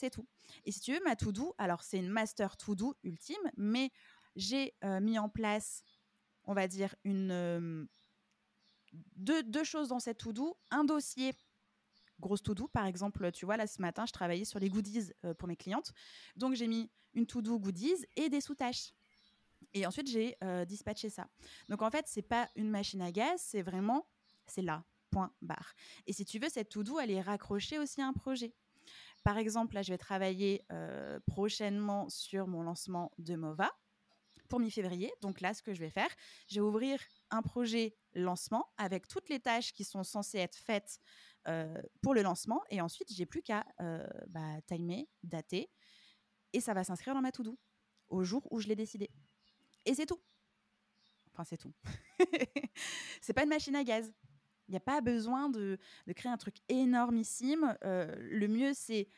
c'est 0.00 0.10
tout. 0.10 0.26
Et 0.64 0.72
si 0.72 0.80
tu 0.80 0.92
veux, 0.92 1.00
ma 1.04 1.14
to-do, 1.14 1.54
alors 1.58 1.82
c'est 1.82 1.98
une 1.98 2.08
master 2.08 2.56
to-do 2.56 2.94
ultime, 3.04 3.50
mais 3.56 3.90
j'ai 4.36 4.74
euh, 4.84 5.00
mis 5.00 5.18
en 5.18 5.28
place, 5.28 5.82
on 6.44 6.54
va 6.54 6.68
dire, 6.68 6.94
une, 7.04 7.30
euh, 7.30 7.84
deux, 8.92 9.64
choses 9.64 9.88
dans 9.88 10.00
cette 10.00 10.18
to-do. 10.18 10.56
Un 10.70 10.84
dossier 10.84 11.34
grosse 12.18 12.42
to-do. 12.42 12.68
Par 12.68 12.86
exemple, 12.86 13.30
tu 13.32 13.44
vois, 13.44 13.56
là, 13.56 13.66
ce 13.66 13.80
matin, 13.80 14.06
je 14.06 14.12
travaillais 14.12 14.44
sur 14.44 14.58
les 14.58 14.68
goodies 14.68 15.12
euh, 15.24 15.34
pour 15.34 15.48
mes 15.48 15.56
clientes. 15.56 15.92
Donc, 16.36 16.54
j'ai 16.54 16.66
mis 16.66 16.90
une 17.14 17.26
to-do 17.26 17.58
goodies 17.58 18.06
et 18.16 18.28
des 18.28 18.40
sous-tâches. 18.40 18.92
Et 19.74 19.86
ensuite, 19.86 20.08
j'ai 20.08 20.36
dispatché 20.66 21.10
ça. 21.10 21.28
Donc, 21.68 21.82
en 21.82 21.90
fait, 21.90 22.06
c'est 22.08 22.22
pas 22.22 22.48
une 22.56 22.70
machine 22.70 23.02
à 23.02 23.12
gaz, 23.12 23.40
c'est 23.40 23.62
vraiment, 23.62 24.08
c'est 24.46 24.62
là, 24.62 24.84
point 25.10 25.32
barre. 25.42 25.74
Et 26.06 26.14
si 26.14 26.24
tu 26.24 26.38
veux, 26.38 26.48
cette 26.48 26.70
to-do, 26.70 26.98
elle 26.98 27.10
est 27.10 27.20
raccrochée 27.20 27.78
aussi 27.78 28.00
à 28.00 28.06
un 28.06 28.14
projet. 28.14 28.54
Par 29.22 29.38
exemple, 29.38 29.74
là, 29.74 29.82
je 29.82 29.92
vais 29.92 29.98
travailler 29.98 30.64
euh, 30.72 31.20
prochainement 31.26 32.08
sur 32.08 32.46
mon 32.46 32.62
lancement 32.62 33.12
de 33.18 33.36
MOVA 33.36 33.70
pour 34.48 34.60
mi-février. 34.60 35.12
Donc 35.20 35.40
là, 35.40 35.54
ce 35.54 35.62
que 35.62 35.74
je 35.74 35.80
vais 35.80 35.90
faire, 35.90 36.10
je 36.48 36.56
vais 36.56 36.60
ouvrir 36.60 37.00
un 37.30 37.42
projet 37.42 37.96
lancement 38.14 38.68
avec 38.76 39.06
toutes 39.08 39.28
les 39.28 39.40
tâches 39.40 39.72
qui 39.72 39.84
sont 39.84 40.02
censées 40.02 40.38
être 40.38 40.56
faites 40.56 40.98
euh, 41.48 41.80
pour 42.02 42.14
le 42.14 42.22
lancement. 42.22 42.62
Et 42.70 42.80
ensuite, 42.80 43.12
j'ai 43.12 43.26
plus 43.26 43.42
qu'à 43.42 43.64
euh, 43.80 44.06
bah, 44.28 44.60
timer, 44.66 45.08
dater. 45.22 45.70
Et 46.52 46.60
ça 46.60 46.74
va 46.74 46.82
s'inscrire 46.84 47.14
dans 47.14 47.22
ma 47.22 47.32
to-do 47.32 47.58
au 48.08 48.24
jour 48.24 48.46
où 48.50 48.60
je 48.60 48.68
l'ai 48.68 48.76
décidé. 48.76 49.10
Et 49.86 49.94
c'est 49.94 50.06
tout. 50.06 50.20
Enfin, 51.32 51.44
c'est 51.44 51.56
tout. 51.56 51.72
c'est 53.20 53.32
pas 53.32 53.44
une 53.44 53.48
machine 53.48 53.76
à 53.76 53.84
gaz. 53.84 54.12
Il 54.70 54.74
n'y 54.74 54.76
a 54.76 54.80
pas 54.80 55.00
besoin 55.00 55.48
de, 55.48 55.78
créer 56.14 56.30
un 56.30 56.36
truc 56.36 56.54
énormissime. 56.68 57.76
Euh, 57.84 58.14
le 58.20 58.46
mieux, 58.46 58.70
c'est 58.72 59.08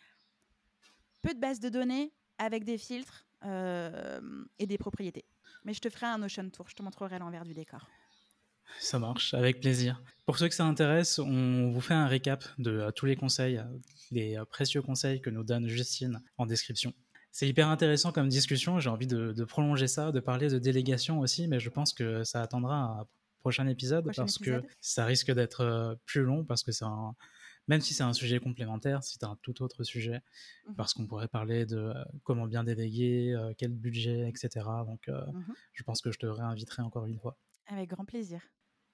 peu 1.21 1.35
de 1.35 1.39
bases 1.39 1.61
de 1.61 1.69
données 1.69 2.11
avec 2.39 2.65
des 2.65 2.79
filtres 2.79 3.27
euh, 3.45 4.19
et 4.59 4.67
des 4.67 4.79
propriétés. 4.79 5.27
Mais 5.65 5.75
je 5.75 5.81
te 5.83 5.91
ferai 5.91 6.07
un 6.07 6.23
Ocean 6.23 6.49
Tour, 6.49 6.71
je 6.71 6.75
te 6.75 6.83
montrerai 6.83 7.19
l'envers 7.19 7.45
du 7.45 7.53
décor. 7.53 7.87
Ça 8.81 8.99
marche, 8.99 9.35
avec 9.35 9.61
plaisir. 9.61 10.03
Pour 10.25 10.39
ceux 10.39 10.49
que 10.49 10.55
ça 10.55 10.65
intéresse, 10.65 11.19
on 11.19 11.71
vous 11.71 11.83
fait 11.83 11.93
un 11.93 12.07
récap 12.07 12.43
de 12.57 12.71
euh, 12.71 12.91
tous 12.91 13.05
les 13.05 13.17
conseils, 13.17 13.63
les 14.11 14.39
précieux 14.49 14.81
conseils 14.81 15.21
que 15.21 15.29
nous 15.29 15.45
donne 15.45 15.69
Justine 15.69 16.23
en 16.39 16.47
description. 16.47 16.95
C'est 17.31 17.47
hyper 17.47 17.69
intéressant 17.69 18.11
comme 18.11 18.29
discussion, 18.31 18.81
j'ai 18.81 18.89
envie 18.89 19.07
de, 19.07 19.33
de, 19.33 19.45
prolonger 19.45 19.87
ça, 19.87 20.13
de 20.13 20.21
parler 20.21 20.49
de 20.49 20.59
délégation 20.59 21.21
aussi, 21.21 21.47
mais 21.47 21.61
je 21.61 21.69
pense 21.69 21.93
que 21.93 22.25
ça 22.25 22.41
attendra 22.41 23.07
prochain 23.43 23.67
épisode 23.67 24.11
parce 24.17 24.39
que 24.39 24.63
ça 24.81 25.05
risque 25.05 25.31
d'être 25.31 25.61
euh, 25.61 25.95
plus 26.07 26.23
long 26.23 26.45
parce 26.45 26.63
que 26.63 26.73
c'est 26.73 26.85
un 26.85 27.15
même 27.69 27.81
si 27.81 27.95
c'est 27.95 28.03
un 28.03 28.13
sujet 28.13 28.41
complémentaire, 28.41 29.05
c'est 29.05 29.23
un 29.23 29.39
tout 29.41 29.63
autre 29.63 29.85
sujet, 29.85 30.21
mmh 30.67 30.75
parce 30.77 30.95
qu'on 30.95 31.07
pourrait 31.07 31.29
parler 31.29 31.65
de 31.65 31.77
euh, 31.77 31.95
comment 32.25 32.47
bien 32.47 32.65
déléguer, 32.65 33.35
euh, 33.35 33.53
quel 33.57 33.73
budget, 33.73 34.29
etc. 34.29 34.67
Donc, 34.85 35.07
mmh 35.09 35.53
je 35.73 35.83
pense 35.85 36.01
que 36.01 36.11
je 36.11 36.19
te 36.19 36.27
réinviterai 36.27 36.83
encore 36.83 37.07
une 37.07 37.19
fois. 37.19 37.37
Avec 37.67 37.91
grand 37.91 38.05
plaisir. 38.05 38.41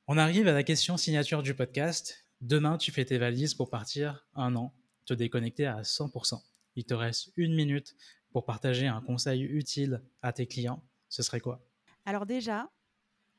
On 0.07 0.19
arrive 0.19 0.49
à 0.49 0.53
la 0.53 0.65
question 0.65 0.97
signature 0.97 1.43
du 1.43 1.55
podcast. 1.55 2.27
Demain, 2.41 2.77
tu 2.77 2.93
fais 2.93 3.05
tes 3.05 3.19
valises 3.19 3.55
pour 3.55 3.71
partir 3.71 4.27
un 4.35 4.55
an, 4.55 4.75
te 5.07 5.15
déconnecter 5.15 5.67
à 5.67 5.81
100%. 5.81 6.43
Il 6.77 6.85
te 6.85 6.95
reste 6.95 7.33
une 7.37 7.55
minute 7.55 7.97
pour 8.33 8.45
partager 8.45 8.87
un 8.87 9.01
conseil 9.01 9.43
utile 9.43 10.03
à 10.23 10.33
tes 10.33 10.47
clients, 10.47 10.85
ce 11.09 11.23
serait 11.23 11.41
quoi? 11.41 11.65
Alors 12.05 12.27
déjà, 12.27 12.71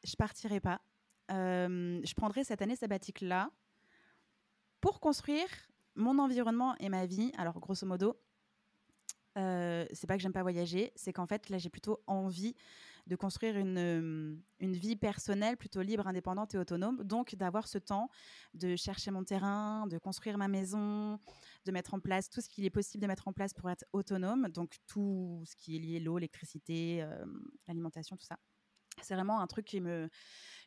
je 0.04 0.16
partirai 0.16 0.60
pas. 0.60 0.82
Euh, 1.32 2.02
je 2.04 2.14
prendrai 2.14 2.44
cette 2.44 2.62
année 2.62 2.76
sabbatique 2.76 3.22
là 3.22 3.52
pour 4.82 5.00
construire 5.00 5.48
mon 5.96 6.18
environnement 6.20 6.76
et 6.80 6.90
ma 6.90 7.06
vie. 7.06 7.32
Alors 7.38 7.60
grosso 7.60 7.86
modo, 7.86 8.20
euh, 9.38 9.86
c'est 9.94 10.08
pas 10.08 10.16
que 10.18 10.24
j'aime 10.24 10.34
pas 10.34 10.42
voyager, 10.42 10.92
c'est 10.96 11.14
qu'en 11.14 11.28
fait 11.28 11.50
là 11.50 11.58
j'ai 11.58 11.70
plutôt 11.70 12.02
envie 12.08 12.56
de 13.08 13.16
construire 13.16 13.58
une, 13.58 13.78
euh, 13.78 14.36
une 14.60 14.74
vie 14.74 14.96
personnelle 14.96 15.58
plutôt 15.58 15.82
libre, 15.82 16.08
indépendante 16.08 16.54
et 16.54 16.58
autonome. 16.58 17.04
Donc 17.04 17.36
d'avoir 17.36 17.68
ce 17.68 17.78
temps 17.78 18.10
de 18.54 18.76
chercher 18.76 19.12
mon 19.12 19.24
terrain, 19.24 19.88
de 19.88 19.98
construire 19.98 20.38
ma 20.38 20.48
maison, 20.48 21.20
de 21.66 21.72
mettre 21.72 21.94
en 21.94 22.00
place 22.00 22.30
tout 22.30 22.42
ce 22.42 22.50
qu'il 22.50 22.66
est 22.66 22.70
possible 22.70 23.02
de 23.02 23.08
mettre 23.08 23.28
en 23.28 23.34
place 23.34 23.54
pour 23.54 23.70
être 23.70 23.86
autonome. 23.94 24.48
Donc 24.50 24.76
tout 24.88 25.44
ce 25.46 25.56
qui 25.56 25.76
est 25.76 25.80
lié 25.80 26.00
l'eau, 26.00 26.18
l'électricité, 26.18 27.02
euh, 27.02 27.26
l'alimentation, 27.68 28.16
tout 28.16 28.26
ça. 28.26 28.38
C'est 29.02 29.16
vraiment 29.16 29.40
un 29.40 29.48
truc 29.48 29.66
qui 29.66 29.82
me 29.82 30.10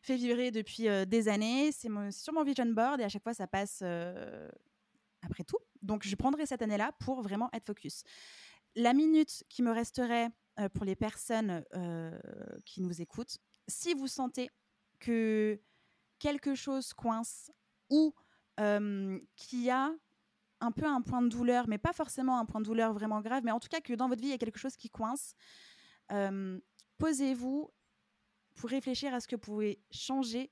fait 0.01 0.15
vibrer 0.15 0.51
depuis 0.51 0.87
des 1.07 1.27
années. 1.27 1.71
C'est 1.71 1.89
sur 2.11 2.33
mon 2.33 2.43
vision 2.43 2.65
board 2.65 2.99
et 3.01 3.03
à 3.03 3.09
chaque 3.09 3.23
fois 3.23 3.33
ça 3.33 3.47
passe 3.47 3.81
après 5.21 5.43
tout. 5.43 5.59
Donc 5.81 6.03
je 6.03 6.15
prendrai 6.15 6.45
cette 6.45 6.61
année-là 6.61 6.91
pour 6.99 7.21
vraiment 7.21 7.49
être 7.53 7.65
focus. 7.65 8.03
La 8.75 8.93
minute 8.93 9.43
qui 9.49 9.63
me 9.63 9.71
resterait 9.71 10.29
pour 10.73 10.85
les 10.85 10.95
personnes 10.95 11.63
qui 12.65 12.81
nous 12.81 13.01
écoutent, 13.01 13.37
si 13.67 13.93
vous 13.93 14.07
sentez 14.07 14.49
que 14.99 15.59
quelque 16.19 16.55
chose 16.55 16.93
coince 16.93 17.51
ou 17.89 18.13
qu'il 18.57 19.63
y 19.63 19.69
a 19.69 19.93
un 20.61 20.71
peu 20.71 20.85
un 20.85 21.01
point 21.01 21.21
de 21.21 21.27
douleur, 21.27 21.67
mais 21.67 21.77
pas 21.77 21.91
forcément 21.91 22.39
un 22.39 22.45
point 22.45 22.61
de 22.61 22.65
douleur 22.65 22.93
vraiment 22.93 23.19
grave, 23.19 23.43
mais 23.43 23.51
en 23.51 23.59
tout 23.59 23.67
cas 23.67 23.81
que 23.81 23.93
dans 23.93 24.07
votre 24.07 24.21
vie, 24.21 24.27
il 24.27 24.31
y 24.31 24.35
a 24.35 24.37
quelque 24.37 24.59
chose 24.59 24.77
qui 24.77 24.89
coince, 24.89 25.35
posez-vous 26.97 27.71
pour 28.55 28.69
réfléchir 28.69 29.13
à 29.13 29.19
ce 29.19 29.27
que 29.27 29.35
vous 29.35 29.41
pouvez 29.41 29.81
changer 29.91 30.51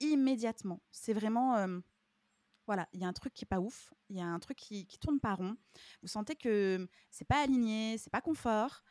immédiatement. 0.00 0.80
C'est 0.90 1.12
vraiment 1.12 1.80
voilà, 2.66 2.86
il 2.92 3.00
y 3.00 3.04
a 3.04 3.08
un 3.08 3.12
truc 3.14 3.32
qui 3.32 3.44
est 3.44 3.48
pas 3.48 3.60
ouf, 3.60 3.94
il 4.10 4.16
y 4.16 4.20
a 4.20 4.26
un 4.26 4.38
truc 4.38 4.58
qui, 4.58 4.86
qui 4.86 4.98
tourne 4.98 5.20
pas 5.20 5.34
rond. 5.34 5.56
Vous 6.02 6.08
sentez 6.08 6.36
que 6.36 6.86
c'est 7.10 7.24
pas 7.24 7.42
aligné, 7.42 7.96
c'est 7.96 8.10
pas 8.10 8.20
confort 8.20 8.82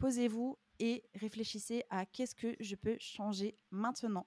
posez-vous 0.00 0.58
et 0.78 1.04
réfléchissez 1.14 1.84
à 1.90 2.06
qu'est-ce 2.06 2.34
que 2.34 2.56
je 2.58 2.74
peux 2.74 2.96
changer 2.98 3.56
maintenant 3.70 4.26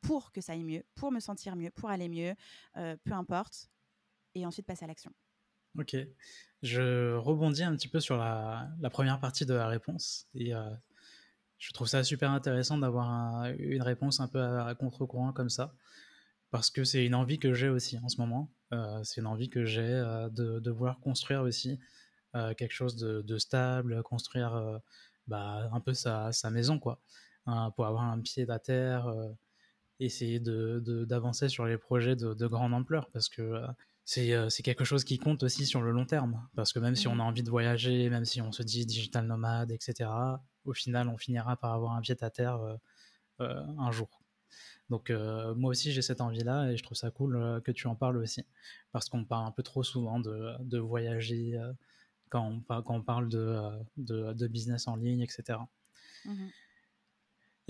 pour 0.00 0.32
que 0.32 0.40
ça 0.40 0.54
aille 0.54 0.64
mieux, 0.64 0.82
pour 0.94 1.12
me 1.12 1.20
sentir 1.20 1.54
mieux, 1.56 1.70
pour 1.70 1.90
aller 1.90 2.08
mieux, 2.08 2.34
peu 2.74 3.12
importe, 3.12 3.68
et 4.34 4.46
ensuite 4.46 4.66
passer 4.66 4.84
à 4.84 4.88
l'action. 4.88 5.12
Ok, 5.78 5.94
je 6.62 7.14
rebondis 7.14 7.62
un 7.62 7.76
petit 7.76 7.86
peu 7.86 8.00
sur 8.00 8.16
la, 8.16 8.72
première 8.90 9.20
partie 9.20 9.46
de 9.46 9.54
la 9.54 9.68
réponse 9.68 10.26
et 10.34 10.52
je 11.60 11.72
trouve 11.72 11.86
ça 11.86 12.02
super 12.02 12.32
intéressant 12.32 12.78
d'avoir 12.78 13.44
une 13.58 13.82
réponse 13.82 14.18
un 14.18 14.26
peu 14.26 14.42
à, 14.42 14.74
contre-courant 14.74 15.32
comme 15.32 15.50
ça 15.50 15.72
parce 16.50 16.70
que 16.70 16.82
c'est 16.82 17.06
une 17.06 17.14
envie 17.14 17.38
que 17.38 17.54
j'ai 17.54 17.68
aussi 17.68 17.96
en 17.98 18.08
ce 18.08 18.20
moment. 18.20 18.50
c'est 19.04 19.20
une 19.20 19.28
envie 19.28 19.50
que 19.50 19.64
j'ai 19.64 19.86
de, 20.32 20.58
de, 20.58 20.70
vouloir 20.72 20.98
construire 20.98 21.42
aussi 21.42 21.78
euh, 22.36 22.54
quelque 22.54 22.72
chose 22.72 22.94
de, 22.96 23.38
stable, 23.38 24.02
construire 24.04 24.54
euh, 24.54 24.78
bah, 25.26 25.68
un 25.72 25.80
peu 25.80 25.94
sa, 25.94 26.30
maison, 26.50 26.78
quoi, 26.78 27.00
hein, 27.46 27.72
pour 27.74 27.86
avoir 27.86 28.04
un 28.04 28.20
pied 28.20 28.48
à 28.48 28.60
terre, 28.60 29.08
euh, 29.08 29.32
essayer 29.98 30.38
d'avancer 30.38 31.46
de, 31.46 31.50
sur 31.50 31.66
les 31.66 31.76
projets 31.76 32.14
de, 32.14 32.46
grande 32.46 32.72
ampleur, 32.72 33.10
parce 33.10 33.28
que 33.28 33.64
c'est 34.10 34.62
quelque 34.62 34.84
chose 34.84 35.04
qui 35.04 35.18
compte 35.18 35.42
aussi 35.42 35.66
sur 35.66 35.82
le 35.82 35.92
long 35.92 36.06
terme, 36.06 36.46
parce 36.56 36.72
que 36.72 36.78
même 36.78 36.96
si 36.96 37.06
on 37.08 37.12
a 37.12 37.16
mmh. 37.16 37.20
envie 37.20 37.42
de 37.42 37.50
voyager, 37.50 38.10
même 38.10 38.24
si 38.24 38.40
on 38.40 38.50
se 38.52 38.62
dit 38.62 38.84
digital 38.86 39.26
nomade, 39.26 39.70
etc., 39.70 40.10
au 40.64 40.72
final, 40.72 41.08
on 41.08 41.16
finira 41.16 41.56
par 41.56 41.72
avoir 41.72 41.92
un 41.92 42.00
pied 42.00 42.16
à 42.20 42.30
terre 42.30 42.58
un 43.38 43.90
jour. 43.90 44.22
Donc 44.88 45.10
moi 45.10 45.70
aussi 45.70 45.92
j'ai 45.92 46.02
cette 46.02 46.20
envie-là 46.20 46.72
et 46.72 46.76
je 46.76 46.82
trouve 46.82 46.96
ça 46.96 47.10
cool 47.10 47.62
que 47.64 47.70
tu 47.70 47.86
en 47.86 47.94
parles 47.94 48.16
aussi 48.16 48.44
parce 48.90 49.08
qu'on 49.08 49.24
parle 49.24 49.46
un 49.46 49.52
peu 49.52 49.62
trop 49.62 49.84
souvent 49.84 50.18
de, 50.18 50.54
de 50.60 50.78
voyager, 50.78 51.56
quand 52.30 52.62
on, 52.68 52.82
quand 52.82 52.94
on 52.94 53.02
parle 53.02 53.28
de, 53.28 53.38
euh, 53.38 53.70
de, 53.98 54.32
de, 54.32 54.46
business 54.46 54.88
en 54.88 54.96
ligne, 54.96 55.20
etc. 55.20 55.58
Mmh 56.24 56.46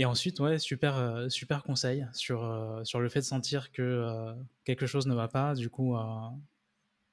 et 0.00 0.04
ensuite, 0.04 0.40
ouais, 0.40 0.58
super, 0.58 0.96
euh, 0.96 1.28
super 1.28 1.62
conseil 1.62 2.06
sur, 2.12 2.44
euh, 2.44 2.82
sur 2.84 3.00
le 3.00 3.08
fait 3.08 3.20
de 3.20 3.24
sentir 3.24 3.70
que 3.72 4.34
quelque 4.64 4.86
chose 4.86 5.06
ne 5.06 5.14
va 5.14 5.28
pas. 5.28 5.54
Du 5.54 5.70
coup, 5.70 5.96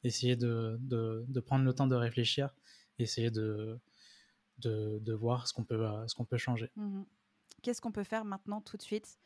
essayer 0.03 0.35
de, 0.35 0.77
de, 0.81 1.25
de, 1.27 1.39
prendre 1.39 1.65
le 1.65 1.73
temps 1.73 1.87
de 1.87 1.95
réfléchir, 1.95 2.55
essayer 2.97 3.29
de, 3.29 3.79
de, 4.59 5.13
voir 5.13 5.47
ce 5.47 5.53
qu'on 5.53 5.63
peut, 5.63 5.85
ce 6.07 6.15
qu'on 6.15 6.25
peut 6.25 6.37
changer. 6.37 6.71
Mmh 6.75 7.03
Qu'est-ce 7.63 7.81
qu'on 7.81 7.91
peut 7.91 8.03
faire 8.03 8.23
maintenant, 8.23 8.61
tout 8.61 8.77
de 8.77 8.83
suite, 8.83 9.17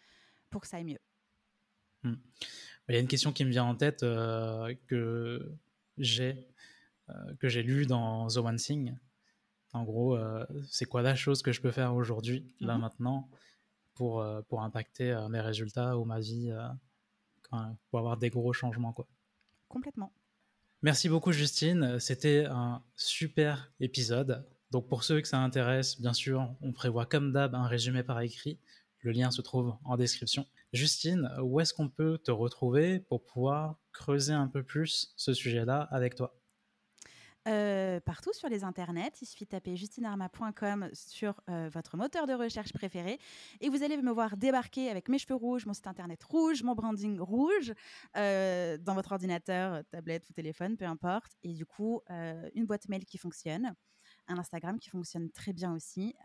pour 0.50 0.62
que 0.62 0.68
ça 0.68 0.78
aille 0.78 0.86
mieux? 0.86 1.02
Mmh. 2.04 2.14
Il 2.88 2.96
y 2.96 2.98
a 2.98 3.02
une 3.02 3.10
question 3.10 3.34
qui 3.34 3.44
me 3.44 3.50
vient 3.50 3.66
en 3.66 3.76
tête 3.76 4.00
que 4.00 5.52
j'ai 5.98 6.48
euh, 7.12 7.34
que 7.40 7.50
j'ai 7.50 7.64
lu 7.64 7.86
dans 7.86 8.28
The 8.28 8.38
One 8.38 8.58
Thing. 8.58 8.96
En 9.74 9.84
gros, 9.84 10.16
euh, 10.16 10.46
c'est 10.70 10.86
quoi 10.86 11.02
la 11.02 11.16
chose 11.16 11.42
que 11.42 11.52
je 11.52 11.62
peux 11.62 11.72
faire 11.72 11.96
aujourd'hui, 11.96 12.46
là 12.60 12.76
mhm. 12.76 12.82
maintenant, 12.82 13.30
pour, 13.94 14.22
euh, 14.22 14.42
pour 14.44 14.62
impacter 14.64 15.16
mes 15.30 15.42
résultats 15.42 15.98
ou 15.98 16.06
ma 16.06 16.20
vie, 16.20 16.52
pour 17.90 18.00
avoir 18.00 18.18
des 18.18 18.30
gros 18.30 18.54
changements. 18.54 18.94
Quoi. 18.94 19.08
Complètement. 19.68 20.14
Merci 20.82 21.10
beaucoup 21.10 21.32
Justine, 21.32 22.00
c'était 22.00 22.46
un 22.50 22.82
super 22.96 23.72
épisode. 23.80 24.48
Donc 24.72 24.88
pour 24.88 25.04
ceux 25.04 25.22
que 25.22 25.28
ça 25.28 25.38
intéresse, 25.38 26.00
bien 26.00 26.14
sûr, 26.14 26.56
on 26.62 26.72
prévoit 26.72 27.06
comme 27.06 27.32
d'hab 27.32 27.54
un 27.54 27.68
résumé 27.68 28.04
par 28.04 28.20
écrit. 28.22 28.58
Le 29.02 29.12
lien 29.12 29.32
se 29.32 29.42
trouve 29.42 29.76
en 29.84 29.98
description. 29.98 30.46
Justine, 30.74 31.30
où 31.42 31.60
est-ce 31.60 31.74
qu'on 31.74 31.90
peut 31.90 32.18
te 32.18 32.32
retrouver 32.32 33.00
pour 33.00 33.26
pouvoir 33.26 33.76
creuser 33.92 34.34
un 34.34 34.48
peu 34.48 34.64
plus 34.64 35.14
ce 35.18 35.34
sujet-là 35.34 35.88
avec 35.92 36.16
toi? 36.16 36.41
Partout 37.44 38.34
sur 38.34 38.50
les 38.50 38.64
internets. 38.64 39.12
Il 39.22 39.26
suffit 39.26 39.46
de 39.46 39.50
taper 39.50 39.76
justinarma.com 39.76 40.90
sur 40.94 41.42
votre 41.48 41.98
moteur 41.98 42.28
de 42.28 42.34
recherche 42.34 42.74
préféré 42.74 43.20
et 43.60 43.70
vous 43.70 43.84
allez 43.84 43.98
me 43.98 44.12
voir 44.12 44.38
débarquer 44.38 44.90
avec 44.90 45.10
mes 45.10 45.18
cheveux 45.18 45.36
rouges, 45.36 45.66
mon 45.66 45.74
site 45.74 45.88
internet 45.88 46.24
rouge, 46.24 46.64
mon 46.64 46.76
branding 46.76 47.20
rouge 47.20 47.74
dans 48.16 48.94
votre 48.94 49.12
ordinateur, 49.12 49.84
tablette 49.90 50.30
ou 50.30 50.34
téléphone, 50.34 50.78
peu 50.78 50.86
importe. 50.86 51.32
Et 51.44 51.54
du 51.54 51.66
coup, 51.66 52.02
une 52.10 52.66
boîte 52.66 52.88
mail 52.90 53.06
qui 53.06 53.18
fonctionne, 53.18 53.74
un 54.28 54.38
Instagram 54.38 54.78
qui 54.80 54.90
fonctionne 54.90 55.32
très 55.32 55.54
bien 55.54 55.74
aussi 55.74 56.16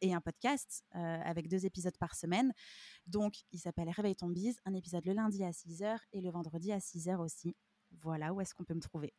et 0.00 0.14
un 0.14 0.20
podcast 0.20 0.84
avec 0.92 1.48
deux 1.48 1.66
épisodes 1.66 1.96
par 1.98 2.14
semaine. 2.14 2.52
Donc, 3.06 3.42
il 3.50 3.58
s'appelle 3.58 3.90
Réveille 3.90 4.16
ton 4.16 4.28
bise, 4.28 4.60
un 4.64 4.74
épisode 4.74 5.04
le 5.04 5.14
lundi 5.14 5.42
à 5.42 5.50
6h 5.50 5.98
et 6.12 6.20
le 6.20 6.30
vendredi 6.30 6.70
à 6.72 6.78
6h 6.78 7.16
aussi. 7.16 7.56
Voilà 8.02 8.32
où 8.32 8.40
est-ce 8.40 8.54
qu'on 8.54 8.64
peut 8.64 8.74
me 8.74 8.80
trouver. 8.80 9.14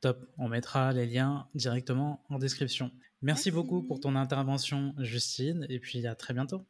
Top, 0.00 0.26
on 0.38 0.48
mettra 0.48 0.92
les 0.92 1.06
liens 1.06 1.48
directement 1.54 2.24
en 2.28 2.38
description. 2.38 2.90
Merci, 3.22 3.50
beaucoup 3.50 3.82
pour 3.82 4.00
ton 4.00 4.14
intervention, 4.14 4.94
Justine, 4.98 5.66
et 5.68 5.80
puis 5.80 6.06
à 6.06 6.14
très 6.14 6.34
bientôt. 6.34 6.66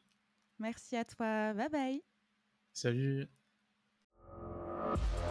Merci 0.59 0.97
à 0.97 1.05
toi, 1.05 1.53
bye 1.55 1.69
bye. 1.69 2.03
Salut. 2.73 3.27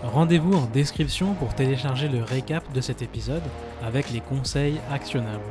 Rendez-vous 0.04 0.54
en 0.54 0.68
description 0.68 1.34
pour 1.36 1.56
télécharger 1.56 2.10
le 2.10 2.22
récap 2.22 2.72
de 2.74 2.82
cet 2.82 3.02
épisode 3.02 3.44
avec 3.82 4.12
les 4.12 4.22
conseils 4.22 4.80
actionnables. 4.92 5.44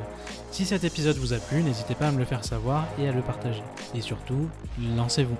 Si 0.50 0.64
cet 0.64 0.84
épisode 0.84 1.16
vous 1.16 1.32
a 1.32 1.38
plu, 1.38 1.62
n'hésitez 1.62 1.94
pas 1.94 2.08
à 2.08 2.12
me 2.12 2.18
le 2.18 2.24
faire 2.24 2.44
savoir 2.44 2.86
et 2.98 3.08
à 3.08 3.12
le 3.12 3.22
partager. 3.22 3.64
Et 3.94 4.00
surtout, 4.00 4.48
lancez-vous. 4.96 5.36